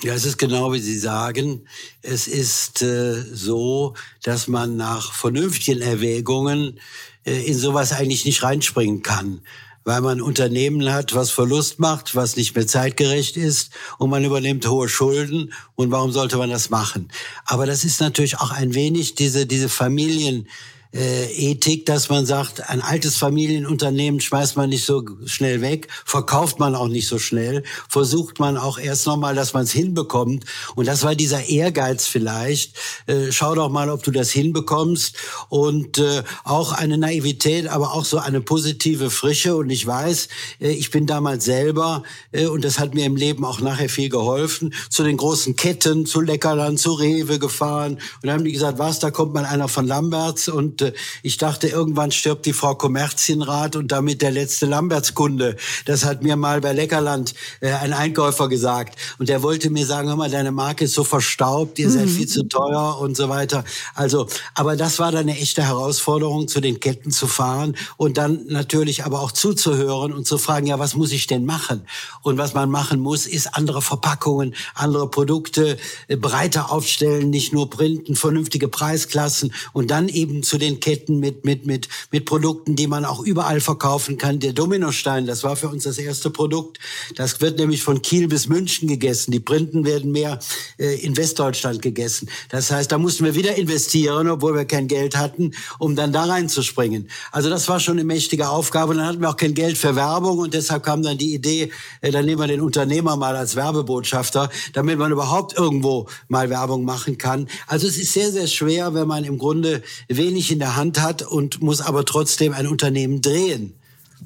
Ja, 0.03 0.15
es 0.15 0.25
ist 0.25 0.39
genau 0.39 0.73
wie 0.73 0.81
Sie 0.81 0.99
sagen. 0.99 1.67
Es 2.01 2.27
ist 2.27 2.81
äh, 2.81 3.23
so, 3.33 3.95
dass 4.23 4.49
man 4.49 4.77
nach 4.77 5.13
vernünftigen 5.13 5.83
Erwägungen 5.83 6.81
äh, 7.25 7.47
in 7.47 7.59
sowas 7.59 7.93
eigentlich 7.93 8.25
nicht 8.25 8.43
reinspringen 8.43 9.03
kann 9.03 9.43
weil 9.85 10.03
man 10.03 10.21
Unternehmen 10.21 10.93
hat, 10.93 11.15
was 11.15 11.31
Verlust 11.31 11.79
macht, 11.79 12.15
was 12.15 12.37
nicht 12.37 12.55
mehr 12.55 12.67
zeitgerecht 12.67 13.37
ist 13.37 13.73
und 13.99 14.11
man 14.11 14.25
übernimmt 14.25 14.67
hohe 14.69 14.89
Schulden. 14.89 15.53
Und 15.75 15.91
warum 15.91 16.13
sollte 16.13 16.37
man 16.37 16.51
das 16.51 16.71
machen? 16.71 17.11
Aber 17.45 17.67
das 17.67 17.85
ist 17.85 18.01
natürlich 18.01 18.39
auch 18.39 18.51
ein 18.51 18.75
wenig 18.75 19.15
diese, 19.15 19.47
diese 19.47 19.69
Familien, 19.69 20.49
äh, 20.93 21.27
Ethik, 21.33 21.87
dass 21.87 22.09
man 22.09 22.27
sagt, 22.27 22.69
ein 22.69 22.81
altes 22.83 23.17
Familienunternehmen 23.17 24.21
schmeißt 24.21 24.57
man 24.57 24.71
nicht 24.71 24.85
so 24.85 25.05
schnell 25.27 25.61
weg, 25.61 25.89
verkauft 26.05 26.59
man 26.59 26.75
auch 26.75 26.89
nicht 26.89 27.07
so 27.07 27.19
schnell, 27.19 27.63
versucht 27.89 28.41
man 28.41 28.57
auch 28.57 28.79
erst 28.79 29.07
nochmal, 29.07 29.35
dass 29.35 29.55
man 29.55 29.65
es 29.65 29.73
hinbekommt. 29.73 30.45
Und 30.75 30.89
das 30.89 31.05
war 31.05 31.15
dieser 31.15 31.49
Ehrgeiz 31.49 32.07
vielleicht. 32.07 32.77
Äh, 33.07 33.31
schau 33.31 33.55
doch 33.55 33.69
mal, 33.69 33.89
ob 33.89 34.03
du 34.03 34.11
das 34.11 34.31
hinbekommst. 34.31 35.17
Und 35.49 35.99
äh, 35.99 36.23
auch 36.45 36.73
eine 36.73 36.99
Naivität, 36.99 37.69
aber 37.69 37.93
auch 37.95 38.05
so 38.05 38.19
eine 38.19 38.41
positive 38.41 39.11
Frische. 39.11 39.57
Und 39.57 39.71
ich 39.71 39.87
weiß, 39.87 40.29
äh, 40.61 40.71
ich 40.71 40.91
bin 40.91 41.07
damals 41.07 41.45
selber, 41.45 42.03
äh, 42.33 42.47
und 42.47 42.65
das 42.65 42.79
hat 42.79 42.95
mir 42.95 43.07
im 43.07 43.17
Leben 43.17 43.45
auch 43.45 43.61
nachher 43.61 43.89
viel 43.89 44.09
geholfen, 44.09 44.75
zu 44.89 45.05
den 45.05 45.17
großen 45.17 45.55
Ketten, 45.55 46.07
zu 46.07 46.21
Leckerland, 46.21 46.81
zu 46.81 46.93
Rewe 46.93 47.39
gefahren. 47.39 47.95
Und 47.95 48.01
dann 48.25 48.33
haben 48.33 48.45
die 48.45 48.53
gesagt, 48.53 48.79
was, 48.79 48.99
da 48.99 49.11
kommt 49.11 49.35
mal 49.35 49.45
einer 49.45 49.69
von 49.69 49.87
Lamberts 49.87 50.49
und 50.49 50.80
und 50.81 50.89
äh, 50.89 50.93
ich 51.23 51.37
dachte, 51.37 51.69
irgendwann 51.69 52.11
stirbt 52.11 52.47
die 52.47 52.53
Frau 52.53 52.75
Kommerzienrat 52.75 53.77
und 53.77 53.93
damit 53.93 54.23
der 54.23 54.31
letzte 54.31 54.67
Lambertskunde. 54.67 55.57
Das 55.85 56.05
hat 56.05 56.23
mir 56.23 56.37
mal 56.37 56.61
bei 56.61 56.73
Leckerland 56.73 57.35
äh, 57.61 57.73
ein 57.73 57.93
Einkäufer 57.93 58.49
gesagt. 58.49 58.99
Und 59.19 59.29
der 59.29 59.43
wollte 59.43 59.71
mir 59.71 59.87
sagen, 59.87 60.09
hör 60.09 60.17
mal, 60.17 60.31
deine 60.31 60.53
Marke 60.53 60.85
ist 60.85 60.95
so 60.95 61.05
verstaubt, 61.05 61.79
ihr 61.79 61.89
mhm. 61.89 61.93
seid 61.93 62.09
viel 62.09 62.29
zu 62.29 62.45
teuer 62.45 62.99
und 63.01 63.17
so 63.17 63.29
weiter. 63.29 63.65
Also, 63.95 64.27
aber 64.55 64.77
das 64.77 64.99
war 64.99 65.13
dann 65.13 65.29
eine 65.29 65.39
echte 65.39 65.63
Herausforderung, 65.63 66.49
zu 66.49 66.61
den 66.61 66.81
Ketten 66.81 67.11
zu 67.11 67.27
fahren 67.27 67.77
und 67.97 68.17
dann 68.17 68.47
natürlich 68.47 69.05
aber 69.05 69.21
auch 69.21 69.33
zuzuhören 69.33 70.13
und 70.13 70.27
zu 70.27 70.39
fragen, 70.39 70.67
ja, 70.67 70.79
was 70.79 70.95
muss 70.95 71.13
ich 71.13 71.27
denn 71.27 71.45
machen? 71.45 71.83
Und 72.23 72.39
was 72.39 72.55
man 72.55 72.71
machen 72.71 73.01
muss, 73.01 73.27
ist 73.27 73.55
andere 73.55 73.83
Verpackungen, 73.83 74.55
andere 74.75 75.09
Produkte 75.09 75.77
äh, 76.09 76.17
breiter 76.17 76.73
aufstellen, 76.73 77.31
nicht 77.31 77.53
nur 77.53 77.71
printen, 77.71 78.17
vernünftige 78.17 78.69
Preisklassen 78.69 79.53
und 79.73 79.91
dann 79.91 80.09
eben 80.09 80.43
zu 80.43 80.59
den 80.59 80.70
den 80.71 80.81
Ketten 80.81 81.19
mit, 81.19 81.45
mit, 81.45 81.67
mit, 81.67 81.89
mit 82.11 82.25
Produkten, 82.25 82.77
die 82.77 82.87
man 82.87 83.05
auch 83.05 83.21
überall 83.21 83.61
verkaufen 83.61 84.17
kann. 84.17 84.41
Der 84.41 84.53
Dominostein, 84.53 85.27
das 85.27 85.45
war 85.45 85.57
für 85.57 85.69
uns 85.69 85.85
das 85.85 85.99
erste 85.99 86.31
Produkt. 86.31 86.79
Das 87.17 87.41
wird 87.41 87.59
nämlich 87.59 87.83
von 87.83 88.03
Kiel 88.03 88.29
bis 88.29 88.49
München 88.49 88.89
gegessen. 88.89 89.33
Die 89.33 89.41
Printen 89.41 89.85
werden 89.85 90.13
mehr 90.13 90.39
äh, 90.79 90.95
in 91.01 91.17
Westdeutschland 91.17 91.83
gegessen. 91.83 92.29
Das 92.49 92.71
heißt, 92.71 92.91
da 92.93 92.99
mussten 92.99 93.25
wir 93.25 93.35
wieder 93.35 93.57
investieren, 93.57 94.29
obwohl 94.29 94.55
wir 94.55 94.65
kein 94.65 94.89
Geld 94.89 95.17
hatten, 95.17 95.53
um 95.79 95.97
dann 95.97 96.13
da 96.13 96.25
reinzuspringen. 96.25 97.09
Also 97.33 97.51
das 97.51 97.69
war 97.69 97.81
schon 97.81 97.95
eine 97.95 98.05
mächtige 98.05 98.49
Aufgabe. 98.49 98.93
Und 98.93 98.99
dann 98.99 99.07
hatten 99.07 99.21
wir 99.21 99.31
auch 99.31 99.37
kein 99.37 99.55
Geld 99.55 99.77
für 99.77 99.97
Werbung 99.97 100.39
und 100.39 100.55
deshalb 100.55 100.85
kam 100.85 101.03
dann 101.03 101.19
die 101.19 101.35
Idee, 101.35 101.71
äh, 102.01 102.11
dann 102.11 102.25
nehmen 102.25 102.41
wir 102.41 102.47
den 102.47 102.61
Unternehmer 102.61 103.17
mal 103.17 103.37
als 103.37 103.57
Werbebotschafter, 103.57 104.51
damit 104.73 104.99
man 104.99 105.11
überhaupt 105.11 105.57
irgendwo 105.57 106.07
mal 106.29 106.49
Werbung 106.51 106.85
machen 106.85 107.19
kann. 107.19 107.49
Also 107.67 107.87
es 107.87 107.99
ist 107.99 108.13
sehr, 108.13 108.31
sehr 108.31 108.47
schwer, 108.47 108.95
wenn 108.95 109.09
man 109.09 109.25
im 109.25 109.39
Grunde 109.39 109.83
wenig 110.09 110.51
in 110.51 110.60
der 110.61 110.77
Hand 110.77 111.01
hat 111.01 111.23
und 111.23 111.63
muss 111.63 111.81
aber 111.81 112.05
trotzdem 112.05 112.53
ein 112.53 112.67
Unternehmen 112.67 113.21
drehen. 113.21 113.75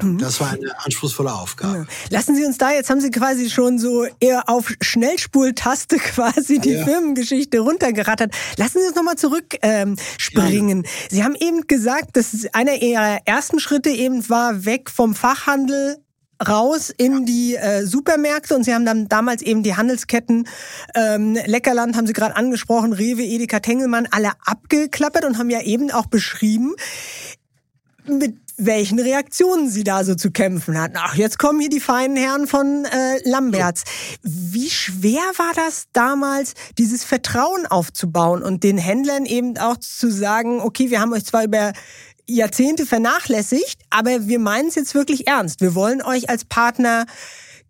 Mhm. 0.02 0.18
Das 0.18 0.40
war 0.40 0.50
eine 0.50 0.76
anspruchsvolle 0.84 1.32
Aufgabe. 1.32 1.86
Lassen 2.10 2.34
Sie 2.34 2.44
uns 2.44 2.58
da, 2.58 2.72
jetzt 2.72 2.90
haben 2.90 3.00
Sie 3.00 3.10
quasi 3.10 3.48
schon 3.50 3.78
so 3.78 4.06
eher 4.20 4.48
auf 4.48 4.72
Schnellspultaste 4.80 5.96
quasi 5.98 6.58
die 6.58 6.72
ja. 6.72 6.84
Firmengeschichte 6.84 7.60
runtergerattert. 7.60 8.34
Lassen 8.56 8.80
Sie 8.80 8.86
uns 8.86 8.96
nochmal 8.96 9.16
zurück 9.16 9.56
ähm. 9.62 9.96
Sie 11.10 11.22
haben 11.22 11.36
eben 11.36 11.66
gesagt, 11.66 12.16
dass 12.16 12.46
einer 12.52 12.82
Ihrer 12.82 13.18
ersten 13.24 13.60
Schritte 13.60 13.90
eben 13.90 14.28
war, 14.28 14.64
weg 14.64 14.90
vom 14.90 15.14
Fachhandel 15.14 15.98
raus 16.46 16.92
in 16.96 17.26
die 17.26 17.56
äh, 17.56 17.84
Supermärkte 17.84 18.54
und 18.54 18.64
Sie 18.64 18.74
haben 18.74 18.84
dann 18.84 19.08
damals 19.08 19.42
eben 19.42 19.62
die 19.62 19.76
Handelsketten 19.76 20.48
ähm, 20.94 21.38
Leckerland, 21.46 21.96
haben 21.96 22.06
Sie 22.06 22.12
gerade 22.12 22.36
angesprochen, 22.36 22.92
Rewe, 22.92 23.22
Edeka, 23.22 23.60
Tengelmann, 23.60 24.08
alle 24.10 24.32
abgeklappert 24.44 25.24
und 25.24 25.38
haben 25.38 25.50
ja 25.50 25.62
eben 25.62 25.90
auch 25.90 26.06
beschrieben, 26.06 26.74
mit 28.06 28.36
welchen 28.56 29.00
Reaktionen 29.00 29.68
sie 29.68 29.84
da 29.84 30.04
so 30.04 30.14
zu 30.14 30.30
kämpfen 30.30 30.80
hatten. 30.80 30.94
Ach, 30.96 31.16
jetzt 31.16 31.38
kommen 31.38 31.60
hier 31.60 31.70
die 31.70 31.80
feinen 31.80 32.16
Herren 32.16 32.46
von 32.46 32.84
äh, 32.84 33.28
Lamberts. 33.28 33.82
Wie 34.22 34.70
schwer 34.70 35.22
war 35.36 35.52
das 35.56 35.86
damals, 35.92 36.54
dieses 36.78 37.04
Vertrauen 37.04 37.66
aufzubauen 37.66 38.42
und 38.42 38.62
den 38.62 38.78
Händlern 38.78 39.26
eben 39.26 39.58
auch 39.58 39.76
zu 39.78 40.10
sagen, 40.10 40.60
okay, 40.60 40.90
wir 40.90 41.00
haben 41.00 41.12
euch 41.12 41.24
zwar 41.24 41.44
über 41.44 41.72
Jahrzehnte 42.26 42.86
vernachlässigt, 42.86 43.80
aber 43.90 44.26
wir 44.26 44.38
meinen 44.38 44.68
es 44.68 44.74
jetzt 44.74 44.94
wirklich 44.94 45.26
ernst. 45.26 45.60
Wir 45.60 45.74
wollen 45.74 46.02
euch 46.02 46.30
als 46.30 46.44
Partner 46.44 47.06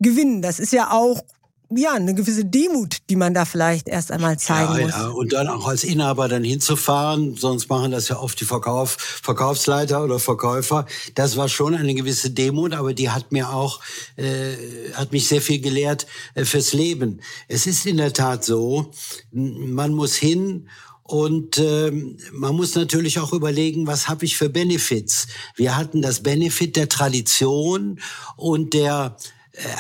gewinnen. 0.01 0.43
Das 0.43 0.59
ist 0.59 0.73
ja 0.73 0.91
auch 0.91 1.23
ja, 1.71 1.95
eine 1.95 2.15
gewisse 2.15 2.45
Demut, 2.45 2.99
die 3.11 3.17
man 3.17 3.35
da 3.35 3.45
vielleicht 3.45 3.89
erst 3.89 4.13
einmal 4.13 4.39
zeigen 4.39 4.75
ja, 4.75 4.85
muss. 4.85 4.95
Ja, 4.95 5.09
und 5.09 5.33
dann 5.33 5.49
auch 5.49 5.67
als 5.67 5.83
Inhaber 5.83 6.29
dann 6.29 6.45
hinzufahren, 6.45 7.37
sonst 7.37 7.69
machen 7.69 7.91
das 7.91 8.09
ja 8.09 8.19
oft 8.19 8.41
die 8.41 8.45
Verkauf, 8.45 8.97
Verkaufsleiter 9.23 10.05
oder 10.05 10.19
Verkäufer. 10.19 10.87
Das 11.15 11.37
war 11.37 11.49
schon 11.49 11.75
eine 11.75 11.95
gewisse 11.95 12.31
Demut, 12.31 12.75
aber 12.75 12.93
die 12.95 13.11
hat 13.11 13.33
mir 13.33 13.51
auch, 13.51 13.81
äh, 14.17 14.55
hat 14.93 15.13
mich 15.13 15.27
sehr 15.27 15.41
viel 15.41 15.61
gelehrt 15.61 16.07
äh, 16.35 16.45
fürs 16.45 16.73
Leben. 16.73 17.21
Es 17.49 17.67
ist 17.67 17.87
in 17.87 17.97
der 17.97 18.13
Tat 18.13 18.45
so, 18.45 18.93
man 19.33 19.95
muss 19.95 20.15
hin 20.15 20.69
und 21.07 21.59
ähm, 21.59 22.17
man 22.33 22.57
muss 22.57 22.75
natürlich 22.75 23.19
auch 23.19 23.35
überlegen, 23.35 23.87
was 23.87 24.09
habe 24.09 24.25
ich 24.25 24.39
für 24.39 24.49
Benefits. 24.49 25.27
Wir 25.55 25.77
hatten 25.77 26.01
das 26.01 26.23
Benefit 26.23 26.77
der 26.77 26.89
Tradition 26.89 28.01
und 28.37 28.73
der 28.73 29.15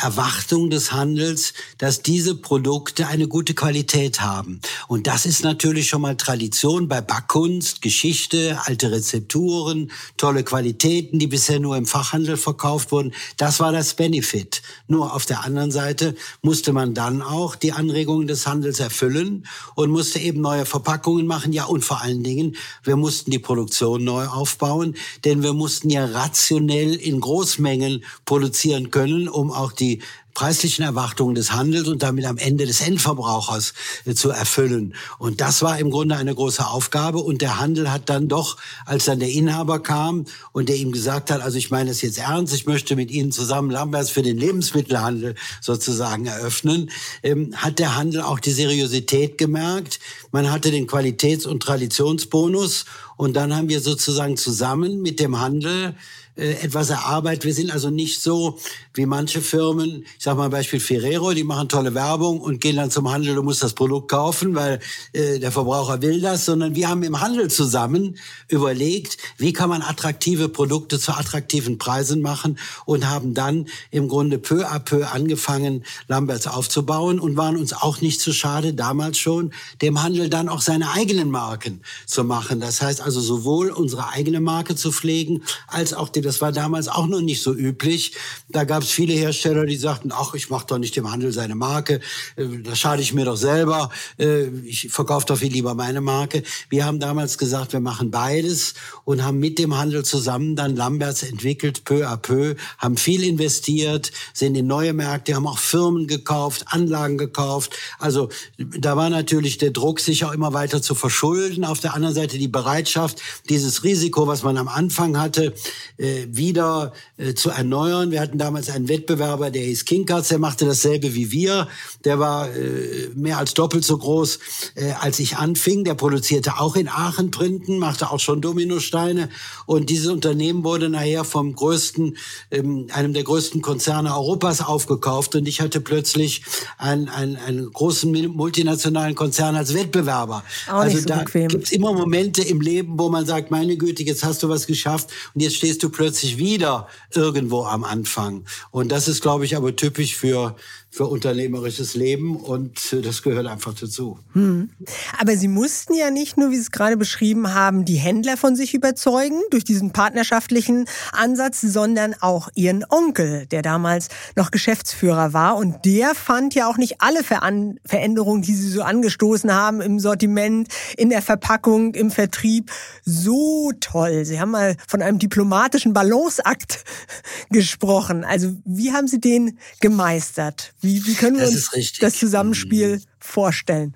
Erwartung 0.02 0.70
des 0.70 0.92
Handels, 0.92 1.52
dass 1.78 2.02
diese 2.02 2.36
Produkte 2.36 3.08
eine 3.08 3.26
gute 3.26 3.54
Qualität 3.54 4.20
haben. 4.20 4.60
Und 4.86 5.08
das 5.08 5.26
ist 5.26 5.42
natürlich 5.42 5.88
schon 5.88 6.02
mal 6.02 6.16
Tradition 6.16 6.86
bei 6.86 7.00
Backkunst, 7.00 7.82
Geschichte, 7.82 8.58
alte 8.64 8.92
Rezepturen, 8.92 9.90
tolle 10.16 10.44
Qualitäten, 10.44 11.18
die 11.18 11.26
bisher 11.26 11.58
nur 11.58 11.76
im 11.76 11.86
Fachhandel 11.86 12.36
verkauft 12.36 12.92
wurden. 12.92 13.12
Das 13.36 13.58
war 13.58 13.72
das 13.72 13.94
Benefit. 13.94 14.62
Nur 14.86 15.12
auf 15.12 15.26
der 15.26 15.42
anderen 15.42 15.72
Seite 15.72 16.14
musste 16.42 16.72
man 16.72 16.94
dann 16.94 17.20
auch 17.20 17.56
die 17.56 17.72
Anregungen 17.72 18.28
des 18.28 18.46
Handels 18.46 18.78
erfüllen 18.78 19.46
und 19.74 19.90
musste 19.90 20.20
eben 20.20 20.40
neue 20.40 20.66
Verpackungen 20.66 21.26
machen. 21.26 21.52
Ja, 21.52 21.64
und 21.64 21.84
vor 21.84 22.00
allen 22.00 22.22
Dingen, 22.22 22.56
wir 22.84 22.96
mussten 22.96 23.32
die 23.32 23.40
Produktion 23.40 24.04
neu 24.04 24.26
aufbauen, 24.26 24.94
denn 25.24 25.42
wir 25.42 25.52
mussten 25.52 25.90
ja 25.90 26.04
rationell 26.04 26.94
in 26.94 27.20
Großmengen 27.20 28.04
produzieren 28.24 28.90
können, 28.90 29.28
um 29.28 29.50
auch 29.50 29.63
die 29.72 30.02
preislichen 30.34 30.84
Erwartungen 30.84 31.36
des 31.36 31.52
Handels 31.52 31.88
und 31.88 32.02
damit 32.02 32.26
am 32.26 32.38
Ende 32.38 32.66
des 32.66 32.80
Endverbrauchers 32.80 33.72
äh, 34.04 34.14
zu 34.14 34.30
erfüllen. 34.30 34.94
Und 35.18 35.40
das 35.40 35.62
war 35.62 35.78
im 35.78 35.90
Grunde 35.90 36.16
eine 36.16 36.34
große 36.34 36.66
Aufgabe. 36.66 37.18
Und 37.18 37.40
der 37.40 37.60
Handel 37.60 37.90
hat 37.90 38.10
dann 38.10 38.28
doch, 38.28 38.56
als 38.84 39.04
dann 39.04 39.20
der 39.20 39.30
Inhaber 39.30 39.80
kam 39.80 40.26
und 40.52 40.68
der 40.68 40.76
ihm 40.76 40.92
gesagt 40.92 41.30
hat, 41.30 41.40
also 41.40 41.56
ich 41.56 41.70
meine 41.70 41.90
es 41.90 42.02
jetzt 42.02 42.18
ernst, 42.18 42.52
ich 42.52 42.66
möchte 42.66 42.96
mit 42.96 43.10
Ihnen 43.10 43.30
zusammen 43.30 43.70
Lamberts 43.70 44.10
für 44.10 44.22
den 44.22 44.36
Lebensmittelhandel 44.36 45.36
sozusagen 45.60 46.26
eröffnen, 46.26 46.90
ähm, 47.22 47.54
hat 47.54 47.78
der 47.78 47.96
Handel 47.96 48.20
auch 48.22 48.40
die 48.40 48.52
Seriosität 48.52 49.38
gemerkt. 49.38 50.00
Man 50.32 50.50
hatte 50.50 50.72
den 50.72 50.88
Qualitäts- 50.88 51.46
und 51.46 51.62
Traditionsbonus 51.62 52.86
und 53.16 53.34
dann 53.34 53.54
haben 53.54 53.68
wir 53.68 53.80
sozusagen 53.80 54.36
zusammen 54.36 55.00
mit 55.00 55.20
dem 55.20 55.38
Handel 55.38 55.94
äh, 56.36 56.54
etwas 56.64 56.90
erarbeitet. 56.90 57.44
Wir 57.44 57.54
sind 57.54 57.70
also 57.70 57.90
nicht 57.90 58.20
so 58.20 58.58
wie 58.94 59.06
manche 59.06 59.40
Firmen, 59.40 60.04
ich 60.16 60.24
sage 60.24 60.38
mal 60.38 60.48
Beispiel 60.48 60.78
Ferrero, 60.78 61.32
die 61.32 61.42
machen 61.42 61.68
tolle 61.68 61.94
Werbung 61.94 62.40
und 62.40 62.60
gehen 62.60 62.76
dann 62.76 62.90
zum 62.90 63.10
Handel, 63.10 63.34
du 63.34 63.42
musst 63.42 63.62
das 63.62 63.74
Produkt 63.74 64.08
kaufen, 64.08 64.54
weil 64.54 64.78
äh, 65.12 65.40
der 65.40 65.50
Verbraucher 65.50 66.00
will 66.00 66.20
das, 66.20 66.44
sondern 66.44 66.76
wir 66.76 66.88
haben 66.88 67.02
im 67.02 67.20
Handel 67.20 67.50
zusammen 67.50 68.16
überlegt, 68.48 69.18
wie 69.36 69.52
kann 69.52 69.68
man 69.68 69.82
attraktive 69.82 70.48
Produkte 70.48 71.00
zu 71.00 71.12
attraktiven 71.12 71.76
Preisen 71.78 72.22
machen 72.22 72.58
und 72.86 73.08
haben 73.08 73.34
dann 73.34 73.66
im 73.90 74.08
Grunde 74.08 74.38
peu 74.38 74.64
à 74.64 74.78
peu 74.78 75.04
angefangen, 75.04 75.84
Lamberts 76.06 76.46
aufzubauen 76.46 77.18
und 77.18 77.36
waren 77.36 77.56
uns 77.56 77.72
auch 77.72 78.00
nicht 78.00 78.20
zu 78.20 78.32
schade, 78.32 78.74
damals 78.74 79.18
schon, 79.18 79.52
dem 79.82 80.02
Handel 80.02 80.28
dann 80.28 80.48
auch 80.48 80.60
seine 80.60 80.92
eigenen 80.92 81.30
Marken 81.30 81.82
zu 82.06 82.22
machen. 82.22 82.60
Das 82.60 82.80
heißt 82.80 83.00
also 83.00 83.20
sowohl 83.20 83.70
unsere 83.70 84.10
eigene 84.10 84.40
Marke 84.40 84.76
zu 84.76 84.92
pflegen, 84.92 85.42
als 85.66 85.94
auch 85.94 86.08
das 86.08 86.40
war 86.40 86.52
damals 86.52 86.86
auch 86.86 87.08
noch 87.08 87.20
nicht 87.20 87.42
so 87.42 87.52
üblich. 87.52 88.12
Da 88.48 88.62
gab 88.62 88.83
es 88.84 88.90
viele 88.90 89.14
Hersteller, 89.14 89.66
die 89.66 89.76
sagten, 89.76 90.12
ach, 90.12 90.34
ich 90.34 90.50
mache 90.50 90.66
doch 90.66 90.78
nicht 90.78 90.96
dem 90.96 91.10
Handel 91.10 91.32
seine 91.32 91.54
Marke, 91.54 92.00
äh, 92.36 92.44
da 92.62 92.76
schade 92.76 93.02
ich 93.02 93.12
mir 93.12 93.24
doch 93.24 93.36
selber, 93.36 93.90
äh, 94.18 94.44
ich 94.64 94.88
verkaufe 94.90 95.26
doch 95.26 95.38
viel 95.38 95.52
lieber 95.52 95.74
meine 95.74 96.00
Marke. 96.00 96.42
Wir 96.68 96.84
haben 96.84 97.00
damals 97.00 97.38
gesagt, 97.38 97.72
wir 97.72 97.80
machen 97.80 98.10
beides 98.10 98.74
und 99.04 99.24
haben 99.24 99.38
mit 99.38 99.58
dem 99.58 99.76
Handel 99.76 100.04
zusammen 100.04 100.56
dann 100.56 100.76
Lamberts 100.76 101.22
entwickelt, 101.22 101.84
peu 101.84 102.06
à 102.06 102.16
peu, 102.16 102.54
haben 102.78 102.96
viel 102.96 103.24
investiert, 103.24 104.12
sind 104.32 104.54
in 104.54 104.66
neue 104.66 104.92
Märkte, 104.92 105.34
haben 105.34 105.46
auch 105.46 105.58
Firmen 105.58 106.06
gekauft, 106.06 106.64
Anlagen 106.66 107.18
gekauft. 107.18 107.74
Also 107.98 108.28
da 108.58 108.96
war 108.96 109.10
natürlich 109.10 109.58
der 109.58 109.70
Druck, 109.70 110.00
sich 110.00 110.24
auch 110.24 110.32
immer 110.32 110.52
weiter 110.52 110.82
zu 110.82 110.94
verschulden. 110.94 111.64
Auf 111.64 111.80
der 111.80 111.94
anderen 111.94 112.14
Seite 112.14 112.38
die 112.38 112.48
Bereitschaft, 112.48 113.20
dieses 113.48 113.84
Risiko, 113.84 114.26
was 114.26 114.42
man 114.42 114.56
am 114.56 114.68
Anfang 114.68 115.18
hatte, 115.18 115.54
äh, 115.98 116.26
wieder 116.28 116.92
zu 117.34 117.50
erneuern. 117.50 118.10
Wir 118.10 118.20
hatten 118.20 118.38
damals 118.38 118.68
einen 118.74 118.88
Wettbewerber, 118.88 119.50
der 119.50 119.62
hieß 119.62 119.84
Kinkers, 119.84 120.28
der 120.28 120.38
machte 120.38 120.66
dasselbe 120.66 121.14
wie 121.14 121.30
wir. 121.30 121.68
Der 122.04 122.18
war 122.18 122.54
äh, 122.54 123.08
mehr 123.14 123.38
als 123.38 123.54
doppelt 123.54 123.84
so 123.84 123.96
groß, 123.96 124.38
äh, 124.74 124.92
als 125.00 125.18
ich 125.18 125.36
anfing. 125.36 125.84
Der 125.84 125.94
produzierte 125.94 126.58
auch 126.58 126.76
in 126.76 126.88
Aachen 126.88 127.30
Printen, 127.30 127.78
machte 127.78 128.10
auch 128.10 128.20
schon 128.20 128.40
Dominosteine. 128.40 129.28
Und 129.66 129.90
dieses 129.90 130.08
Unternehmen 130.08 130.64
wurde 130.64 130.88
nachher 130.88 131.24
vom 131.24 131.54
größten, 131.54 132.16
ähm, 132.50 132.88
einem 132.92 133.14
der 133.14 133.24
größten 133.24 133.62
Konzerne 133.62 134.14
Europas 134.14 134.60
aufgekauft. 134.60 135.34
Und 135.34 135.46
ich 135.46 135.60
hatte 135.60 135.80
plötzlich 135.80 136.42
einen, 136.78 137.08
einen, 137.08 137.36
einen 137.36 137.72
großen 137.72 138.10
multinationalen 138.28 139.14
Konzern 139.14 139.56
als 139.56 139.74
Wettbewerber. 139.74 140.44
Auch 140.68 140.74
also 140.74 140.98
so 140.98 141.06
da 141.06 141.18
bequem. 141.18 141.48
gibt's 141.48 141.72
immer 141.72 141.92
Momente 141.92 142.42
im 142.42 142.60
Leben, 142.60 142.98
wo 142.98 143.08
man 143.08 143.26
sagt, 143.26 143.50
meine 143.50 143.76
Güte, 143.76 144.02
jetzt 144.02 144.24
hast 144.24 144.42
du 144.42 144.48
was 144.48 144.66
geschafft 144.66 145.10
und 145.34 145.40
jetzt 145.40 145.56
stehst 145.56 145.82
du 145.82 145.90
plötzlich 145.90 146.38
wieder 146.38 146.88
irgendwo 147.14 147.64
am 147.64 147.84
Anfang. 147.84 148.44
Und 148.70 148.90
das 148.90 149.08
ist, 149.08 149.22
glaube 149.22 149.44
ich, 149.44 149.56
aber 149.56 149.76
typisch 149.76 150.16
für 150.16 150.56
für 150.94 151.08
unternehmerisches 151.08 151.96
Leben 151.96 152.36
und 152.36 152.92
äh, 152.92 153.00
das 153.00 153.24
gehört 153.24 153.48
einfach 153.48 153.74
dazu. 153.74 154.20
Hm. 154.32 154.70
Aber 155.18 155.36
Sie 155.36 155.48
mussten 155.48 155.92
ja 155.92 156.12
nicht 156.12 156.36
nur, 156.36 156.52
wie 156.52 156.54
Sie 156.54 156.60
es 156.60 156.70
gerade 156.70 156.96
beschrieben 156.96 157.52
haben, 157.52 157.84
die 157.84 157.96
Händler 157.96 158.36
von 158.36 158.54
sich 158.54 158.74
überzeugen 158.74 159.40
durch 159.50 159.64
diesen 159.64 159.90
partnerschaftlichen 159.90 160.86
Ansatz, 161.10 161.62
sondern 161.62 162.14
auch 162.20 162.48
Ihren 162.54 162.84
Onkel, 162.88 163.46
der 163.46 163.62
damals 163.62 164.06
noch 164.36 164.52
Geschäftsführer 164.52 165.32
war 165.32 165.56
und 165.56 165.84
der 165.84 166.14
fand 166.14 166.54
ja 166.54 166.70
auch 166.70 166.76
nicht 166.76 167.00
alle 167.00 167.24
Veränderungen, 167.24 168.42
die 168.42 168.54
Sie 168.54 168.70
so 168.70 168.82
angestoßen 168.82 169.52
haben 169.52 169.80
im 169.80 169.98
Sortiment, 169.98 170.68
in 170.96 171.10
der 171.10 171.22
Verpackung, 171.22 171.94
im 171.94 172.12
Vertrieb, 172.12 172.70
so 173.04 173.72
toll. 173.80 174.24
Sie 174.24 174.38
haben 174.38 174.52
mal 174.52 174.76
von 174.86 175.02
einem 175.02 175.18
diplomatischen 175.18 175.92
Balanceakt 175.92 176.84
gesprochen. 177.50 178.22
Also 178.22 178.52
wie 178.64 178.92
haben 178.92 179.08
Sie 179.08 179.18
den 179.18 179.58
gemeistert? 179.80 180.72
Wie, 180.84 181.04
wie 181.06 181.14
können 181.14 181.36
wir 181.36 181.44
das 181.44 181.72
uns 181.72 181.92
das 181.98 182.18
Zusammenspiel 182.18 183.00
vorstellen? 183.18 183.94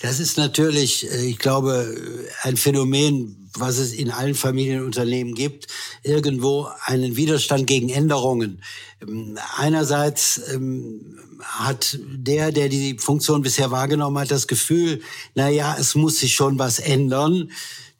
Das 0.00 0.20
ist 0.20 0.38
natürlich, 0.38 1.10
äh, 1.10 1.26
ich 1.26 1.38
glaube, 1.38 1.94
ein 2.42 2.56
Phänomen, 2.56 3.50
was 3.54 3.78
es 3.78 3.92
in 3.92 4.10
allen 4.10 4.36
Familienunternehmen 4.36 5.34
gibt, 5.34 5.66
irgendwo 6.04 6.68
einen 6.84 7.16
Widerstand 7.16 7.66
gegen 7.66 7.88
Änderungen. 7.88 8.62
Ähm, 9.02 9.38
einerseits 9.56 10.40
ähm, 10.52 11.18
hat 11.42 11.98
der, 12.00 12.52
der 12.52 12.68
die 12.68 12.96
Funktion 12.98 13.42
bisher 13.42 13.70
wahrgenommen 13.70 14.18
hat, 14.18 14.30
das 14.30 14.46
Gefühl, 14.46 15.00
na 15.34 15.48
ja, 15.48 15.76
es 15.78 15.96
muss 15.96 16.20
sich 16.20 16.34
schon 16.34 16.58
was 16.58 16.78
ändern, 16.78 17.50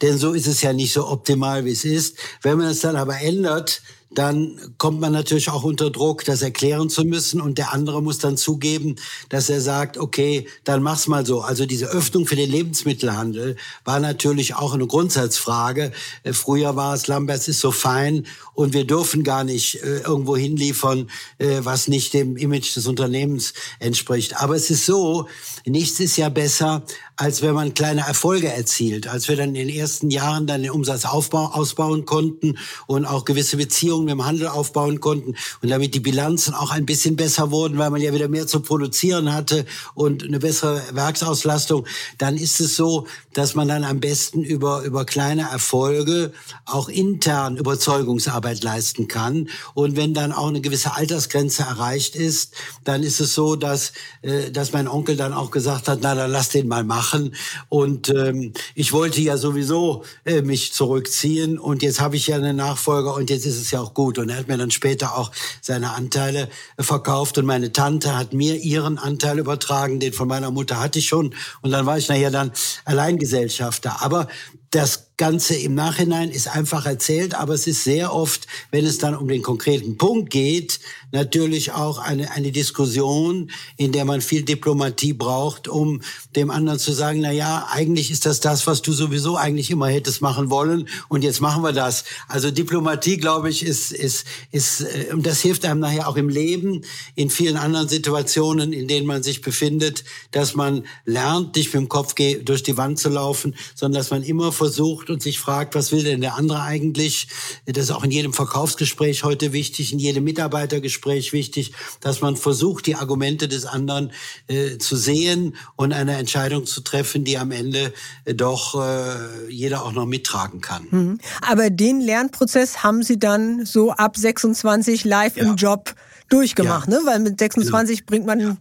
denn 0.01 0.17
so 0.17 0.31
ist 0.31 0.47
es 0.47 0.61
ja 0.61 0.71
nicht 0.71 0.93
so 0.93 1.07
optimal, 1.07 1.65
wie 1.65 1.71
es 1.71 1.83
ist. 1.83 2.17
Wenn 2.41 2.57
man 2.57 2.67
es 2.67 2.79
dann 2.79 2.95
aber 2.95 3.19
ändert, 3.19 3.81
dann 4.11 4.59
kommt 4.77 4.99
man 4.99 5.13
natürlich 5.13 5.49
auch 5.49 5.63
unter 5.63 5.91
Druck, 5.91 6.25
das 6.25 6.41
erklären 6.41 6.89
zu 6.89 7.03
müssen 7.05 7.41
und 7.41 7.57
der 7.59 7.73
andere 7.73 8.01
muss 8.01 8.17
dann 8.17 8.37
zugeben, 8.37 8.95
dass 9.29 9.49
er 9.49 9.61
sagt, 9.61 9.97
okay, 9.97 10.47
dann 10.63 10.81
mach's 10.81 11.07
mal 11.07 11.25
so. 11.25 11.41
Also 11.41 11.65
diese 11.67 11.85
Öffnung 11.85 12.25
für 12.25 12.35
den 12.35 12.49
Lebensmittelhandel 12.49 13.55
war 13.85 13.99
natürlich 13.99 14.55
auch 14.55 14.73
eine 14.73 14.87
Grundsatzfrage. 14.87 15.91
Äh, 16.23 16.33
früher 16.33 16.75
war 16.75 16.95
es, 16.95 17.07
Lamberts 17.07 17.47
ist 17.47 17.59
so 17.59 17.71
fein 17.71 18.25
und 18.55 18.73
wir 18.73 18.85
dürfen 18.85 19.23
gar 19.23 19.43
nicht 19.43 19.75
äh, 19.83 19.99
irgendwo 19.99 20.35
hinliefern, 20.35 21.09
äh, 21.37 21.59
was 21.61 21.87
nicht 21.87 22.13
dem 22.13 22.35
Image 22.35 22.75
des 22.75 22.87
Unternehmens 22.87 23.53
entspricht. 23.79 24.41
Aber 24.41 24.55
es 24.55 24.71
ist 24.71 24.85
so, 24.85 25.27
nichts 25.65 25.99
ist 25.99 26.17
ja 26.17 26.29
besser, 26.29 26.83
als 27.15 27.41
wenn 27.41 27.53
man 27.53 27.73
kleine 27.73 28.01
Erfolge 28.01 28.47
erzielt, 28.47 29.07
als 29.07 29.27
wir 29.27 29.35
dann 29.35 29.49
in 29.49 29.67
den 29.67 29.69
ersten 29.69 30.09
Jahren 30.09 30.47
dann 30.47 30.63
den 30.63 30.71
Umsatz 30.71 31.03
ausbauen 31.05 32.05
konnten 32.05 32.57
und 32.87 33.05
auch 33.05 33.25
gewisse 33.25 33.57
Beziehungen 33.57 33.98
mit 34.05 34.11
dem 34.11 34.25
Handel 34.25 34.47
aufbauen 34.47 34.99
konnten 34.99 35.35
und 35.61 35.69
damit 35.69 35.93
die 35.93 35.99
Bilanzen 35.99 36.53
auch 36.53 36.71
ein 36.71 36.85
bisschen 36.85 37.15
besser 37.15 37.51
wurden, 37.51 37.77
weil 37.77 37.89
man 37.89 38.01
ja 38.01 38.13
wieder 38.13 38.27
mehr 38.27 38.47
zu 38.47 38.61
produzieren 38.61 39.33
hatte 39.33 39.65
und 39.93 40.23
eine 40.23 40.39
bessere 40.39 40.81
Werksauslastung, 40.91 41.85
dann 42.17 42.37
ist 42.37 42.59
es 42.59 42.75
so, 42.75 43.07
dass 43.33 43.55
man 43.55 43.67
dann 43.67 43.83
am 43.83 43.99
besten 43.99 44.43
über, 44.43 44.83
über 44.83 45.05
kleine 45.05 45.49
Erfolge 45.49 46.31
auch 46.65 46.89
intern 46.89 47.57
Überzeugungsarbeit 47.57 48.63
leisten 48.63 49.07
kann. 49.07 49.49
Und 49.73 49.95
wenn 49.95 50.13
dann 50.13 50.31
auch 50.31 50.47
eine 50.47 50.61
gewisse 50.61 50.95
Altersgrenze 50.95 51.63
erreicht 51.63 52.15
ist, 52.15 52.53
dann 52.83 53.03
ist 53.03 53.19
es 53.19 53.33
so, 53.33 53.55
dass, 53.55 53.93
äh, 54.21 54.51
dass 54.51 54.73
mein 54.73 54.87
Onkel 54.87 55.15
dann 55.15 55.33
auch 55.33 55.51
gesagt 55.51 55.87
hat, 55.87 55.99
na, 56.01 56.15
dann 56.15 56.31
lass 56.31 56.49
den 56.49 56.67
mal 56.67 56.83
machen. 56.83 57.35
Und 57.69 58.09
ähm, 58.09 58.53
ich 58.75 58.93
wollte 58.93 59.21
ja 59.21 59.37
sowieso 59.37 60.03
äh, 60.25 60.41
mich 60.41 60.73
zurückziehen 60.73 61.59
und 61.59 61.83
jetzt 61.83 61.99
habe 61.99 62.15
ich 62.15 62.27
ja 62.27 62.35
einen 62.35 62.55
Nachfolger 62.55 63.13
und 63.13 63.29
jetzt 63.29 63.45
ist 63.45 63.59
es 63.59 63.71
ja 63.71 63.81
auch 63.81 63.88
gut. 63.93 64.17
Und 64.17 64.29
er 64.29 64.37
hat 64.37 64.47
mir 64.47 64.57
dann 64.57 64.71
später 64.71 65.17
auch 65.17 65.31
seine 65.61 65.91
Anteile 65.91 66.49
äh, 66.77 66.83
verkauft 66.83 67.37
und 67.37 67.45
meine 67.45 67.71
Tante 67.71 68.17
hat 68.17 68.33
mir 68.33 68.55
ihren 68.55 68.97
Anteil 68.97 69.39
übertragen, 69.39 69.99
den 69.99 70.13
von 70.13 70.27
meiner 70.27 70.51
Mutter 70.51 70.79
hatte 70.79 70.99
ich 70.99 71.07
schon. 71.07 71.35
Und 71.61 71.71
dann 71.71 71.85
war 71.85 71.97
ich 71.97 72.09
nachher 72.09 72.31
dann 72.31 72.51
Alleingesellschafter. 72.85 74.01
Aber 74.01 74.27
das 74.71 75.08
Ganze 75.19 75.55
im 75.55 75.75
Nachhinein 75.75 76.31
ist 76.31 76.47
einfach 76.47 76.85
erzählt, 76.85 77.35
aber 77.35 77.53
es 77.53 77.67
ist 77.67 77.83
sehr 77.83 78.13
oft, 78.15 78.47
wenn 78.71 78.85
es 78.85 78.99
dann 78.99 79.15
um 79.15 79.27
den 79.27 79.41
konkreten 79.41 79.97
Punkt 79.97 80.29
geht, 80.29 80.79
natürlich 81.11 81.73
auch 81.73 81.97
eine, 81.97 82.31
eine 82.31 82.53
Diskussion, 82.53 83.51
in 83.75 83.91
der 83.91 84.05
man 84.05 84.21
viel 84.21 84.43
Diplomatie 84.43 85.11
braucht, 85.11 85.67
um 85.67 86.01
dem 86.37 86.49
anderen 86.49 86.79
zu 86.79 86.93
sagen, 86.93 87.19
na 87.19 87.31
ja, 87.31 87.67
eigentlich 87.69 88.11
ist 88.11 88.25
das 88.25 88.39
das, 88.39 88.65
was 88.65 88.81
du 88.81 88.93
sowieso 88.93 89.35
eigentlich 89.35 89.69
immer 89.71 89.89
hättest 89.89 90.21
machen 90.21 90.49
wollen 90.49 90.87
und 91.09 91.25
jetzt 91.25 91.41
machen 91.41 91.63
wir 91.63 91.73
das. 91.73 92.05
Also 92.29 92.49
Diplomatie, 92.49 93.17
glaube 93.17 93.49
ich, 93.49 93.65
ist, 93.65 93.91
ist, 93.91 94.25
ist, 94.51 94.81
äh, 94.81 95.09
und 95.11 95.25
das 95.25 95.41
hilft 95.41 95.65
einem 95.65 95.81
nachher 95.81 96.07
auch 96.07 96.15
im 96.15 96.29
Leben, 96.29 96.83
in 97.15 97.29
vielen 97.29 97.57
anderen 97.57 97.89
Situationen, 97.89 98.71
in 98.71 98.87
denen 98.87 99.05
man 99.05 99.21
sich 99.21 99.41
befindet, 99.41 100.05
dass 100.31 100.55
man 100.55 100.85
lernt, 101.03 101.57
nicht 101.57 101.73
mit 101.73 101.81
dem 101.81 101.89
Kopf 101.89 102.15
durch 102.15 102.63
die 102.63 102.77
Wand 102.77 102.99
zu 102.99 103.09
laufen, 103.09 103.53
sondern 103.75 103.99
dass 103.99 104.11
man 104.11 104.23
immer 104.23 104.53
versucht 104.53 105.08
und 105.09 105.21
sich 105.21 105.39
fragt, 105.39 105.75
was 105.75 105.91
will 105.91 106.03
denn 106.03 106.21
der 106.21 106.35
andere 106.35 106.61
eigentlich? 106.61 107.27
Das 107.65 107.85
ist 107.85 107.91
auch 107.91 108.03
in 108.03 108.11
jedem 108.11 108.33
Verkaufsgespräch 108.33 109.23
heute 109.23 109.53
wichtig, 109.53 109.93
in 109.93 109.99
jedem 109.99 110.23
Mitarbeitergespräch 110.23 111.33
wichtig, 111.33 111.73
dass 112.01 112.21
man 112.21 112.35
versucht, 112.35 112.85
die 112.85 112.95
Argumente 112.95 113.47
des 113.47 113.65
anderen 113.65 114.11
äh, 114.47 114.77
zu 114.77 114.95
sehen 114.95 115.55
und 115.75 115.93
eine 115.93 116.17
Entscheidung 116.17 116.65
zu 116.65 116.81
treffen, 116.81 117.23
die 117.23 117.37
am 117.37 117.51
Ende 117.51 117.93
äh, 118.25 118.33
doch 118.33 118.81
äh, 118.81 119.49
jeder 119.49 119.83
auch 119.83 119.91
noch 119.91 120.05
mittragen 120.05 120.61
kann. 120.61 120.87
Mhm. 120.89 121.19
Aber 121.41 121.69
den 121.69 122.01
Lernprozess 122.01 122.83
haben 122.83 123.03
Sie 123.03 123.19
dann 123.19 123.65
so 123.65 123.91
ab 123.91 124.17
26 124.17 125.05
live 125.05 125.37
ja. 125.37 125.43
im 125.43 125.55
Job 125.55 125.95
durchgemacht, 126.29 126.89
ja. 126.89 126.99
ne? 126.99 127.05
Weil 127.05 127.19
mit 127.19 127.39
26 127.39 127.99
genau. 127.99 128.07
bringt 128.07 128.25
man 128.25 128.57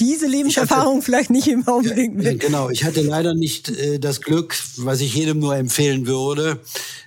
diese 0.00 0.26
Lebenserfahrung 0.26 0.96
hatte, 0.96 1.04
vielleicht 1.04 1.30
nicht 1.30 1.46
immer 1.46 1.76
unbedingt 1.76 2.16
mit. 2.16 2.40
Genau, 2.40 2.68
ich 2.70 2.84
hatte 2.84 3.00
leider 3.00 3.34
nicht 3.34 3.68
äh, 3.70 3.98
das 3.98 4.20
Glück, 4.20 4.56
was 4.76 5.00
ich 5.00 5.14
jedem 5.14 5.38
nur 5.38 5.56
empfehlen 5.56 6.06
würde, 6.06 6.60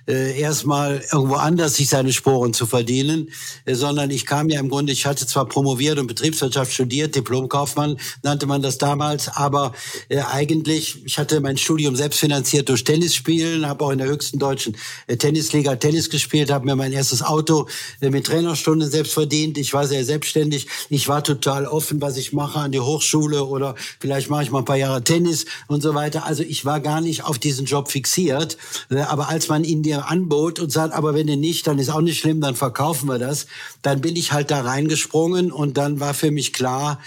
äh, 0.06 0.40
erstmal 0.40 1.02
irgendwo 1.12 1.34
anders 1.34 1.74
sich 1.74 1.88
seine 1.88 2.12
Sporen 2.12 2.54
zu 2.54 2.66
verdienen, 2.66 3.28
äh, 3.66 3.74
sondern 3.74 4.10
ich 4.10 4.24
kam 4.24 4.48
ja 4.48 4.58
im 4.58 4.70
Grunde, 4.70 4.92
ich 4.92 5.04
hatte 5.04 5.26
zwar 5.26 5.46
promoviert 5.46 5.98
und 5.98 6.06
Betriebswirtschaft 6.06 6.72
studiert, 6.72 7.14
Diplomkaufmann 7.14 7.98
nannte 8.22 8.46
man 8.46 8.62
das 8.62 8.78
damals, 8.78 9.28
aber 9.28 9.74
äh, 10.08 10.20
eigentlich, 10.20 11.04
ich 11.04 11.18
hatte 11.18 11.40
mein 11.40 11.58
Studium 11.58 11.94
selbst 11.94 12.20
finanziert 12.20 12.70
durch 12.70 12.84
Tennisspielen, 12.84 13.66
habe 13.66 13.84
auch 13.84 13.90
in 13.90 13.98
der 13.98 14.08
höchsten 14.08 14.38
deutschen 14.38 14.76
äh, 15.08 15.16
Tennisliga 15.18 15.76
Tennis 15.76 16.08
gespielt, 16.08 16.50
habe 16.50 16.64
mir 16.64 16.76
mein 16.76 16.92
erstes 16.92 17.22
Auto 17.22 17.68
äh, 18.00 18.08
mit 18.08 18.26
Trainerstunden 18.26 18.90
selbst 18.90 19.12
verdient, 19.12 19.58
ich 19.58 19.74
war 19.74 19.86
sehr 19.86 20.06
selbstständig, 20.06 20.68
ich 20.88 21.06
war 21.08 21.22
total 21.22 21.66
offen, 21.66 22.00
was 22.00 22.16
ich 22.16 22.32
mache 22.32 22.58
an 22.58 22.72
die 22.78 22.84
Hochschule 22.84 23.44
oder 23.44 23.74
vielleicht 23.98 24.30
mache 24.30 24.44
ich 24.44 24.50
mal 24.50 24.60
ein 24.60 24.64
paar 24.64 24.76
Jahre 24.76 25.02
Tennis 25.02 25.46
und 25.66 25.82
so 25.82 25.94
weiter. 25.94 26.24
Also 26.24 26.44
ich 26.44 26.64
war 26.64 26.80
gar 26.80 27.00
nicht 27.00 27.24
auf 27.24 27.38
diesen 27.38 27.66
Job 27.66 27.90
fixiert, 27.90 28.56
äh, 28.90 29.00
aber 29.00 29.28
als 29.28 29.48
man 29.48 29.64
in 29.64 29.82
dir 29.82 30.08
anbot 30.08 30.60
und 30.60 30.70
sagt, 30.70 30.94
aber 30.94 31.14
wenn 31.14 31.28
ihr 31.28 31.36
nicht, 31.36 31.66
dann 31.66 31.78
ist 31.78 31.90
auch 31.90 32.00
nicht 32.00 32.20
schlimm, 32.20 32.40
dann 32.40 32.54
verkaufen 32.54 33.08
wir 33.08 33.18
das. 33.18 33.46
Dann 33.82 34.00
bin 34.00 34.14
ich 34.14 34.32
halt 34.32 34.50
da 34.50 34.60
reingesprungen 34.60 35.50
und 35.50 35.76
dann 35.76 35.98
war 35.98 36.14
für 36.14 36.30
mich 36.30 36.52
klar, 36.52 37.00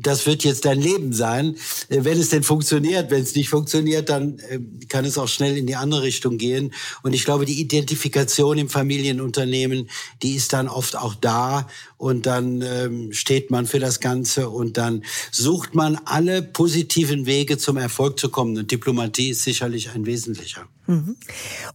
das 0.00 0.26
wird 0.26 0.44
jetzt 0.44 0.64
dein 0.64 0.80
Leben 0.80 1.12
sein. 1.12 1.56
Äh, 1.88 2.04
wenn 2.04 2.18
es 2.18 2.30
denn 2.30 2.42
funktioniert, 2.42 3.10
wenn 3.10 3.22
es 3.22 3.34
nicht 3.34 3.48
funktioniert, 3.48 4.08
dann 4.08 4.40
ähm, 4.50 4.78
kann 4.88 5.04
es 5.04 5.18
auch 5.18 5.28
schnell 5.28 5.56
in 5.56 5.66
die 5.66 5.76
andere 5.76 6.02
Richtung 6.02 6.38
gehen. 6.38 6.72
Und 7.02 7.12
ich 7.14 7.24
glaube, 7.24 7.44
die 7.44 7.60
Identifikation 7.60 8.58
im 8.58 8.68
Familienunternehmen, 8.68 9.88
die 10.22 10.34
ist 10.34 10.52
dann 10.52 10.68
oft 10.68 10.96
auch 10.96 11.14
da 11.14 11.68
und 11.96 12.26
dann 12.26 12.62
ähm, 12.62 13.12
steht 13.12 13.50
man 13.50 13.66
für 13.66 13.80
das 13.80 14.00
Ganze 14.00 14.48
und 14.48 14.76
dann 14.76 15.04
sucht 15.30 15.74
man 15.74 15.98
alle 16.04 16.42
positiven 16.42 17.26
Wege 17.26 17.58
zum 17.58 17.76
Erfolg 17.76 18.18
zu 18.18 18.28
kommen. 18.28 18.56
Und 18.56 18.70
Diplomatie 18.70 19.30
ist 19.30 19.44
sicherlich 19.44 19.90
ein 19.90 20.06
wesentlicher. 20.06 20.66
Mhm. 20.86 21.16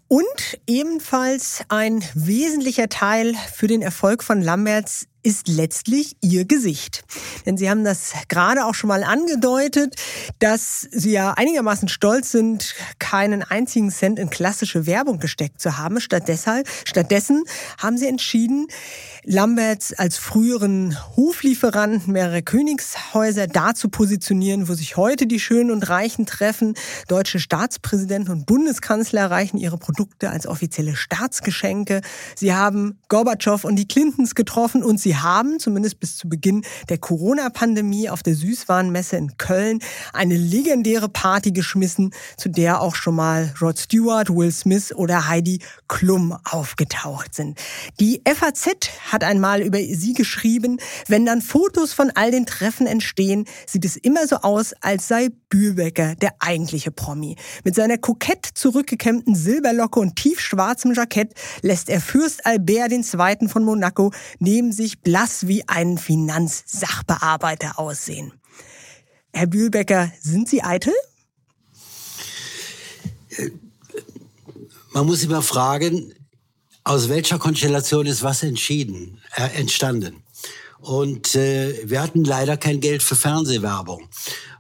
Und 0.08 0.24
ebenfalls 0.66 1.62
ein 1.68 2.04
wesentlicher 2.16 2.90
Teil 2.90 3.36
für 3.54 3.68
den 3.68 3.82
Erfolg 3.82 4.24
von 4.24 4.42
Lamberts 4.42 5.08
ist 5.24 5.48
letztlich 5.48 6.18
ihr 6.22 6.46
Gesicht. 6.46 7.06
Denn 7.46 7.58
Sie 7.58 7.70
haben 7.70 7.84
das 7.84 8.14
gerade 8.28 8.66
auch 8.66 8.76
schon 8.76 8.90
mal 8.90 9.04
angedeutet, 9.04 9.96
dass 10.40 10.82
Sie 10.92 11.12
ja 11.12 11.32
einigermaßen 11.32 11.88
stolz 11.88 12.32
sind, 12.32 12.76
keinen 13.00 13.42
einzigen 13.42 13.90
Cent 13.90 14.20
in 14.20 14.30
klassische 14.30 14.86
Werbung 14.86 15.20
gesteckt 15.20 15.62
zu 15.62 15.78
haben. 15.78 16.00
Stattdessen, 16.02 17.44
haben 17.78 17.98
Sie 17.98 18.08
entschieden, 18.08 18.68
Lamberts 19.24 19.94
als 19.94 20.18
früheren 20.18 20.98
Hoflieferanten 21.16 22.12
mehrerer 22.12 22.42
Königshäuser 22.42 23.48
da 23.48 23.74
zu 23.74 23.88
positionieren, 23.88 24.68
wo 24.68 24.74
sich 24.74 24.98
heute 24.98 25.28
die 25.28 25.40
Schönen 25.40 25.72
und 25.72 25.88
Reichen 25.88 26.26
treffen. 26.26 26.74
Deutsche 27.08 27.40
Staatspräsidenten 27.40 28.34
und 28.34 28.46
Bundeskanzler 28.46 29.22
erreichen 29.22 29.58
ihre 29.58 29.78
Produkte 29.78 30.30
als 30.30 30.46
offizielle 30.46 30.98
Staatsgeschenke. 30.98 32.02
Sie 32.36 32.54
haben 32.54 33.00
Gorbatschow 33.08 33.64
und 33.64 33.78
die 33.78 33.88
Clintons 33.88 34.36
getroffen 34.36 34.84
und 34.84 35.00
sie 35.00 35.13
haben, 35.16 35.60
zumindest 35.60 36.00
bis 36.00 36.18
zu 36.18 36.30
Beginn 36.30 36.64
der 36.90 36.98
Corona-Pandemie 36.98 38.10
auf 38.10 38.24
der 38.24 38.36
Süßwarenmesse 38.36 39.18
in 39.18 39.38
Köln, 39.38 39.80
eine 40.14 40.36
legendäre 40.36 41.10
Party 41.10 41.52
geschmissen, 41.52 42.14
zu 42.38 42.50
der 42.50 42.82
auch 42.82 42.96
schon 42.96 43.16
mal 43.16 43.54
Rod 43.62 43.78
Stewart, 43.78 44.30
Will 44.30 44.52
Smith 44.52 44.94
oder 44.94 45.28
Heidi 45.28 45.60
Klum 45.88 46.38
aufgetaucht 46.44 47.36
sind. 47.36 47.60
Die 48.00 48.22
FAZ 48.26 48.90
hat 49.12 49.24
einmal 49.24 49.62
über 49.62 49.80
sie 49.80 50.14
geschrieben, 50.14 50.78
wenn 51.08 51.26
dann 51.26 51.42
Fotos 51.42 51.94
von 51.94 52.12
all 52.16 52.32
den 52.32 52.46
Treffen 52.46 52.88
entstehen, 52.88 53.46
sieht 53.68 53.86
es 53.86 53.98
immer 53.98 54.28
so 54.28 54.38
aus, 54.38 54.74
als 54.82 55.08
sei 55.08 55.30
Bühlbecker 55.50 56.16
der 56.16 56.34
eigentliche 56.40 56.92
Promi. 56.92 57.36
Mit 57.64 57.76
seiner 57.76 57.98
kokett 57.98 58.46
zurückgekämmten 58.54 59.36
Silberlocke 59.36 60.00
und 60.00 60.16
tiefschwarzem 60.16 60.94
Jackett 60.94 61.34
lässt 61.62 61.90
er 61.90 62.02
Fürst 62.02 62.46
Albert 62.46 62.92
II. 62.92 63.48
von 63.48 63.64
Monaco 63.64 64.12
neben 64.40 64.72
sich 64.72 65.02
blass 65.04 65.48
wie 65.48 65.68
einen 65.68 65.98
Finanzsachbearbeiter 65.98 67.80
aussehen. 67.80 68.34
Herr 69.34 69.48
Bühlbecker, 69.48 70.12
sind 70.22 70.48
Sie 70.48 70.64
eitel? 70.64 70.94
Man 74.92 75.06
muss 75.06 75.24
immer 75.24 75.42
fragen, 75.42 76.14
aus 76.84 77.10
welcher 77.10 77.40
Konstellation 77.40 78.06
ist 78.06 78.24
was 78.24 78.44
entschieden, 78.44 79.22
äh, 79.36 79.60
entstanden? 79.60 80.24
Und 80.80 81.34
äh, 81.36 81.90
wir 81.90 82.02
hatten 82.02 82.26
leider 82.26 82.58
kein 82.58 82.82
Geld 82.82 83.02
für 83.02 83.16
Fernsehwerbung. 83.16 84.10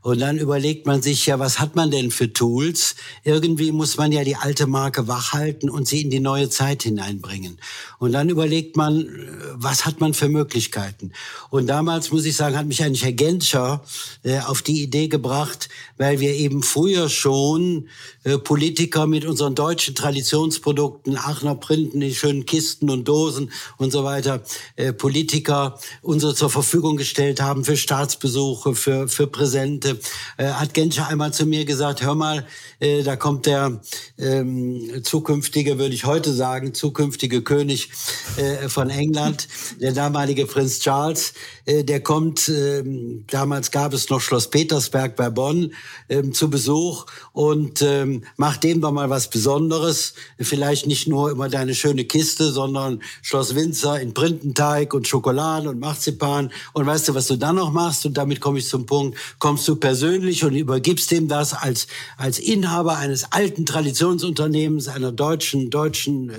Und 0.04 0.20
dann 0.20 0.38
überlegt 0.38 0.86
man 0.86 1.02
sich 1.02 1.26
ja, 1.26 1.40
was 1.40 1.60
hat 1.60 1.76
man 1.78 1.90
denn 1.90 2.12
für 2.12 2.32
Tools? 2.32 2.96
Irgendwie 3.24 3.72
muss 3.72 3.96
man 3.96 4.12
ja 4.12 4.26
die 4.26 4.36
alte 4.36 4.68
Marke 4.68 5.08
wachhalten 5.08 5.70
und 5.70 5.88
sie 5.88 6.02
in 6.02 6.10
die 6.10 6.20
neue 6.20 6.50
Zeit 6.50 6.84
hineinbringen. 6.84 7.58
Und 8.00 8.12
dann 8.12 8.30
überlegt 8.30 8.76
man, 8.76 9.08
was 9.54 9.86
hat 9.86 10.02
man 10.02 10.14
für 10.14 10.28
Möglichkeiten? 10.28 11.14
Und 11.50 11.68
damals, 11.68 12.12
muss 12.12 12.26
ich 12.26 12.36
sagen, 12.36 12.58
hat 12.58 12.66
mich 12.66 12.84
eigentlich 12.84 13.06
Herr 13.06 13.14
Genscher 13.14 13.82
äh, 14.24 14.40
auf 14.40 14.62
die 14.62 14.84
Idee 14.84 15.08
gebracht, 15.08 15.70
weil 15.98 16.20
wir 16.20 16.34
eben 16.34 16.64
früher 16.64 17.08
schon 17.08 17.88
Politiker 18.24 19.06
mit 19.06 19.26
unseren 19.26 19.54
deutschen 19.54 19.96
Traditionsprodukten, 19.96 21.18
Aachener 21.18 21.56
Printen, 21.56 22.00
die 22.00 22.16
schönen 22.16 22.46
Kisten 22.46 22.90
und 22.90 23.08
Dosen 23.08 23.52
und 23.78 23.92
so 23.92 24.04
weiter, 24.04 24.42
äh, 24.76 24.94
Politiker 24.94 25.78
unsere 26.02 26.34
zur 26.34 26.50
Verfügung 26.50 26.96
gestellt 26.96 27.42
haben 27.42 27.66
für 27.66 27.76
Staatsbesuche, 27.76 28.76
für, 28.76 29.08
für 29.08 29.28
Präsente. 29.28 30.00
Äh, 30.38 30.46
hat 30.46 30.74
Genscher 30.74 31.08
einmal 31.08 31.34
zu 31.34 31.46
mir 31.46 31.66
gesagt, 31.66 32.02
hör 32.02 32.16
mal, 32.16 32.48
äh, 32.80 33.04
da 33.04 33.16
kommt 33.16 33.46
der 33.46 33.82
ähm, 34.18 35.02
zukünftige, 35.04 35.78
würde 35.78 35.94
ich 35.94 36.06
heute 36.06 36.34
sagen, 36.34 36.74
zukünftige 36.74 37.42
König 37.42 37.90
äh, 38.38 38.70
von 38.70 38.90
England, 38.90 39.48
der 39.82 39.92
damalige 39.92 40.46
Prinz 40.46 40.80
Charles, 40.80 41.34
äh, 41.66 41.84
der 41.84 42.02
kommt, 42.02 42.48
äh, 42.48 42.84
damals 43.28 43.72
gab 43.72 43.94
es 43.94 44.10
noch 44.10 44.22
Schloss 44.22 44.50
Petersberg 44.50 45.16
bei 45.16 45.30
Bonn, 45.30 45.74
äh, 46.08 46.24
zu 46.32 46.50
Besuch 46.50 47.06
und 47.34 47.84
äh, 48.22 48.26
macht 48.38 48.64
dem 48.64 48.82
doch 48.82 48.92
mal 48.92 49.10
was 49.10 49.30
Besonderes. 49.30 50.14
Vielleicht 50.40 50.88
nicht 50.88 51.08
nur 51.08 51.32
immer 51.32 51.50
deine 51.50 51.74
schöne 51.74 52.06
Kiste, 52.06 52.52
sondern 52.52 53.02
Schloss 53.22 53.56
Windsor 53.56 54.00
in 54.00 54.14
Printenteig 54.14 54.94
und 54.94 55.08
Schokolade 55.08 55.70
und 55.70 55.80
Marzipan. 55.80 56.52
Und 56.74 56.86
weißt 56.86 57.08
du, 57.08 57.16
was 57.16 57.28
du 57.28 57.38
dann 57.38 57.56
noch 57.56 57.72
machst? 57.72 58.06
Und 58.06 58.18
damit 58.18 58.40
komme 58.40 58.60
ich 58.60 58.68
zum 58.68 58.86
Punkt, 58.86 59.18
kommst 59.40 59.68
du 59.68 59.76
persönlich 59.76 60.44
und 60.44 60.56
übergibst 60.56 61.12
ihm 61.12 61.28
das 61.28 61.54
als, 61.54 61.88
als 62.18 62.40
Inhaber 62.40 62.98
eines 62.98 63.32
alten 63.32 63.66
Traditionsunternehmens, 63.66 64.88
einer 64.88 65.12
deutschen, 65.12 65.70
deutschen 65.70 66.32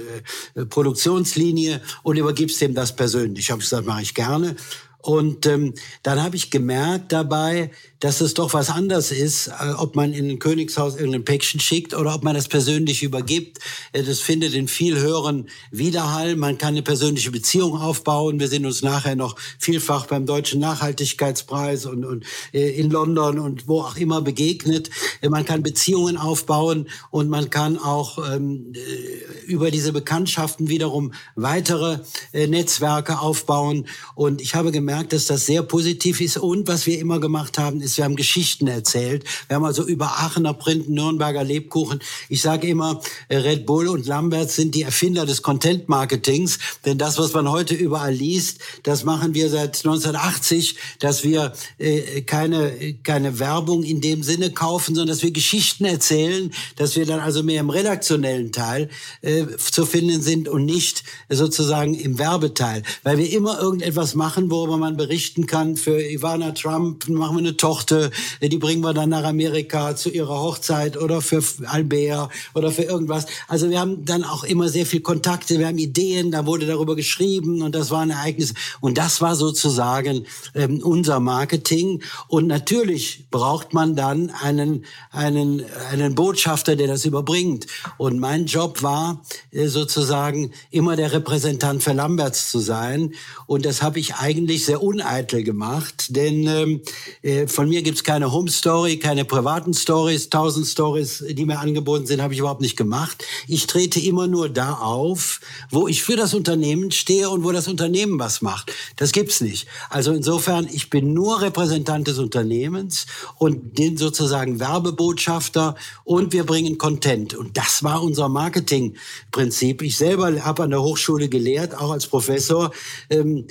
äh, 0.55 0.67
Produktionslinie 0.67 1.81
und 2.03 2.17
übergibst 2.17 2.61
ihm 2.63 2.75
das 2.75 2.95
persönlich. 2.95 3.47
Ich 3.47 3.51
habe 3.51 3.61
gesagt, 3.61 3.87
mache 3.87 4.03
ich 4.03 4.15
gerne. 4.15 4.57
Und 5.05 5.45
ähm, 5.45 5.75
dann 6.03 6.23
habe 6.23 6.35
ich 6.35 6.51
gemerkt 6.51 7.13
dabei, 7.13 7.71
dass 8.05 8.21
es 8.21 8.35
doch 8.35 8.53
was 8.53 8.69
anderes 8.69 9.11
ist, 9.11 9.47
äh, 9.47 9.71
ob 9.79 9.97
man 9.97 10.13
in 10.13 10.29
ein 10.29 10.39
Königshaus 10.39 10.97
irgendein 10.97 11.25
Päckchen 11.25 11.59
schickt 11.59 11.95
oder 11.95 12.15
ob 12.15 12.23
man 12.23 12.35
das 12.35 12.49
persönlich 12.49 13.03
übergibt. 13.03 13.61
Äh, 13.93 14.03
das 14.03 14.21
findet 14.21 14.53
in 14.53 14.69
viel 14.69 15.01
höheren 15.01 15.49
Widerhall. 15.71 16.37
Man 16.37 16.59
kann 16.59 16.75
eine 16.75 16.83
persönliche 16.83 17.31
Beziehung 17.31 17.81
aufbauen. 17.81 18.39
Wir 18.39 18.49
sind 18.49 18.67
uns 18.67 18.83
nachher 18.83 19.17
noch 19.17 19.37
vielfach 19.59 20.07
beim 20.07 20.27
Deutschen 20.27 20.61
Nachhaltigkeitspreis 20.61 21.87
und, 21.87 22.05
und 22.05 22.27
äh, 22.53 22.79
in 22.79 22.91
London 22.91 23.39
und 23.39 23.69
wo 23.69 23.81
auch 23.81 23.97
immer 23.97 24.21
begegnet. 24.21 24.91
Man 25.27 25.47
kann 25.47 25.63
Beziehungen 25.63 26.19
aufbauen 26.19 26.91
und 27.11 27.31
man 27.31 27.49
kann 27.49 27.79
auch 27.79 28.19
ähm, 28.31 28.75
äh, 28.75 29.47
über 29.47 29.71
diese 29.71 29.95
Bekanntschaften 29.95 30.69
wiederum 30.69 31.15
weitere 31.37 32.01
äh, 32.35 32.49
Netzwerke 32.49 33.21
aufbauen. 33.21 33.87
Und 34.15 34.43
ich 34.43 34.55
habe 34.55 34.73
gemerkt, 34.73 35.15
dass 35.15 35.25
das 35.25 35.47
sehr 35.47 35.63
positiv 35.63 36.21
ist. 36.21 36.37
Und 36.37 36.69
was 36.69 36.85
wir 36.85 36.99
immer 36.99 37.19
gemacht 37.19 37.57
haben, 37.57 37.81
ist 37.81 37.94
wir 37.97 38.05
haben 38.05 38.17
Geschichten 38.17 38.67
erzählt. 38.67 39.25
Wir 39.49 39.57
haben 39.57 39.65
also 39.65 39.87
über 39.87 40.07
Aachener 40.07 40.55
Printen, 40.55 40.95
Nürnberger 40.95 41.45
Lebkuchen. 41.45 42.01
Ich 42.29 42.43
sage 42.43 42.67
immer, 42.67 43.01
äh, 43.29 43.37
Red 43.37 43.67
Bull 43.67 43.89
und 43.89 44.07
Lambert 44.07 44.51
sind 44.51 44.75
die 44.75 44.83
Erfinder 44.83 45.27
des 45.27 45.43
Content-Marketings. 45.43 46.59
Denn 46.85 46.99
das, 46.99 47.19
was 47.19 47.33
man 47.33 47.51
heute 47.51 47.75
überall 47.75 48.13
liest, 48.13 48.59
das 48.83 49.05
machen 49.05 49.35
wir 49.35 49.49
seit 49.51 49.77
1980, 49.85 50.77
dass 50.99 51.25
wir 51.25 51.53
äh, 51.79 52.23
keine, 52.23 52.95
keine 53.03 53.39
Werbung 53.39 53.83
in 53.83 54.01
dem 54.01 54.23
Sinne 54.23 54.51
kaufen, 54.51 54.95
sondern 54.95 55.15
dass 55.15 55.23
wir 55.23 55.31
Geschichten 55.31 55.85
erzählen, 55.85 56.53
dass 56.77 56.97
wir 56.97 57.07
dann 57.07 57.21
also 57.21 57.43
mehr 57.43 57.61
im 57.61 57.71
redaktionellen 57.71 58.53
Teil 58.53 58.89
äh, 59.23 59.45
zu 59.59 59.87
finden 59.87 60.23
sind 60.23 60.49
und 60.49 60.65
nicht 60.65 61.05
sozusagen 61.29 61.95
im 61.95 62.19
Werbeteil. 62.19 62.83
Weil 63.03 63.19
wir 63.19 63.31
immer 63.31 63.61
irgendetwas 63.61 64.15
machen, 64.15 64.51
worüber 64.51 64.77
man 64.77 64.97
berichten 64.97 65.47
kann. 65.47 65.77
Für 65.77 66.01
Ivana 66.03 66.53
Trump 66.53 67.09
machen 67.09 67.37
wir 67.37 67.41
eine 67.41 67.57
Tochter 67.57 67.84
Tochter, 67.85 68.11
die 68.41 68.59
bringen 68.59 68.83
wir 68.83 68.95
dann 68.95 69.11
nach 69.11 69.25
Amerika 69.25 69.95
zu 69.97 70.11
ihrer 70.11 70.41
Hochzeit 70.41 70.97
oder 70.97 71.21
für 71.21 71.43
Albert 71.67 72.31
oder 72.55 72.71
für 72.71 72.83
irgendwas. 72.83 73.27
Also 73.49 73.71
wir 73.71 73.81
haben 73.81 74.05
dann 74.05 74.25
auch 74.25 74.45
immer 74.45 74.69
sehr 74.69 74.87
viel 74.87 75.01
Kontakte, 75.01 75.59
wir 75.59 75.67
haben 75.67 75.79
Ideen, 75.79 76.31
da 76.31 76.47
wurde 76.47 76.67
darüber 76.67 76.97
geschrieben 76.97 77.63
und 77.63 77.75
das 77.75 77.91
war 77.91 78.01
ein 78.01 78.11
Ereignis. 78.11 78.55
Und 78.81 78.99
das 78.99 79.21
war 79.21 79.37
sozusagen 79.37 80.27
ähm, 80.55 80.81
unser 80.83 81.21
Marketing. 81.21 82.03
Und 82.29 82.47
natürlich 82.47 83.27
braucht 83.31 83.75
man 83.75 83.97
dann 83.97 84.31
einen, 84.31 84.85
einen, 85.11 85.65
einen 85.91 86.15
Botschafter, 86.15 86.77
der 86.77 86.87
das 86.87 87.05
überbringt. 87.05 87.67
Und 87.99 88.19
mein 88.19 88.47
Job 88.47 88.83
war 88.83 89.23
äh, 89.51 89.67
sozusagen 89.67 90.53
immer 90.71 90.97
der 90.97 91.13
Repräsentant 91.13 91.83
für 91.83 91.93
Lamberts 91.93 92.51
zu 92.51 92.61
sein. 92.61 93.15
Und 93.47 93.67
das 93.67 93.83
habe 93.83 93.99
ich 93.99 94.15
eigentlich 94.15 94.65
sehr 94.65 94.83
uneitel 94.83 95.43
gemacht, 95.43 96.17
denn 96.17 96.47
ähm, 96.47 96.81
äh, 97.23 97.47
von 97.47 97.69
mir 97.69 97.74
gibt's 97.83 98.05
keine 98.05 98.33
Home 98.33 98.51
Story, 98.51 98.99
keine 98.99 99.25
privaten 99.25 99.75
Stories, 99.75 100.31
tausend 100.31 100.67
Stories, 100.67 101.25
die 101.29 101.45
mir 101.45 101.59
angeboten 101.59 102.07
sind, 102.07 102.23
habe 102.23 102.35
ich 102.35 102.41
überhaupt 102.41 102.61
nicht 102.61 102.77
gemacht. 102.77 103.25
Ich 103.49 103.67
trete 103.67 104.01
immer 104.01 104.27
nur 104.27 104.49
da 104.49 104.75
auf, 104.75 105.41
wo 105.71 105.89
ich 105.89 106.03
für 106.03 106.17
das 106.17 106.35
Unternehmen 106.35 106.91
stehe 106.91 107.31
und 107.31 107.45
wo 107.45 107.53
das 107.53 107.69
Unternehmen 107.69 108.19
was 108.19 108.43
macht. 108.43 108.73
Das 108.97 109.13
gibt's 109.13 109.41
nicht. 109.41 109.67
Also 109.91 110.13
insofern, 110.13 110.69
ich 110.71 110.91
bin 110.91 111.13
nur 111.13 111.41
Repräsentant 111.41 112.07
des 112.09 112.19
Unternehmens 112.19 113.07
und 113.39 113.79
den 113.79 113.97
sozusagen 113.97 114.61
Werbebotschafter 114.61 115.77
und 116.05 116.33
wir 116.33 116.45
bringen 116.45 116.79
Content. 116.79 117.35
Und 117.35 117.57
das 117.57 117.83
war 117.83 118.03
unser 118.03 118.29
Marketingprinzip. 118.29 119.83
Ich 119.83 119.97
selber 119.97 120.45
habe 120.45 120.65
an 120.65 120.71
der 120.71 120.83
Hochschule 120.83 121.29
gelehrt, 121.29 121.79
auch 121.79 121.91
als 121.91 122.07
Professor, 122.07 122.71
ähm, 123.11 123.47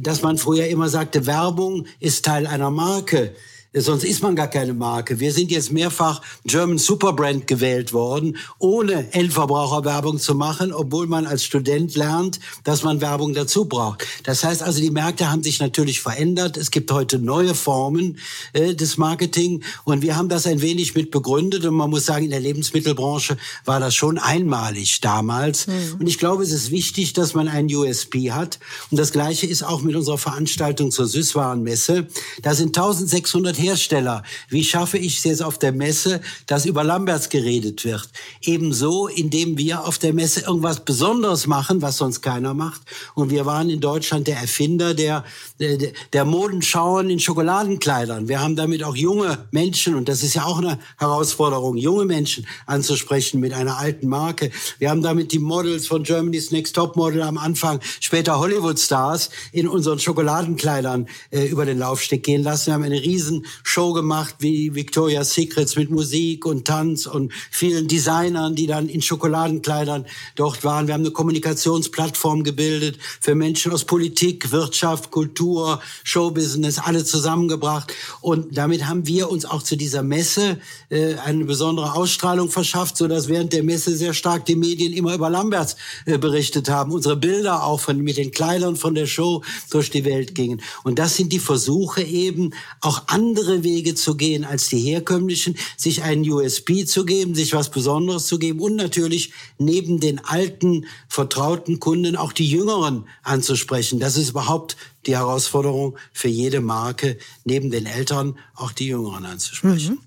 dass 0.00 0.22
man 0.22 0.38
früher 0.38 0.66
immer 0.66 0.88
sagte, 0.88 1.26
Werbung 1.26 1.86
ist 2.00 2.24
Teil 2.24 2.46
einer 2.46 2.70
Marke. 2.70 3.34
Sonst 3.74 4.04
ist 4.04 4.22
man 4.22 4.36
gar 4.36 4.48
keine 4.48 4.74
Marke. 4.74 5.18
Wir 5.18 5.32
sind 5.32 5.50
jetzt 5.50 5.72
mehrfach 5.72 6.20
German 6.44 6.76
Superbrand 6.76 7.46
gewählt 7.46 7.94
worden, 7.94 8.36
ohne 8.58 9.14
Endverbraucherwerbung 9.14 10.18
zu 10.18 10.34
machen, 10.34 10.74
obwohl 10.74 11.06
man 11.06 11.26
als 11.26 11.42
Student 11.44 11.94
lernt, 11.94 12.38
dass 12.64 12.82
man 12.82 13.00
Werbung 13.00 13.32
dazu 13.32 13.64
braucht. 13.64 14.06
Das 14.24 14.44
heißt 14.44 14.62
also, 14.62 14.78
die 14.78 14.90
Märkte 14.90 15.30
haben 15.30 15.42
sich 15.42 15.58
natürlich 15.58 16.02
verändert. 16.02 16.58
Es 16.58 16.70
gibt 16.70 16.92
heute 16.92 17.18
neue 17.18 17.54
Formen 17.54 18.18
äh, 18.52 18.74
des 18.74 18.98
Marketing 18.98 19.62
und 19.84 20.02
wir 20.02 20.16
haben 20.16 20.28
das 20.28 20.46
ein 20.46 20.60
wenig 20.60 20.94
mit 20.94 21.10
begründet 21.10 21.64
und 21.64 21.74
man 21.74 21.88
muss 21.88 22.04
sagen, 22.04 22.24
in 22.24 22.30
der 22.30 22.40
Lebensmittelbranche 22.40 23.38
war 23.64 23.80
das 23.80 23.94
schon 23.94 24.18
einmalig 24.18 25.00
damals. 25.00 25.66
Mhm. 25.66 25.96
Und 26.00 26.06
ich 26.08 26.18
glaube, 26.18 26.42
es 26.42 26.52
ist 26.52 26.70
wichtig, 26.70 27.14
dass 27.14 27.32
man 27.32 27.48
einen 27.48 27.74
USP 27.74 28.32
hat. 28.32 28.58
Und 28.90 28.98
das 28.98 29.12
Gleiche 29.12 29.46
ist 29.46 29.62
auch 29.62 29.80
mit 29.80 29.96
unserer 29.96 30.18
Veranstaltung 30.18 30.90
zur 30.90 31.06
Süßwarenmesse. 31.06 32.06
Da 32.42 32.54
sind 32.54 32.76
1600 32.76 33.61
Hersteller. 33.62 34.22
Wie 34.48 34.64
schaffe 34.64 34.98
ich 34.98 35.18
es 35.18 35.24
jetzt 35.24 35.42
auf 35.42 35.58
der 35.58 35.72
Messe, 35.72 36.20
dass 36.46 36.66
über 36.66 36.84
Lamberts 36.84 37.28
geredet 37.28 37.84
wird? 37.84 38.08
Ebenso, 38.42 39.06
indem 39.06 39.56
wir 39.56 39.84
auf 39.84 39.98
der 39.98 40.12
Messe 40.12 40.40
irgendwas 40.40 40.84
Besonderes 40.84 41.46
machen, 41.46 41.80
was 41.80 41.96
sonst 41.96 42.20
keiner 42.20 42.54
macht. 42.54 42.82
Und 43.14 43.30
wir 43.30 43.46
waren 43.46 43.70
in 43.70 43.80
Deutschland 43.80 44.26
der 44.26 44.36
Erfinder 44.38 44.94
der, 44.94 45.24
der, 45.60 45.78
der 46.12 46.24
Modenschauen 46.24 47.08
in 47.08 47.20
Schokoladenkleidern. 47.20 48.28
Wir 48.28 48.40
haben 48.40 48.56
damit 48.56 48.82
auch 48.82 48.96
junge 48.96 49.46
Menschen, 49.50 49.94
und 49.94 50.08
das 50.08 50.22
ist 50.22 50.34
ja 50.34 50.44
auch 50.44 50.58
eine 50.58 50.78
Herausforderung, 50.98 51.76
junge 51.76 52.04
Menschen 52.04 52.46
anzusprechen 52.66 53.40
mit 53.40 53.52
einer 53.52 53.78
alten 53.78 54.08
Marke. 54.08 54.50
Wir 54.78 54.90
haben 54.90 55.02
damit 55.02 55.32
die 55.32 55.38
Models 55.38 55.86
von 55.86 56.02
Germany's 56.02 56.50
Next 56.50 56.74
Top 56.74 56.96
Model 56.96 57.22
am 57.22 57.38
Anfang, 57.38 57.80
später 58.00 58.38
Hollywood 58.38 58.78
Stars 58.78 59.30
in 59.52 59.68
unseren 59.68 59.98
Schokoladenkleidern 59.98 61.08
äh, 61.30 61.46
über 61.46 61.64
den 61.64 61.78
Laufsteg 61.78 62.24
gehen 62.24 62.42
lassen. 62.42 62.66
Wir 62.66 62.74
haben 62.74 62.82
eine 62.82 63.00
riesen 63.00 63.46
Show 63.62 63.92
gemacht 63.92 64.36
wie 64.38 64.74
Victoria's 64.74 65.34
Secrets 65.34 65.76
mit 65.76 65.90
Musik 65.90 66.46
und 66.46 66.66
Tanz 66.66 67.06
und 67.06 67.32
vielen 67.50 67.88
Designern, 67.88 68.54
die 68.54 68.66
dann 68.66 68.88
in 68.88 69.02
Schokoladenkleidern 69.02 70.06
dort 70.36 70.64
waren. 70.64 70.86
Wir 70.86 70.94
haben 70.94 71.02
eine 71.02 71.10
Kommunikationsplattform 71.10 72.44
gebildet 72.44 72.98
für 73.20 73.34
Menschen 73.34 73.72
aus 73.72 73.84
Politik, 73.84 74.52
Wirtschaft, 74.52 75.10
Kultur, 75.10 75.80
Showbusiness, 76.04 76.78
alle 76.78 77.04
zusammengebracht. 77.04 77.92
Und 78.20 78.56
damit 78.56 78.86
haben 78.86 79.06
wir 79.06 79.30
uns 79.30 79.44
auch 79.44 79.62
zu 79.62 79.76
dieser 79.76 80.02
Messe 80.02 80.58
äh, 80.88 81.14
eine 81.16 81.44
besondere 81.44 81.94
Ausstrahlung 81.94 82.50
verschafft, 82.50 82.96
so 82.96 83.08
dass 83.08 83.28
während 83.28 83.52
der 83.52 83.62
Messe 83.62 83.96
sehr 83.96 84.14
stark 84.14 84.46
die 84.46 84.56
Medien 84.56 84.92
immer 84.92 85.14
über 85.14 85.30
Lamberts 85.30 85.76
äh, 86.06 86.18
berichtet 86.18 86.68
haben. 86.68 86.92
Unsere 86.92 87.16
Bilder 87.16 87.64
auch 87.64 87.80
von, 87.80 87.98
mit 87.98 88.16
den 88.16 88.30
Kleidern 88.30 88.76
von 88.76 88.94
der 88.94 89.06
Show 89.06 89.42
durch 89.70 89.90
die 89.90 90.04
Welt 90.04 90.34
gingen. 90.34 90.62
Und 90.84 90.98
das 90.98 91.16
sind 91.16 91.32
die 91.32 91.38
Versuche 91.38 92.02
eben, 92.02 92.54
auch 92.80 93.02
andere 93.08 93.41
andere 93.42 93.64
Wege 93.64 93.94
zu 93.96 94.16
gehen 94.16 94.44
als 94.44 94.68
die 94.68 94.78
herkömmlichen, 94.78 95.56
sich 95.76 96.02
einen 96.02 96.28
USB 96.30 96.86
zu 96.86 97.04
geben, 97.04 97.34
sich 97.34 97.54
was 97.54 97.70
Besonderes 97.70 98.26
zu 98.26 98.38
geben 98.38 98.60
und 98.60 98.76
natürlich 98.76 99.32
neben 99.58 99.98
den 99.98 100.24
alten, 100.24 100.86
vertrauten 101.08 101.80
Kunden 101.80 102.14
auch 102.14 102.32
die 102.32 102.48
jüngeren 102.48 103.08
anzusprechen. 103.24 103.98
Das 103.98 104.16
ist 104.16 104.30
überhaupt 104.30 104.76
die 105.06 105.16
Herausforderung 105.16 105.96
für 106.12 106.28
jede 106.28 106.60
Marke, 106.60 107.18
neben 107.44 107.70
den 107.72 107.86
Eltern 107.86 108.38
auch 108.54 108.70
die 108.70 108.86
Jüngeren 108.86 109.24
anzusprechen. 109.24 109.98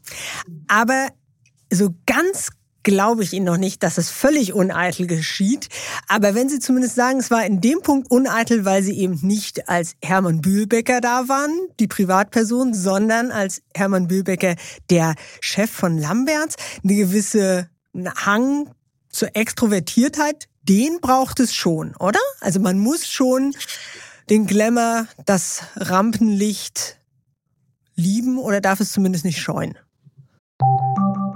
Mhm. 0.48 0.66
Aber 0.68 1.10
so 1.70 1.94
ganz 2.06 2.50
glaube 2.86 3.24
ich 3.24 3.34
Ihnen 3.34 3.48
noch 3.48 3.58
nicht, 3.58 3.84
dass 3.84 3.98
es 3.98 4.10
völlig 4.10 4.54
uneitel 4.54 5.08
geschieht. 5.08 5.68
Aber 6.08 6.36
wenn 6.36 6.48
Sie 6.48 6.60
zumindest 6.60 6.96
sagen, 6.96 7.20
es 7.20 7.30
war 7.32 7.46
in 7.46 7.60
dem 7.60 7.82
Punkt 7.82 8.10
uneitel, 8.10 8.64
weil 8.64 8.82
Sie 8.82 8.98
eben 8.98 9.20
nicht 9.22 9.68
als 9.68 9.96
Hermann 10.02 10.40
Bühlbecker 10.40 11.02
da 11.02 11.28
waren, 11.28 11.52
die 11.82 11.88
Privatperson, 11.88 12.74
sondern 12.74 13.32
als 13.32 13.62
Hermann 13.76 14.08
Bühlbecker, 14.08 14.56
der 14.90 15.16
Chef 15.42 15.70
von 15.70 15.98
Lamberts, 15.98 16.56
eine 16.84 16.96
gewisse 16.96 17.70
Hang 18.16 18.70
zur 19.10 19.36
Extrovertiertheit, 19.36 20.48
den 20.64 21.00
braucht 21.02 21.40
es 21.40 21.54
schon, 21.54 21.96
oder? 21.98 22.20
Also 22.40 22.60
man 22.60 22.80
muss 22.80 23.08
schon 23.08 23.54
den 24.30 24.46
Glamour, 24.46 25.08
das 25.26 25.64
Rampenlicht 25.76 26.98
lieben 27.96 28.38
oder 28.38 28.62
darf 28.62 28.80
es 28.80 28.92
zumindest 28.92 29.26
nicht 29.26 29.40
scheuen. 29.40 29.78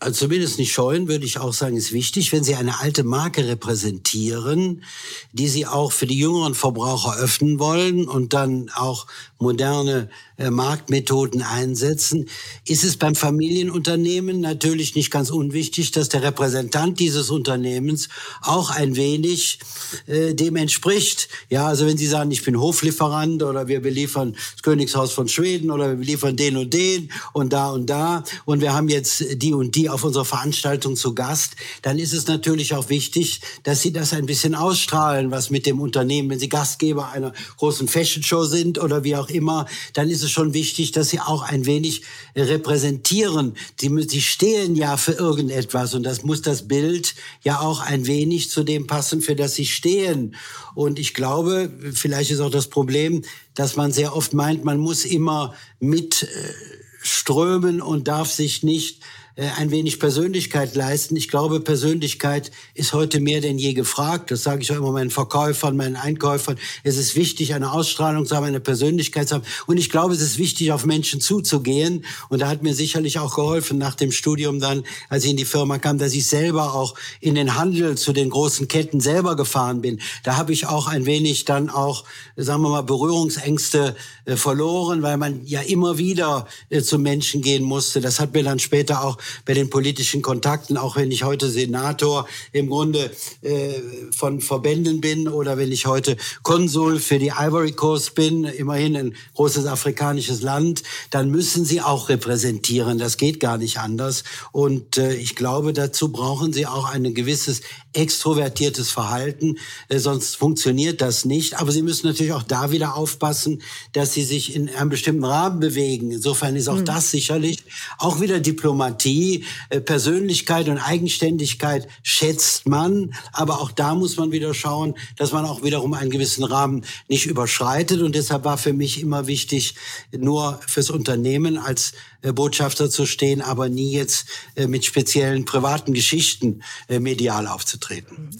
also 0.00 0.26
zumindest 0.26 0.58
nicht 0.58 0.72
scheuen, 0.72 1.08
würde 1.08 1.24
ich 1.24 1.38
auch 1.38 1.52
sagen, 1.52 1.76
ist 1.76 1.92
wichtig, 1.92 2.32
wenn 2.32 2.44
Sie 2.44 2.54
eine 2.54 2.80
alte 2.80 3.02
Marke 3.02 3.46
repräsentieren, 3.46 4.84
die 5.32 5.48
Sie 5.48 5.66
auch 5.66 5.90
für 5.90 6.06
die 6.06 6.18
jüngeren 6.18 6.54
Verbraucher 6.54 7.16
öffnen 7.16 7.58
wollen 7.58 8.06
und 8.06 8.32
dann 8.32 8.70
auch 8.74 9.06
moderne 9.38 10.08
äh, 10.36 10.50
Marktmethoden 10.50 11.42
einsetzen, 11.42 12.28
ist 12.66 12.84
es 12.84 12.96
beim 12.96 13.14
Familienunternehmen 13.14 14.40
natürlich 14.40 14.94
nicht 14.94 15.10
ganz 15.10 15.30
unwichtig, 15.30 15.92
dass 15.92 16.08
der 16.08 16.22
Repräsentant 16.22 16.98
dieses 16.98 17.30
Unternehmens 17.30 18.08
auch 18.42 18.70
ein 18.70 18.96
wenig 18.96 19.60
äh, 20.06 20.34
dem 20.34 20.56
entspricht. 20.56 21.28
Ja, 21.48 21.66
also 21.66 21.86
wenn 21.86 21.96
Sie 21.96 22.06
sagen, 22.06 22.30
ich 22.30 22.44
bin 22.44 22.60
Hoflieferant 22.60 23.42
oder 23.42 23.68
wir 23.68 23.80
beliefern 23.80 24.36
das 24.54 24.62
Königshaus 24.62 25.12
von 25.12 25.28
Schweden 25.28 25.70
oder 25.70 25.90
wir 25.90 25.96
beliefern 25.96 26.36
den 26.36 26.56
und 26.56 26.74
den 26.74 27.10
und 27.32 27.52
da 27.52 27.70
und 27.70 27.86
da 27.88 28.24
und 28.44 28.60
wir 28.60 28.74
haben 28.74 28.88
jetzt 28.88 29.24
die 29.42 29.54
und 29.54 29.74
die 29.74 29.88
auf 29.88 30.04
unserer 30.04 30.24
Veranstaltung 30.24 30.96
zu 30.96 31.14
Gast, 31.14 31.56
dann 31.82 31.98
ist 31.98 32.12
es 32.12 32.26
natürlich 32.26 32.74
auch 32.74 32.88
wichtig, 32.88 33.40
dass 33.62 33.82
Sie 33.82 33.92
das 33.92 34.12
ein 34.12 34.26
bisschen 34.26 34.54
ausstrahlen, 34.54 35.30
was 35.30 35.50
mit 35.50 35.66
dem 35.66 35.80
Unternehmen, 35.80 36.30
wenn 36.30 36.38
Sie 36.38 36.48
Gastgeber 36.48 37.10
einer 37.10 37.32
großen 37.56 37.88
Fashion 37.88 38.22
Show 38.22 38.44
sind 38.44 38.78
oder 38.78 39.04
wie 39.04 39.16
auch 39.16 39.27
immer, 39.30 39.66
dann 39.92 40.10
ist 40.10 40.22
es 40.22 40.30
schon 40.30 40.54
wichtig, 40.54 40.92
dass 40.92 41.10
sie 41.10 41.20
auch 41.20 41.42
ein 41.42 41.66
wenig 41.66 42.02
repräsentieren. 42.36 43.54
Die, 43.80 44.06
die 44.06 44.22
stehen 44.22 44.76
ja 44.76 44.96
für 44.96 45.12
irgendetwas 45.12 45.94
und 45.94 46.02
das 46.02 46.22
muss 46.22 46.42
das 46.42 46.68
Bild 46.68 47.14
ja 47.42 47.60
auch 47.60 47.80
ein 47.80 48.06
wenig 48.06 48.50
zu 48.50 48.64
dem 48.64 48.86
passen, 48.86 49.22
für 49.22 49.36
das 49.36 49.54
sie 49.54 49.66
stehen. 49.66 50.34
Und 50.74 50.98
ich 50.98 51.14
glaube, 51.14 51.70
vielleicht 51.92 52.30
ist 52.30 52.40
auch 52.40 52.50
das 52.50 52.68
Problem, 52.68 53.22
dass 53.54 53.76
man 53.76 53.92
sehr 53.92 54.16
oft 54.16 54.34
meint, 54.34 54.64
man 54.64 54.78
muss 54.78 55.04
immer 55.04 55.54
mitströmen 55.80 57.80
und 57.80 58.08
darf 58.08 58.30
sich 58.30 58.62
nicht 58.62 59.02
äh, 59.02 59.17
ein 59.38 59.70
wenig 59.70 60.00
Persönlichkeit 60.00 60.74
leisten. 60.74 61.14
Ich 61.14 61.28
glaube, 61.28 61.60
Persönlichkeit 61.60 62.50
ist 62.74 62.92
heute 62.92 63.20
mehr 63.20 63.40
denn 63.40 63.56
je 63.56 63.72
gefragt. 63.72 64.32
Das 64.32 64.42
sage 64.42 64.62
ich 64.62 64.72
auch 64.72 64.76
immer 64.76 64.90
meinen 64.90 65.10
Verkäufern, 65.10 65.76
meinen 65.76 65.94
Einkäufern. 65.94 66.58
Es 66.82 66.96
ist 66.96 67.14
wichtig, 67.14 67.54
eine 67.54 67.70
Ausstrahlung 67.70 68.26
zu 68.26 68.34
haben, 68.34 68.46
eine 68.46 68.58
Persönlichkeit 68.58 69.28
zu 69.28 69.36
haben. 69.36 69.44
Und 69.66 69.76
ich 69.76 69.90
glaube, 69.90 70.12
es 70.12 70.20
ist 70.20 70.38
wichtig, 70.38 70.72
auf 70.72 70.84
Menschen 70.84 71.20
zuzugehen. 71.20 72.04
Und 72.28 72.40
da 72.40 72.48
hat 72.48 72.64
mir 72.64 72.74
sicherlich 72.74 73.20
auch 73.20 73.36
geholfen 73.36 73.78
nach 73.78 73.94
dem 73.94 74.10
Studium 74.10 74.58
dann, 74.58 74.82
als 75.08 75.22
ich 75.22 75.30
in 75.30 75.36
die 75.36 75.44
Firma 75.44 75.78
kam, 75.78 75.98
dass 75.98 76.14
ich 76.14 76.26
selber 76.26 76.74
auch 76.74 76.96
in 77.20 77.36
den 77.36 77.54
Handel 77.54 77.96
zu 77.96 78.12
den 78.12 78.30
großen 78.30 78.66
Ketten 78.66 78.98
selber 78.98 79.36
gefahren 79.36 79.82
bin. 79.82 80.00
Da 80.24 80.36
habe 80.36 80.52
ich 80.52 80.66
auch 80.66 80.88
ein 80.88 81.06
wenig 81.06 81.44
dann 81.44 81.70
auch, 81.70 82.02
sagen 82.34 82.62
wir 82.62 82.70
mal, 82.70 82.82
Berührungsängste 82.82 83.94
äh, 84.24 84.34
verloren, 84.34 85.02
weil 85.02 85.16
man 85.16 85.46
ja 85.46 85.60
immer 85.60 85.96
wieder 85.96 86.48
äh, 86.70 86.82
zu 86.82 86.98
Menschen 86.98 87.40
gehen 87.40 87.62
musste. 87.62 88.00
Das 88.00 88.18
hat 88.18 88.34
mir 88.34 88.42
dann 88.42 88.58
später 88.58 89.04
auch 89.04 89.16
bei 89.44 89.54
den 89.54 89.70
politischen 89.70 90.22
Kontakten, 90.22 90.76
auch 90.76 90.96
wenn 90.96 91.10
ich 91.10 91.24
heute 91.24 91.48
Senator 91.48 92.26
im 92.52 92.68
Grunde 92.68 93.10
äh, 93.42 93.74
von 94.14 94.40
Verbänden 94.40 95.00
bin 95.00 95.28
oder 95.28 95.56
wenn 95.58 95.72
ich 95.72 95.86
heute 95.86 96.16
Konsul 96.42 96.98
für 96.98 97.18
die 97.18 97.32
Ivory 97.38 97.72
Coast 97.72 98.14
bin, 98.14 98.44
immerhin 98.44 98.96
ein 98.96 99.14
großes 99.34 99.66
afrikanisches 99.66 100.42
Land, 100.42 100.82
dann 101.10 101.30
müssen 101.30 101.64
sie 101.64 101.80
auch 101.80 102.08
repräsentieren. 102.08 102.98
Das 102.98 103.16
geht 103.16 103.40
gar 103.40 103.58
nicht 103.58 103.78
anders. 103.78 104.24
Und 104.52 104.98
äh, 104.98 105.14
ich 105.14 105.34
glaube, 105.34 105.72
dazu 105.72 106.10
brauchen 106.10 106.52
sie 106.52 106.66
auch 106.66 106.88
ein 106.88 107.14
gewisses 107.14 107.60
extrovertiertes 107.92 108.90
Verhalten, 108.90 109.58
äh, 109.88 109.98
sonst 109.98 110.36
funktioniert 110.36 111.00
das 111.00 111.24
nicht. 111.24 111.58
Aber 111.58 111.72
sie 111.72 111.82
müssen 111.82 112.06
natürlich 112.06 112.32
auch 112.32 112.42
da 112.42 112.70
wieder 112.70 112.96
aufpassen, 112.96 113.62
dass 113.92 114.12
sie 114.12 114.24
sich 114.24 114.54
in 114.54 114.68
einem 114.68 114.90
bestimmten 114.90 115.24
Rahmen 115.24 115.60
bewegen. 115.60 116.10
Insofern 116.10 116.56
ist 116.56 116.68
auch 116.68 116.76
mhm. 116.76 116.84
das 116.84 117.10
sicherlich 117.10 117.64
auch 117.98 118.20
wieder 118.20 118.40
Diplomatie 118.40 119.17
Autonomie, 119.18 119.44
äh, 119.70 119.80
Persönlichkeit 119.80 120.68
und 120.68 120.78
Eigenständigkeit 120.78 121.88
schätzt 122.02 122.68
man. 122.68 123.14
Aber 123.32 123.60
auch 123.60 123.72
da 123.72 123.94
muss 123.94 124.16
man 124.16 124.32
wieder 124.32 124.54
schauen, 124.54 124.94
dass 125.16 125.32
man 125.32 125.44
auch 125.44 125.62
wiederum 125.62 125.94
einen 125.94 126.10
gewissen 126.10 126.44
Rahmen 126.44 126.84
nicht 127.08 127.26
überschreitet. 127.26 128.00
Und 128.02 128.14
deshalb 128.14 128.44
war 128.44 128.58
für 128.58 128.72
mich 128.72 129.00
immer 129.00 129.26
wichtig, 129.26 129.74
nur 130.16 130.60
fürs 130.66 130.90
Unternehmen 130.90 131.58
als 131.58 131.92
Botschafter 132.22 132.90
zu 132.90 133.06
stehen, 133.06 133.40
aber 133.40 133.68
nie 133.68 133.92
jetzt 133.92 134.26
äh, 134.56 134.66
mit 134.66 134.84
speziellen 134.84 135.44
privaten 135.44 135.94
Geschichten 135.94 136.62
äh, 136.88 136.98
medial 136.98 137.46
aufzutreten. 137.46 138.30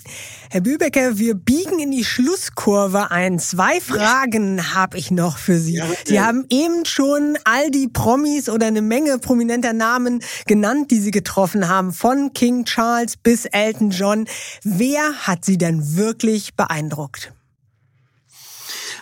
Herr 0.51 0.61
Bübecker, 0.61 1.19
wir 1.19 1.35
biegen 1.35 1.79
in 1.79 1.91
die 1.93 2.05
Schlusskurve 2.05 3.11
ein. 3.11 3.39
Zwei 3.39 3.81
Fragen 3.81 4.75
habe 4.75 4.99
ich 4.99 5.11
noch 5.11 5.39
für 5.39 5.59
Sie. 5.59 5.75
Ja, 5.75 5.87
Sie 6.05 6.21
haben 6.21 6.45
eben 6.51 6.85
schon 6.87 7.39
all 7.45 7.71
die 7.71 7.89
Promis 7.89 8.49
oder 8.49 8.67
eine 8.67 8.83
Menge 8.83 9.19
prominenter 9.19 9.73
Namen 9.73 10.23
genannt, 10.47 10.91
die 10.91 10.99
Sie 11.01 11.13
getroffen 11.13 11.69
haben, 11.69 11.93
von 11.93 12.33
King 12.33 12.65
Charles 12.65 13.17
bis 13.17 13.45
Elton 13.45 13.91
John. 13.91 14.27
Wer 14.65 15.13
hat 15.21 15.45
Sie 15.45 15.57
denn 15.57 15.97
wirklich 15.97 16.55
beeindruckt? 16.55 17.33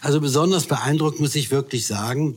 Also 0.03 0.20
besonders 0.20 0.66
beeindruckt 0.66 1.18
muss 1.20 1.35
ich 1.35 1.51
wirklich 1.51 1.87
sagen, 1.87 2.37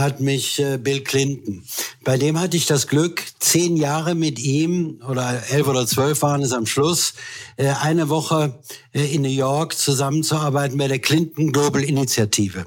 hat 0.00 0.20
mich 0.20 0.58
äh, 0.58 0.78
Bill 0.78 1.02
Clinton. 1.02 1.62
Bei 2.02 2.16
dem 2.16 2.38
hatte 2.40 2.56
ich 2.56 2.66
das 2.66 2.86
Glück, 2.86 3.22
zehn 3.38 3.76
Jahre 3.76 4.14
mit 4.14 4.38
ihm, 4.38 5.00
oder 5.08 5.42
elf 5.50 5.68
oder 5.68 5.86
zwölf 5.86 6.22
waren 6.22 6.42
es 6.42 6.52
am 6.52 6.66
Schluss, 6.66 7.14
äh, 7.56 7.68
eine 7.68 8.08
Woche 8.08 8.58
äh, 8.92 9.14
in 9.14 9.22
New 9.22 9.28
York 9.28 9.76
zusammenzuarbeiten 9.76 10.78
bei 10.78 10.88
der 10.88 10.98
Clinton 10.98 11.52
Global 11.52 11.84
Initiative. 11.84 12.66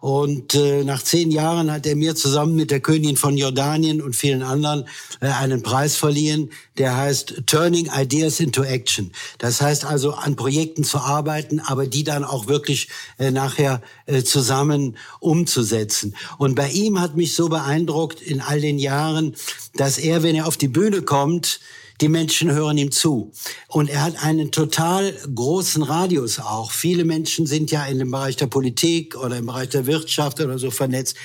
Und 0.00 0.54
äh, 0.54 0.84
nach 0.84 1.02
zehn 1.02 1.30
Jahren 1.30 1.72
hat 1.72 1.86
er 1.86 1.96
mir 1.96 2.14
zusammen 2.14 2.54
mit 2.54 2.70
der 2.70 2.80
Königin 2.80 3.16
von 3.16 3.36
Jordanien 3.36 4.00
und 4.00 4.14
vielen 4.14 4.42
anderen 4.42 4.84
äh, 5.20 5.26
einen 5.26 5.62
Preis 5.62 5.96
verliehen, 5.96 6.50
der 6.76 6.96
heißt 6.96 7.42
Turning 7.46 7.90
Ideas 7.92 8.38
into 8.38 8.62
Action. 8.62 9.12
Das 9.38 9.60
heißt 9.60 9.84
also, 9.84 10.12
an 10.12 10.36
Projekten 10.36 10.84
zu 10.84 10.98
arbeiten, 10.98 11.60
aber 11.60 11.86
die 11.86 12.04
dann 12.04 12.24
auch 12.24 12.46
wirklich 12.46 12.88
äh, 13.18 13.30
nachher 13.30 13.82
äh, 14.06 14.22
zusammen 14.22 14.96
umzusetzen. 15.20 16.14
Und 16.38 16.54
bei 16.54 16.70
ihm 16.70 17.00
hat 17.00 17.16
mich 17.16 17.34
so 17.34 17.48
beeindruckt 17.48 18.22
in 18.22 18.40
all 18.40 18.60
den 18.60 18.78
Jahren, 18.78 19.34
dass 19.74 19.98
er, 19.98 20.22
wenn 20.22 20.36
er 20.36 20.46
auf 20.46 20.56
die 20.56 20.68
Bühne 20.68 21.02
kommt, 21.02 21.60
die 22.00 22.08
Menschen 22.08 22.50
hören 22.50 22.78
ihm 22.78 22.92
zu. 22.92 23.32
Und 23.66 23.90
er 23.90 24.02
hat 24.02 24.22
einen 24.22 24.50
total 24.52 25.12
großen 25.34 25.82
Radius 25.82 26.38
auch. 26.38 26.70
Viele 26.70 27.04
Menschen 27.04 27.46
sind 27.46 27.70
ja 27.70 27.84
in 27.86 27.98
dem 27.98 28.10
Bereich 28.10 28.36
der 28.36 28.46
Politik 28.46 29.16
oder 29.16 29.36
im 29.36 29.46
Bereich 29.46 29.70
der 29.70 29.86
Wirtschaft 29.86 30.40
oder 30.40 30.58
so 30.58 30.70
vernetzt. 30.70 31.16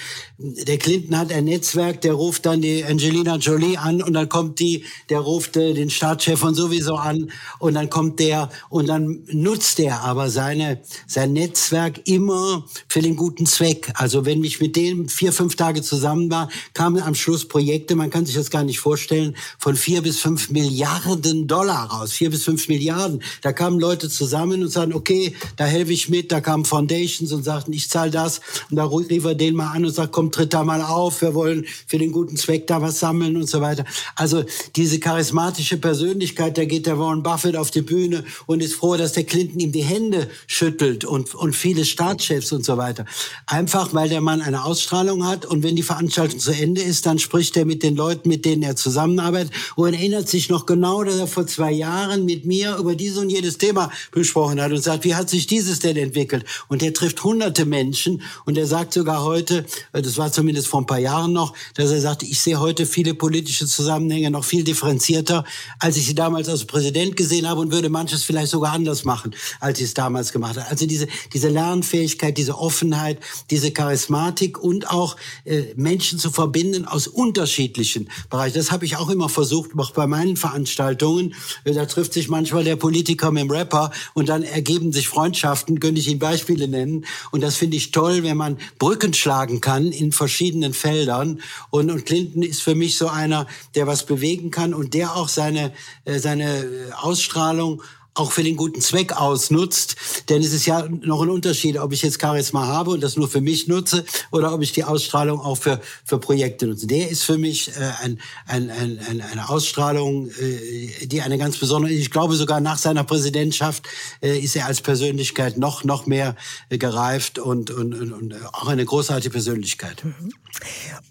Der 0.46 0.78
Clinton 0.78 1.18
hat 1.18 1.32
ein 1.32 1.46
Netzwerk, 1.46 2.02
der 2.02 2.12
ruft 2.16 2.46
dann 2.46 2.62
die 2.62 2.84
Angelina 2.84 3.38
Jolie 3.38 3.78
an 3.78 4.02
und 4.02 4.12
dann 4.12 4.28
kommt 4.28 4.60
die, 4.60 4.84
der 5.10 5.22
ruft 5.22 5.56
äh, 5.56 5.74
den 5.74 5.90
Staatschef 5.90 6.38
von 6.38 6.54
sowieso 6.54 6.96
an 6.96 7.32
und 7.60 7.76
dann 7.76 7.90
kommt 7.90 8.20
der 8.20 8.50
und 8.70 8.90
dann 8.90 9.24
nutzt 9.32 9.80
er 9.80 10.02
aber 10.02 10.30
seine, 10.30 10.82
sein 11.08 11.32
Netzwerk 11.32 12.02
immer 12.10 12.66
für 12.90 13.02
den 13.02 13.16
guten 13.16 13.46
Zweck. 13.46 13.94
Also 13.96 14.26
wenn 14.26 14.44
ich 14.44 14.60
mit 14.60 14.76
dem 14.76 15.08
vier, 15.08 15.32
fünf 15.32 15.56
Tage 15.56 15.82
zusammen 15.82 16.30
war, 16.30 16.50
kamen 16.74 17.02
am 17.02 17.16
Schluss 17.16 17.48
Projekte, 17.48 17.96
man 17.96 18.10
kann 18.10 18.26
sich 18.26 18.36
das 18.36 18.50
gar 18.50 18.66
nicht 18.66 18.82
vorstellen, 18.82 19.38
von 19.60 19.78
vier 19.78 20.02
bis 20.02 20.20
fünf 20.20 20.50
Milliarden 20.50 21.48
Dollar 21.48 21.90
raus, 21.90 22.12
vier 22.12 22.30
bis 22.30 22.44
fünf 22.44 22.68
Milliarden. 22.68 23.24
Da 23.44 23.54
kamen 23.54 23.80
Leute 23.80 24.10
zusammen 24.10 24.62
und 24.62 24.68
sagten, 24.68 24.92
okay, 24.92 25.36
da 25.56 25.64
helfe 25.64 25.94
ich 25.94 26.10
mit. 26.10 26.34
Da 26.34 26.42
kamen 26.42 26.66
Foundations 26.66 27.32
und 27.32 27.44
sagten, 27.44 27.72
ich 27.72 27.90
zahle 27.90 28.12
das. 28.12 28.42
Und 28.70 28.76
da 28.76 28.84
rief 28.84 29.24
er 29.24 29.36
den 29.36 29.56
mal 29.56 29.72
an 29.72 29.86
und 29.86 29.92
sagt, 29.92 30.12
tritt 30.34 30.54
da 30.54 30.64
mal 30.64 30.82
auf. 30.82 31.22
Wir 31.22 31.34
wollen 31.34 31.66
für 31.88 31.98
den 31.98 32.12
guten 32.12 32.38
Zweck 32.38 32.68
da 32.68 32.82
was 32.82 33.00
sammeln 33.00 33.38
und 33.38 33.50
so 33.50 33.62
weiter. 33.62 33.86
Also 34.16 34.44
diese 34.76 35.00
charismatische 35.00 35.78
Persönlichkeit, 35.78 36.58
da 36.58 36.66
geht 36.66 36.86
der 36.86 37.00
Warren 37.00 37.24
Buffett 37.24 37.56
auf 37.56 37.72
die 37.72 37.82
Bühne 37.82 38.24
und 38.46 38.62
ist 38.62 38.76
froh, 38.76 38.98
dass 38.98 39.14
der 39.14 39.24
Clinton 39.24 39.60
ihm 39.60 39.72
die 39.72 39.84
Hände 39.84 40.30
schüttelt 40.48 41.06
und, 41.06 41.36
und 41.36 41.56
viele 41.56 41.86
Staatschefs 41.86 42.52
und 42.52 42.66
so 42.66 42.78
weiter. 42.78 43.06
Einfach, 43.46 43.94
weil 43.94 44.10
der 44.10 44.22
Mann 44.22 44.42
eine 44.42 44.66
Ausstrahlung 44.66 45.26
hat 45.26 45.46
und 45.46 45.64
wenn 45.64 45.76
die 45.76 45.84
Veranstaltung 45.84 46.40
zu 46.40 46.52
Ende 46.52 46.82
ist, 46.82 47.06
dann 47.06 47.20
spricht 47.20 47.56
er 47.58 47.66
mit 47.66 47.84
den 47.84 47.96
Leuten, 47.96 48.30
mit 48.30 48.46
denen 48.46 48.64
er 48.64 48.76
zusammenarbeitet 48.76 49.54
und 49.76 49.94
erinnert 49.94 50.28
sich 50.28 50.50
noch 50.50 50.66
genau, 50.66 51.04
dass 51.04 51.18
er 51.18 51.28
vor 51.28 51.48
zwei 51.48 51.72
Jahren 51.72 52.26
mit 52.26 52.46
mir 52.46 52.78
über 52.78 52.96
dieses 52.96 53.18
und 53.18 53.30
jedes 53.30 53.58
Thema 53.58 53.92
besprochen 54.12 54.62
hat 54.62 54.72
und 54.72 54.82
sagt, 54.82 55.04
wie 55.04 55.16
hat 55.16 55.30
sich 55.30 55.48
dieses 55.48 55.80
denn 55.80 55.98
entwickelt? 55.98 56.46
Und 56.68 56.82
er 56.82 56.94
trifft 56.94 57.24
hunderte 57.24 57.66
Menschen 57.66 58.22
und 58.46 58.58
er 58.58 58.68
sagt 58.68 58.94
sogar 58.94 59.24
heute, 59.24 59.66
äh, 59.92 60.02
das 60.14 60.20
war 60.20 60.32
zumindest 60.32 60.68
vor 60.68 60.80
ein 60.80 60.86
paar 60.86 61.00
Jahren 61.00 61.34
noch, 61.34 61.54
dass 61.74 61.90
er 61.90 62.00
sagte, 62.00 62.28
ich 62.28 62.40
sehe 62.40 62.60
heute 62.60 62.86
viele 62.86 63.16
politische 63.16 63.66
Zusammenhänge 63.66 64.30
noch 64.30 64.44
viel 64.44 64.64
differenzierter, 64.64 65.44
als 65.80 65.98
ich 65.98 66.06
sie 66.06 66.14
damals 66.14 66.48
als 66.50 66.66
Präsident 66.66 67.16
gesehen 67.18 67.50
habe 67.50 67.62
und 67.62 67.72
würde 67.72 67.90
manches 67.90 68.24
vielleicht 68.24 68.52
sogar 68.52 68.74
anders 68.74 69.06
machen, 69.06 69.34
als 69.60 69.80
ich 69.80 69.86
es 69.86 69.96
damals 69.96 70.32
gemacht 70.32 70.58
habe. 70.58 70.70
Also 70.70 70.86
diese, 70.86 71.08
diese 71.34 71.50
Lernfähigkeit, 71.50 72.38
diese 72.38 72.60
Offenheit, 72.60 73.20
diese 73.50 73.72
Charismatik 73.72 74.60
und 74.60 74.92
auch 74.92 75.18
äh, 75.46 75.74
Menschen 75.76 76.20
zu 76.20 76.30
verbinden 76.30 76.86
aus 76.86 77.08
unterschiedlichen 77.08 78.08
Bereichen. 78.30 78.54
Das 78.54 78.72
habe 78.72 78.86
ich 78.86 78.98
auch 78.98 79.10
immer 79.10 79.30
versucht, 79.30 79.72
auch 79.80 79.92
bei 79.92 80.06
meinen 80.06 80.38
Veranstaltungen. 80.38 81.34
Da 81.66 81.88
trifft 81.88 82.14
sich 82.14 82.30
manchmal 82.30 82.64
der 82.64 82.76
Politiker 82.76 83.32
mit 83.32 83.42
dem 83.42 83.50
Rapper 83.50 83.90
und 84.14 84.30
dann 84.30 84.44
ergeben 84.44 84.94
sich 84.94 85.08
Freundschaften, 85.08 85.80
könnte 85.80 86.00
ich 86.00 86.08
Ihnen 86.08 86.20
Beispiele 86.20 86.68
nennen. 86.68 87.06
Und 87.32 87.42
das 87.42 87.56
finde 87.56 87.78
ich 87.78 87.90
toll, 87.90 88.22
wenn 88.22 88.38
man 88.38 88.60
Brücken 88.78 89.16
schlagen 89.16 89.60
kann 89.60 89.92
in 90.04 90.12
verschiedenen 90.12 90.74
Feldern. 90.74 91.42
Und, 91.70 91.90
und 91.90 92.06
Clinton 92.06 92.44
ist 92.44 92.62
für 92.62 92.76
mich 92.76 92.98
so 92.98 93.08
einer, 93.08 93.48
der 93.76 93.88
was 93.88 94.06
bewegen 94.06 94.52
kann 94.52 94.74
und 94.74 94.94
der 94.94 95.16
auch 95.16 95.30
seine, 95.30 95.72
äh, 96.06 96.20
seine 96.20 96.92
Ausstrahlung 97.02 97.82
auch 98.14 98.32
für 98.32 98.44
den 98.44 98.56
guten 98.56 98.82
Zweck 98.82 99.14
ausnutzt. 99.14 99.96
Denn 100.30 100.42
es 100.42 100.54
ist 100.54 100.66
ja 100.66 100.88
noch 100.88 101.22
ein 101.22 101.30
Unterschied, 101.30 101.78
ob 101.78 101.94
ich 101.94 102.02
jetzt 102.02 102.22
Charisma 102.22 102.68
habe 102.68 102.92
und 102.92 103.02
das 103.02 103.16
nur 103.18 103.28
für 103.28 103.42
mich 103.42 103.68
nutze 103.68 104.06
oder 104.32 104.54
ob 104.54 104.62
ich 104.62 104.72
die 104.72 104.84
Ausstrahlung 104.84 105.40
auch 105.40 105.58
für, 105.58 105.82
für 106.06 106.20
Projekte 106.20 106.68
nutze. 106.68 106.88
Der 106.88 107.10
ist 107.10 107.24
für 107.24 107.38
mich 107.38 107.70
äh, 107.70 107.92
ein, 108.02 108.20
ein, 108.46 108.70
ein, 108.70 109.00
ein, 109.10 109.22
eine 109.22 109.50
Ausstrahlung, 109.50 110.30
äh, 110.30 111.08
die 111.08 111.22
eine 111.22 111.38
ganz 111.38 111.58
besondere, 111.58 111.92
ich 111.92 112.12
glaube 112.12 112.36
sogar 112.36 112.60
nach 112.60 112.78
seiner 112.78 113.04
Präsidentschaft 113.04 113.84
äh, 114.22 114.38
ist 114.40 114.56
er 114.56 114.68
als 114.68 114.82
Persönlichkeit 114.82 115.58
noch, 115.58 115.84
noch 115.84 116.06
mehr 116.06 116.36
äh, 116.70 116.78
gereift 116.78 117.40
und, 117.40 117.72
und, 117.72 117.94
und, 117.94 118.12
und 118.12 118.36
auch 118.54 118.68
eine 118.68 118.86
großartige 118.86 119.32
Persönlichkeit. 119.32 120.04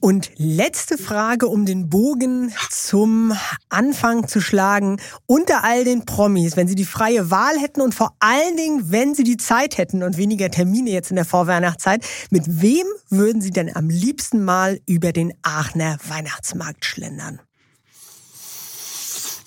Und 0.01 0.30
letzte 0.36 0.99
Frage, 0.99 1.47
um 1.47 1.66
den 1.66 1.88
Bogen 1.88 2.53
zum 2.70 3.36
Anfang 3.68 4.26
zu 4.26 4.40
schlagen. 4.40 5.01
Unter 5.26 5.64
all 5.64 5.84
den 5.84 6.05
Promis, 6.05 6.57
wenn 6.57 6.68
Sie 6.68 6.74
die 6.74 6.84
freie 6.84 7.30
Wahl 7.30 7.59
hätten 7.59 7.80
und 7.80 7.95
vor 7.95 8.14
allen 8.20 8.57
Dingen, 8.57 8.90
wenn 8.90 9.14
Sie 9.14 9.24
die 9.24 9.36
Zeit 9.36 9.78
hätten 9.78 10.03
und 10.03 10.16
weniger 10.16 10.51
Termine 10.51 10.90
jetzt 10.90 11.11
in 11.11 11.16
der 11.16 11.24
Vorweihnachtszeit, 11.24 12.05
mit 12.30 12.62
wem 12.62 12.86
würden 13.11 13.40
Sie 13.40 13.51
denn 13.51 13.74
am 13.74 13.88
liebsten 13.88 14.45
mal 14.45 14.80
über 14.86 15.12
den 15.12 15.32
Aachener 15.43 15.99
Weihnachtsmarkt 16.09 16.84
schlendern? 16.84 17.40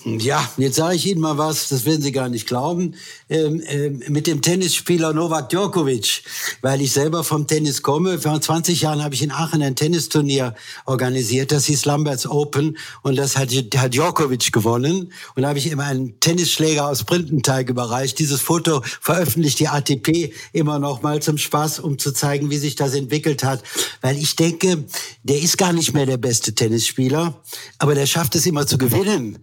Ja, 0.08 0.48
jetzt 0.58 0.76
sage 0.76 0.98
ich 0.98 1.08
Ihnen 1.08 1.20
mal 1.20 1.40
was, 1.40 1.70
das 1.70 1.84
werden 1.84 2.04
Sie 2.04 2.12
gar 2.12 2.30
nicht 2.30 2.46
glauben, 2.46 2.94
ähm, 3.28 3.64
ähm, 3.66 4.04
mit 4.08 4.28
dem 4.28 4.44
Tennisspieler 4.44 5.14
Novak 5.14 5.50
Djokovic, 5.50 6.22
weil 6.62 6.80
ich 6.82 6.92
selber 6.92 7.24
vom 7.24 7.48
Tennis 7.48 7.82
komme. 7.82 8.20
Vor 8.20 8.40
20 8.40 8.82
Jahren 8.82 9.04
habe 9.04 9.16
ich 9.16 9.24
in 9.24 9.32
Aachen 9.32 9.64
ein 9.64 9.76
Tennisturnier 9.76 10.54
organisiert, 10.86 11.52
das 11.52 11.66
hieß 11.66 11.86
Lamberts 11.86 12.28
Open 12.28 12.78
und 13.02 13.16
das 13.16 13.36
hat, 13.36 13.50
hat 13.50 13.96
Djokovic 13.96 14.52
gewonnen 14.52 15.12
und 15.34 15.42
da 15.42 15.50
habe 15.50 15.58
ich 15.58 15.72
immer 15.72 15.86
einen 15.86 16.20
Tennisschläger 16.20 16.88
aus 16.88 17.04
Printenteig 17.04 17.70
überreicht. 17.70 18.20
Dieses 18.20 18.42
Foto 18.42 18.84
veröffentlicht 19.02 19.58
die 19.58 19.70
ATP 19.70 20.34
immer 20.54 20.78
noch 20.78 21.02
mal 21.02 21.20
zum 21.20 21.40
Spaß, 21.40 21.80
um 21.80 21.98
zu 21.98 22.12
zeigen, 22.12 22.52
wie 22.52 22.60
sich 22.60 22.76
das 22.76 22.94
entwickelt 22.94 23.44
hat, 23.44 23.64
weil 24.02 24.18
ich 24.18 24.36
denke, 24.36 24.86
der 25.24 25.42
ist 25.42 25.58
gar 25.58 25.74
nicht 25.74 25.96
mehr 25.96 26.06
der 26.06 26.18
beste 26.18 26.54
Tennisspieler, 26.54 27.42
aber 27.80 27.96
der 27.96 28.06
schafft 28.06 28.36
es 28.36 28.46
immer 28.46 28.68
zu 28.68 28.78
gewinnen. 28.78 29.40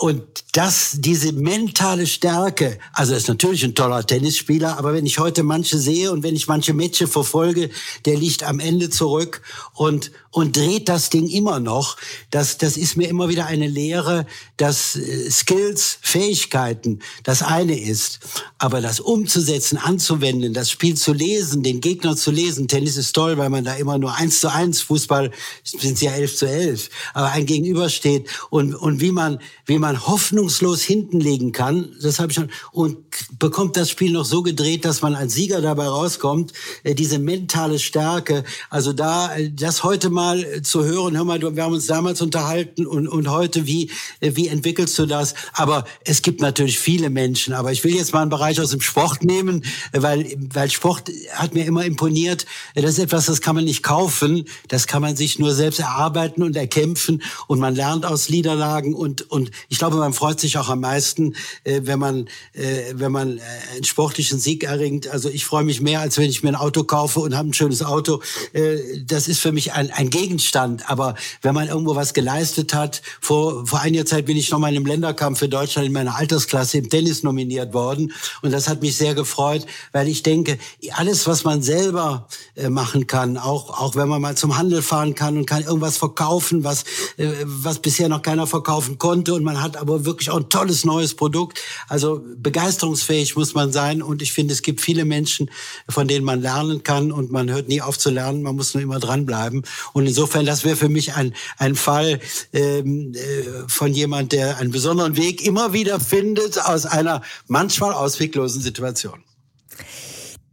Und 0.00 0.22
das, 0.52 0.92
diese 1.00 1.32
mentale 1.32 2.06
Stärke, 2.06 2.78
also 2.92 3.12
er 3.12 3.18
ist 3.18 3.26
natürlich 3.26 3.64
ein 3.64 3.74
toller 3.74 4.06
Tennisspieler, 4.06 4.78
aber 4.78 4.92
wenn 4.94 5.06
ich 5.06 5.18
heute 5.18 5.42
manche 5.42 5.76
sehe 5.76 6.12
und 6.12 6.22
wenn 6.22 6.36
ich 6.36 6.46
manche 6.46 6.72
Matches 6.72 7.10
verfolge, 7.10 7.68
der 8.04 8.16
liegt 8.16 8.44
am 8.44 8.60
Ende 8.60 8.90
zurück 8.90 9.42
und, 9.74 10.12
und 10.30 10.56
dreht 10.56 10.88
das 10.88 11.10
Ding 11.10 11.26
immer 11.26 11.58
noch. 11.58 11.96
Das, 12.30 12.58
das 12.58 12.76
ist 12.76 12.96
mir 12.96 13.08
immer 13.08 13.28
wieder 13.28 13.46
eine 13.46 13.66
Lehre, 13.66 14.24
dass 14.56 14.94
äh, 14.94 15.30
Skills, 15.30 15.98
Fähigkeiten 16.00 17.00
das 17.24 17.42
eine 17.42 17.76
ist. 17.76 18.20
Aber 18.58 18.80
das 18.80 19.00
umzusetzen, 19.00 19.78
anzuwenden, 19.78 20.54
das 20.54 20.70
Spiel 20.70 20.94
zu 20.94 21.12
lesen, 21.12 21.64
den 21.64 21.80
Gegner 21.80 22.14
zu 22.14 22.30
lesen, 22.30 22.68
Tennis 22.68 22.96
ist 22.96 23.14
toll, 23.14 23.36
weil 23.36 23.50
man 23.50 23.64
da 23.64 23.74
immer 23.74 23.98
nur 23.98 24.14
eins 24.14 24.38
zu 24.38 24.52
eins, 24.52 24.80
Fußball 24.80 25.32
sind 25.64 25.94
es 25.94 26.00
ja 26.00 26.12
elf 26.12 26.36
zu 26.36 26.46
elf, 26.46 26.88
aber 27.14 27.30
ein 27.30 27.46
Gegenüber 27.46 27.88
steht 27.88 28.28
und, 28.50 28.76
und 28.76 29.00
wie 29.00 29.10
man, 29.10 29.40
wie 29.66 29.78
man 29.78 29.87
man 29.88 30.06
hoffnungslos 30.06 30.82
hinten 30.82 31.18
legen 31.18 31.52
kann, 31.52 31.88
das 32.02 32.20
habe 32.20 32.30
ich 32.30 32.36
schon, 32.36 32.50
und 32.72 32.98
bekommt 33.38 33.74
das 33.74 33.88
Spiel 33.88 34.12
noch 34.12 34.26
so 34.26 34.42
gedreht, 34.42 34.84
dass 34.84 35.00
man 35.00 35.14
als 35.14 35.32
Sieger 35.32 35.62
dabei 35.62 35.86
rauskommt, 35.86 36.52
äh, 36.82 36.94
diese 36.94 37.18
mentale 37.18 37.78
Stärke, 37.78 38.44
also 38.68 38.92
da, 38.92 39.34
äh, 39.34 39.50
das 39.50 39.84
heute 39.84 40.10
mal 40.10 40.44
äh, 40.44 40.60
zu 40.60 40.84
hören, 40.84 41.16
hör 41.16 41.24
mal, 41.24 41.40
wir 41.40 41.62
haben 41.62 41.72
uns 41.72 41.86
damals 41.86 42.20
unterhalten 42.20 42.86
und, 42.86 43.08
und 43.08 43.30
heute, 43.30 43.66
wie, 43.66 43.90
wie 44.20 44.48
entwickelst 44.48 44.98
du 44.98 45.06
das? 45.06 45.32
Aber 45.54 45.86
es 46.04 46.20
gibt 46.20 46.42
natürlich 46.42 46.78
viele 46.78 47.08
Menschen, 47.08 47.54
aber 47.54 47.72
ich 47.72 47.82
will 47.82 47.94
jetzt 47.94 48.12
mal 48.12 48.20
einen 48.20 48.30
Bereich 48.30 48.60
aus 48.60 48.72
dem 48.72 48.82
Sport 48.82 49.24
nehmen, 49.24 49.64
weil, 49.92 50.36
weil 50.52 50.70
Sport 50.70 51.10
hat 51.32 51.54
mir 51.54 51.64
immer 51.64 51.86
imponiert, 51.86 52.44
das 52.74 52.84
ist 52.84 52.98
etwas, 52.98 53.24
das 53.24 53.40
kann 53.40 53.54
man 53.54 53.64
nicht 53.64 53.82
kaufen, 53.82 54.44
das 54.68 54.86
kann 54.86 55.00
man 55.00 55.16
sich 55.16 55.38
nur 55.38 55.54
selbst 55.54 55.80
erarbeiten 55.80 56.42
und 56.42 56.56
erkämpfen 56.56 57.22
und 57.46 57.58
man 57.58 57.74
lernt 57.74 58.04
aus 58.04 58.28
Niederlagen 58.28 58.94
und, 58.94 59.30
und 59.30 59.50
ich 59.70 59.77
glaube, 59.78 59.96
man 59.96 60.12
freut 60.12 60.40
sich 60.40 60.58
auch 60.58 60.68
am 60.68 60.80
meisten, 60.80 61.34
äh, 61.64 61.80
wenn 61.84 61.98
man, 61.98 62.28
äh, 62.52 62.92
wenn 62.92 63.12
man 63.12 63.38
äh, 63.38 63.40
einen 63.74 63.84
sportlichen 63.84 64.38
Sieg 64.38 64.64
erringt. 64.64 65.08
Also 65.08 65.28
ich 65.28 65.44
freue 65.44 65.64
mich 65.64 65.80
mehr, 65.80 66.00
als 66.00 66.18
wenn 66.18 66.28
ich 66.28 66.42
mir 66.42 66.50
ein 66.50 66.56
Auto 66.56 66.84
kaufe 66.84 67.20
und 67.20 67.36
habe 67.36 67.48
ein 67.48 67.54
schönes 67.54 67.82
Auto. 67.82 68.20
Äh, 68.52 68.78
das 69.04 69.28
ist 69.28 69.40
für 69.40 69.52
mich 69.52 69.72
ein, 69.72 69.90
ein 69.90 70.10
Gegenstand. 70.10 70.90
Aber 70.90 71.14
wenn 71.42 71.54
man 71.54 71.68
irgendwo 71.68 71.96
was 71.96 72.14
geleistet 72.14 72.74
hat, 72.74 73.02
vor, 73.20 73.66
vor 73.66 73.80
einiger 73.80 74.06
Zeit 74.06 74.26
bin 74.26 74.36
ich 74.36 74.50
noch 74.50 74.58
mal 74.58 74.68
in 74.68 74.76
einem 74.76 74.86
Länderkampf 74.86 75.38
für 75.38 75.48
Deutschland 75.48 75.86
in 75.86 75.92
meiner 75.92 76.16
Altersklasse 76.16 76.78
im 76.78 76.90
Tennis 76.90 77.22
nominiert 77.22 77.72
worden. 77.74 78.12
Und 78.42 78.52
das 78.52 78.68
hat 78.68 78.82
mich 78.82 78.96
sehr 78.96 79.14
gefreut, 79.14 79.66
weil 79.92 80.08
ich 80.08 80.22
denke, 80.22 80.58
alles, 80.92 81.26
was 81.26 81.44
man 81.44 81.62
selber 81.62 82.28
äh, 82.54 82.68
machen 82.68 83.06
kann, 83.06 83.36
auch, 83.36 83.80
auch 83.80 83.96
wenn 83.96 84.08
man 84.08 84.20
mal 84.20 84.36
zum 84.36 84.56
Handel 84.56 84.82
fahren 84.82 85.14
kann 85.14 85.36
und 85.36 85.46
kann 85.46 85.62
irgendwas 85.62 85.96
verkaufen, 85.96 86.64
was, 86.64 86.84
äh, 87.16 87.28
was 87.44 87.78
bisher 87.78 88.08
noch 88.08 88.22
keiner 88.22 88.46
verkaufen 88.46 88.98
konnte 88.98 89.34
und 89.34 89.44
hat 89.62 89.76
aber 89.76 90.04
wirklich 90.04 90.30
auch 90.30 90.38
ein 90.38 90.48
tolles 90.48 90.84
neues 90.84 91.14
Produkt. 91.14 91.60
Also 91.88 92.22
begeisterungsfähig 92.36 93.36
muss 93.36 93.54
man 93.54 93.72
sein 93.72 94.02
und 94.02 94.22
ich 94.22 94.32
finde, 94.32 94.54
es 94.54 94.62
gibt 94.62 94.80
viele 94.80 95.04
Menschen, 95.04 95.50
von 95.88 96.08
denen 96.08 96.24
man 96.24 96.40
lernen 96.40 96.82
kann 96.82 97.12
und 97.12 97.30
man 97.30 97.50
hört 97.50 97.68
nie 97.68 97.82
auf 97.82 97.98
zu 97.98 98.10
lernen, 98.10 98.42
man 98.42 98.56
muss 98.56 98.74
nur 98.74 98.82
immer 98.82 98.98
dranbleiben. 98.98 99.62
Und 99.92 100.06
insofern, 100.06 100.46
das 100.46 100.64
wäre 100.64 100.76
für 100.76 100.88
mich 100.88 101.14
ein, 101.14 101.34
ein 101.58 101.74
Fall 101.74 102.20
ähm, 102.52 103.14
äh, 103.14 103.68
von 103.68 103.92
jemand, 103.92 104.32
der 104.32 104.58
einen 104.58 104.70
besonderen 104.70 105.16
Weg 105.16 105.44
immer 105.44 105.72
wieder 105.72 106.00
findet 106.00 106.58
aus 106.60 106.86
einer 106.86 107.22
manchmal 107.46 107.92
ausweglosen 107.92 108.62
Situation. 108.62 109.22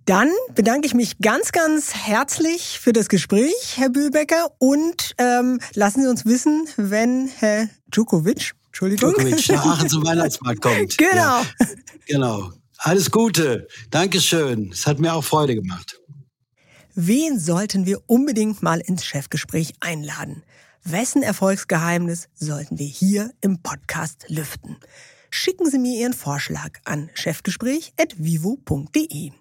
Dann 0.05 0.29
bedanke 0.53 0.85
ich 0.85 0.93
mich 0.93 1.17
ganz, 1.17 1.51
ganz 1.51 1.95
herzlich 1.95 2.79
für 2.79 2.93
das 2.93 3.09
Gespräch, 3.09 3.73
Herr 3.75 3.89
Bühlbecker. 3.89 4.51
Und 4.59 5.15
ähm, 5.17 5.59
lassen 5.73 6.03
Sie 6.03 6.07
uns 6.07 6.25
wissen, 6.25 6.67
wenn 6.77 7.27
Herr 7.27 7.69
Djokovic, 7.87 8.51
Entschuldigung. 8.75 9.13
Djokovic 9.13 9.47
nach 9.49 9.65
Aachen 9.65 9.87
zum 9.87 10.05
Weihnachtsmarkt 10.05 10.61
kommt. 10.61 10.97
Genau. 10.97 11.41
Ja, 11.41 11.45
genau. 12.07 12.51
Alles 12.79 13.09
Gute. 13.09 13.69
Dankeschön. 13.89 14.71
Es 14.73 14.85
hat 14.85 14.99
mir 14.99 15.13
auch 15.13 15.23
Freude 15.23 15.55
gemacht. 15.55 15.97
Wen 16.93 17.39
sollten 17.39 17.85
wir 17.85 18.01
unbedingt 18.07 18.61
mal 18.61 18.81
ins 18.81 19.05
Chefgespräch 19.05 19.75
einladen? 19.79 20.43
Wessen 20.83 21.23
Erfolgsgeheimnis 21.23 22.27
sollten 22.33 22.77
wir 22.77 22.85
hier 22.85 23.31
im 23.39 23.61
Podcast 23.61 24.25
lüften? 24.27 24.75
Schicken 25.29 25.71
Sie 25.71 25.79
mir 25.79 25.97
Ihren 25.97 26.13
Vorschlag 26.13 26.71
an 26.83 27.09
chefgespräch.vivo.de. 27.13 29.31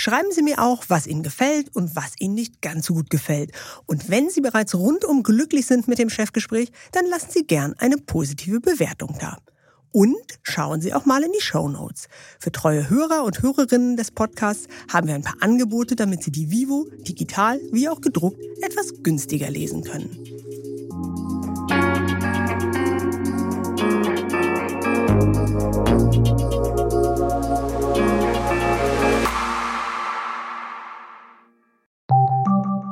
Schreiben 0.00 0.30
Sie 0.30 0.42
mir 0.42 0.62
auch, 0.62 0.84
was 0.86 1.08
Ihnen 1.08 1.24
gefällt 1.24 1.74
und 1.74 1.96
was 1.96 2.12
Ihnen 2.20 2.34
nicht 2.34 2.62
ganz 2.62 2.86
so 2.86 2.94
gut 2.94 3.10
gefällt. 3.10 3.50
Und 3.84 4.08
wenn 4.08 4.30
Sie 4.30 4.40
bereits 4.40 4.76
rundum 4.76 5.24
glücklich 5.24 5.66
sind 5.66 5.88
mit 5.88 5.98
dem 5.98 6.08
Chefgespräch, 6.08 6.70
dann 6.92 7.04
lassen 7.06 7.30
Sie 7.32 7.44
gern 7.44 7.74
eine 7.78 7.96
positive 7.96 8.60
Bewertung 8.60 9.16
da. 9.20 9.38
Und 9.90 10.38
schauen 10.44 10.80
Sie 10.80 10.94
auch 10.94 11.04
mal 11.04 11.24
in 11.24 11.32
die 11.32 11.42
Show 11.42 11.68
Notes. 11.68 12.06
Für 12.38 12.52
treue 12.52 12.88
Hörer 12.88 13.24
und 13.24 13.42
Hörerinnen 13.42 13.96
des 13.96 14.12
Podcasts 14.12 14.68
haben 14.88 15.08
wir 15.08 15.16
ein 15.16 15.24
paar 15.24 15.38
Angebote, 15.40 15.96
damit 15.96 16.22
Sie 16.22 16.30
die 16.30 16.52
Vivo 16.52 16.86
digital 17.00 17.60
wie 17.72 17.88
auch 17.88 18.00
gedruckt 18.00 18.40
etwas 18.62 19.02
günstiger 19.02 19.50
lesen 19.50 19.82
können. 19.82 20.16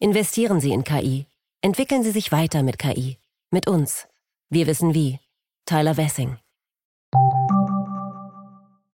Investieren 0.00 0.60
Sie 0.60 0.72
in 0.72 0.84
KI. 0.84 1.26
Entwickeln 1.62 2.02
Sie 2.02 2.10
sich 2.10 2.32
weiter 2.32 2.62
mit 2.62 2.78
KI. 2.78 3.18
Mit 3.50 3.68
uns. 3.68 4.06
Wir 4.50 4.66
wissen 4.66 4.92
wie. 4.94 5.20
Tyler 5.66 5.96
Wessing. 5.96 6.38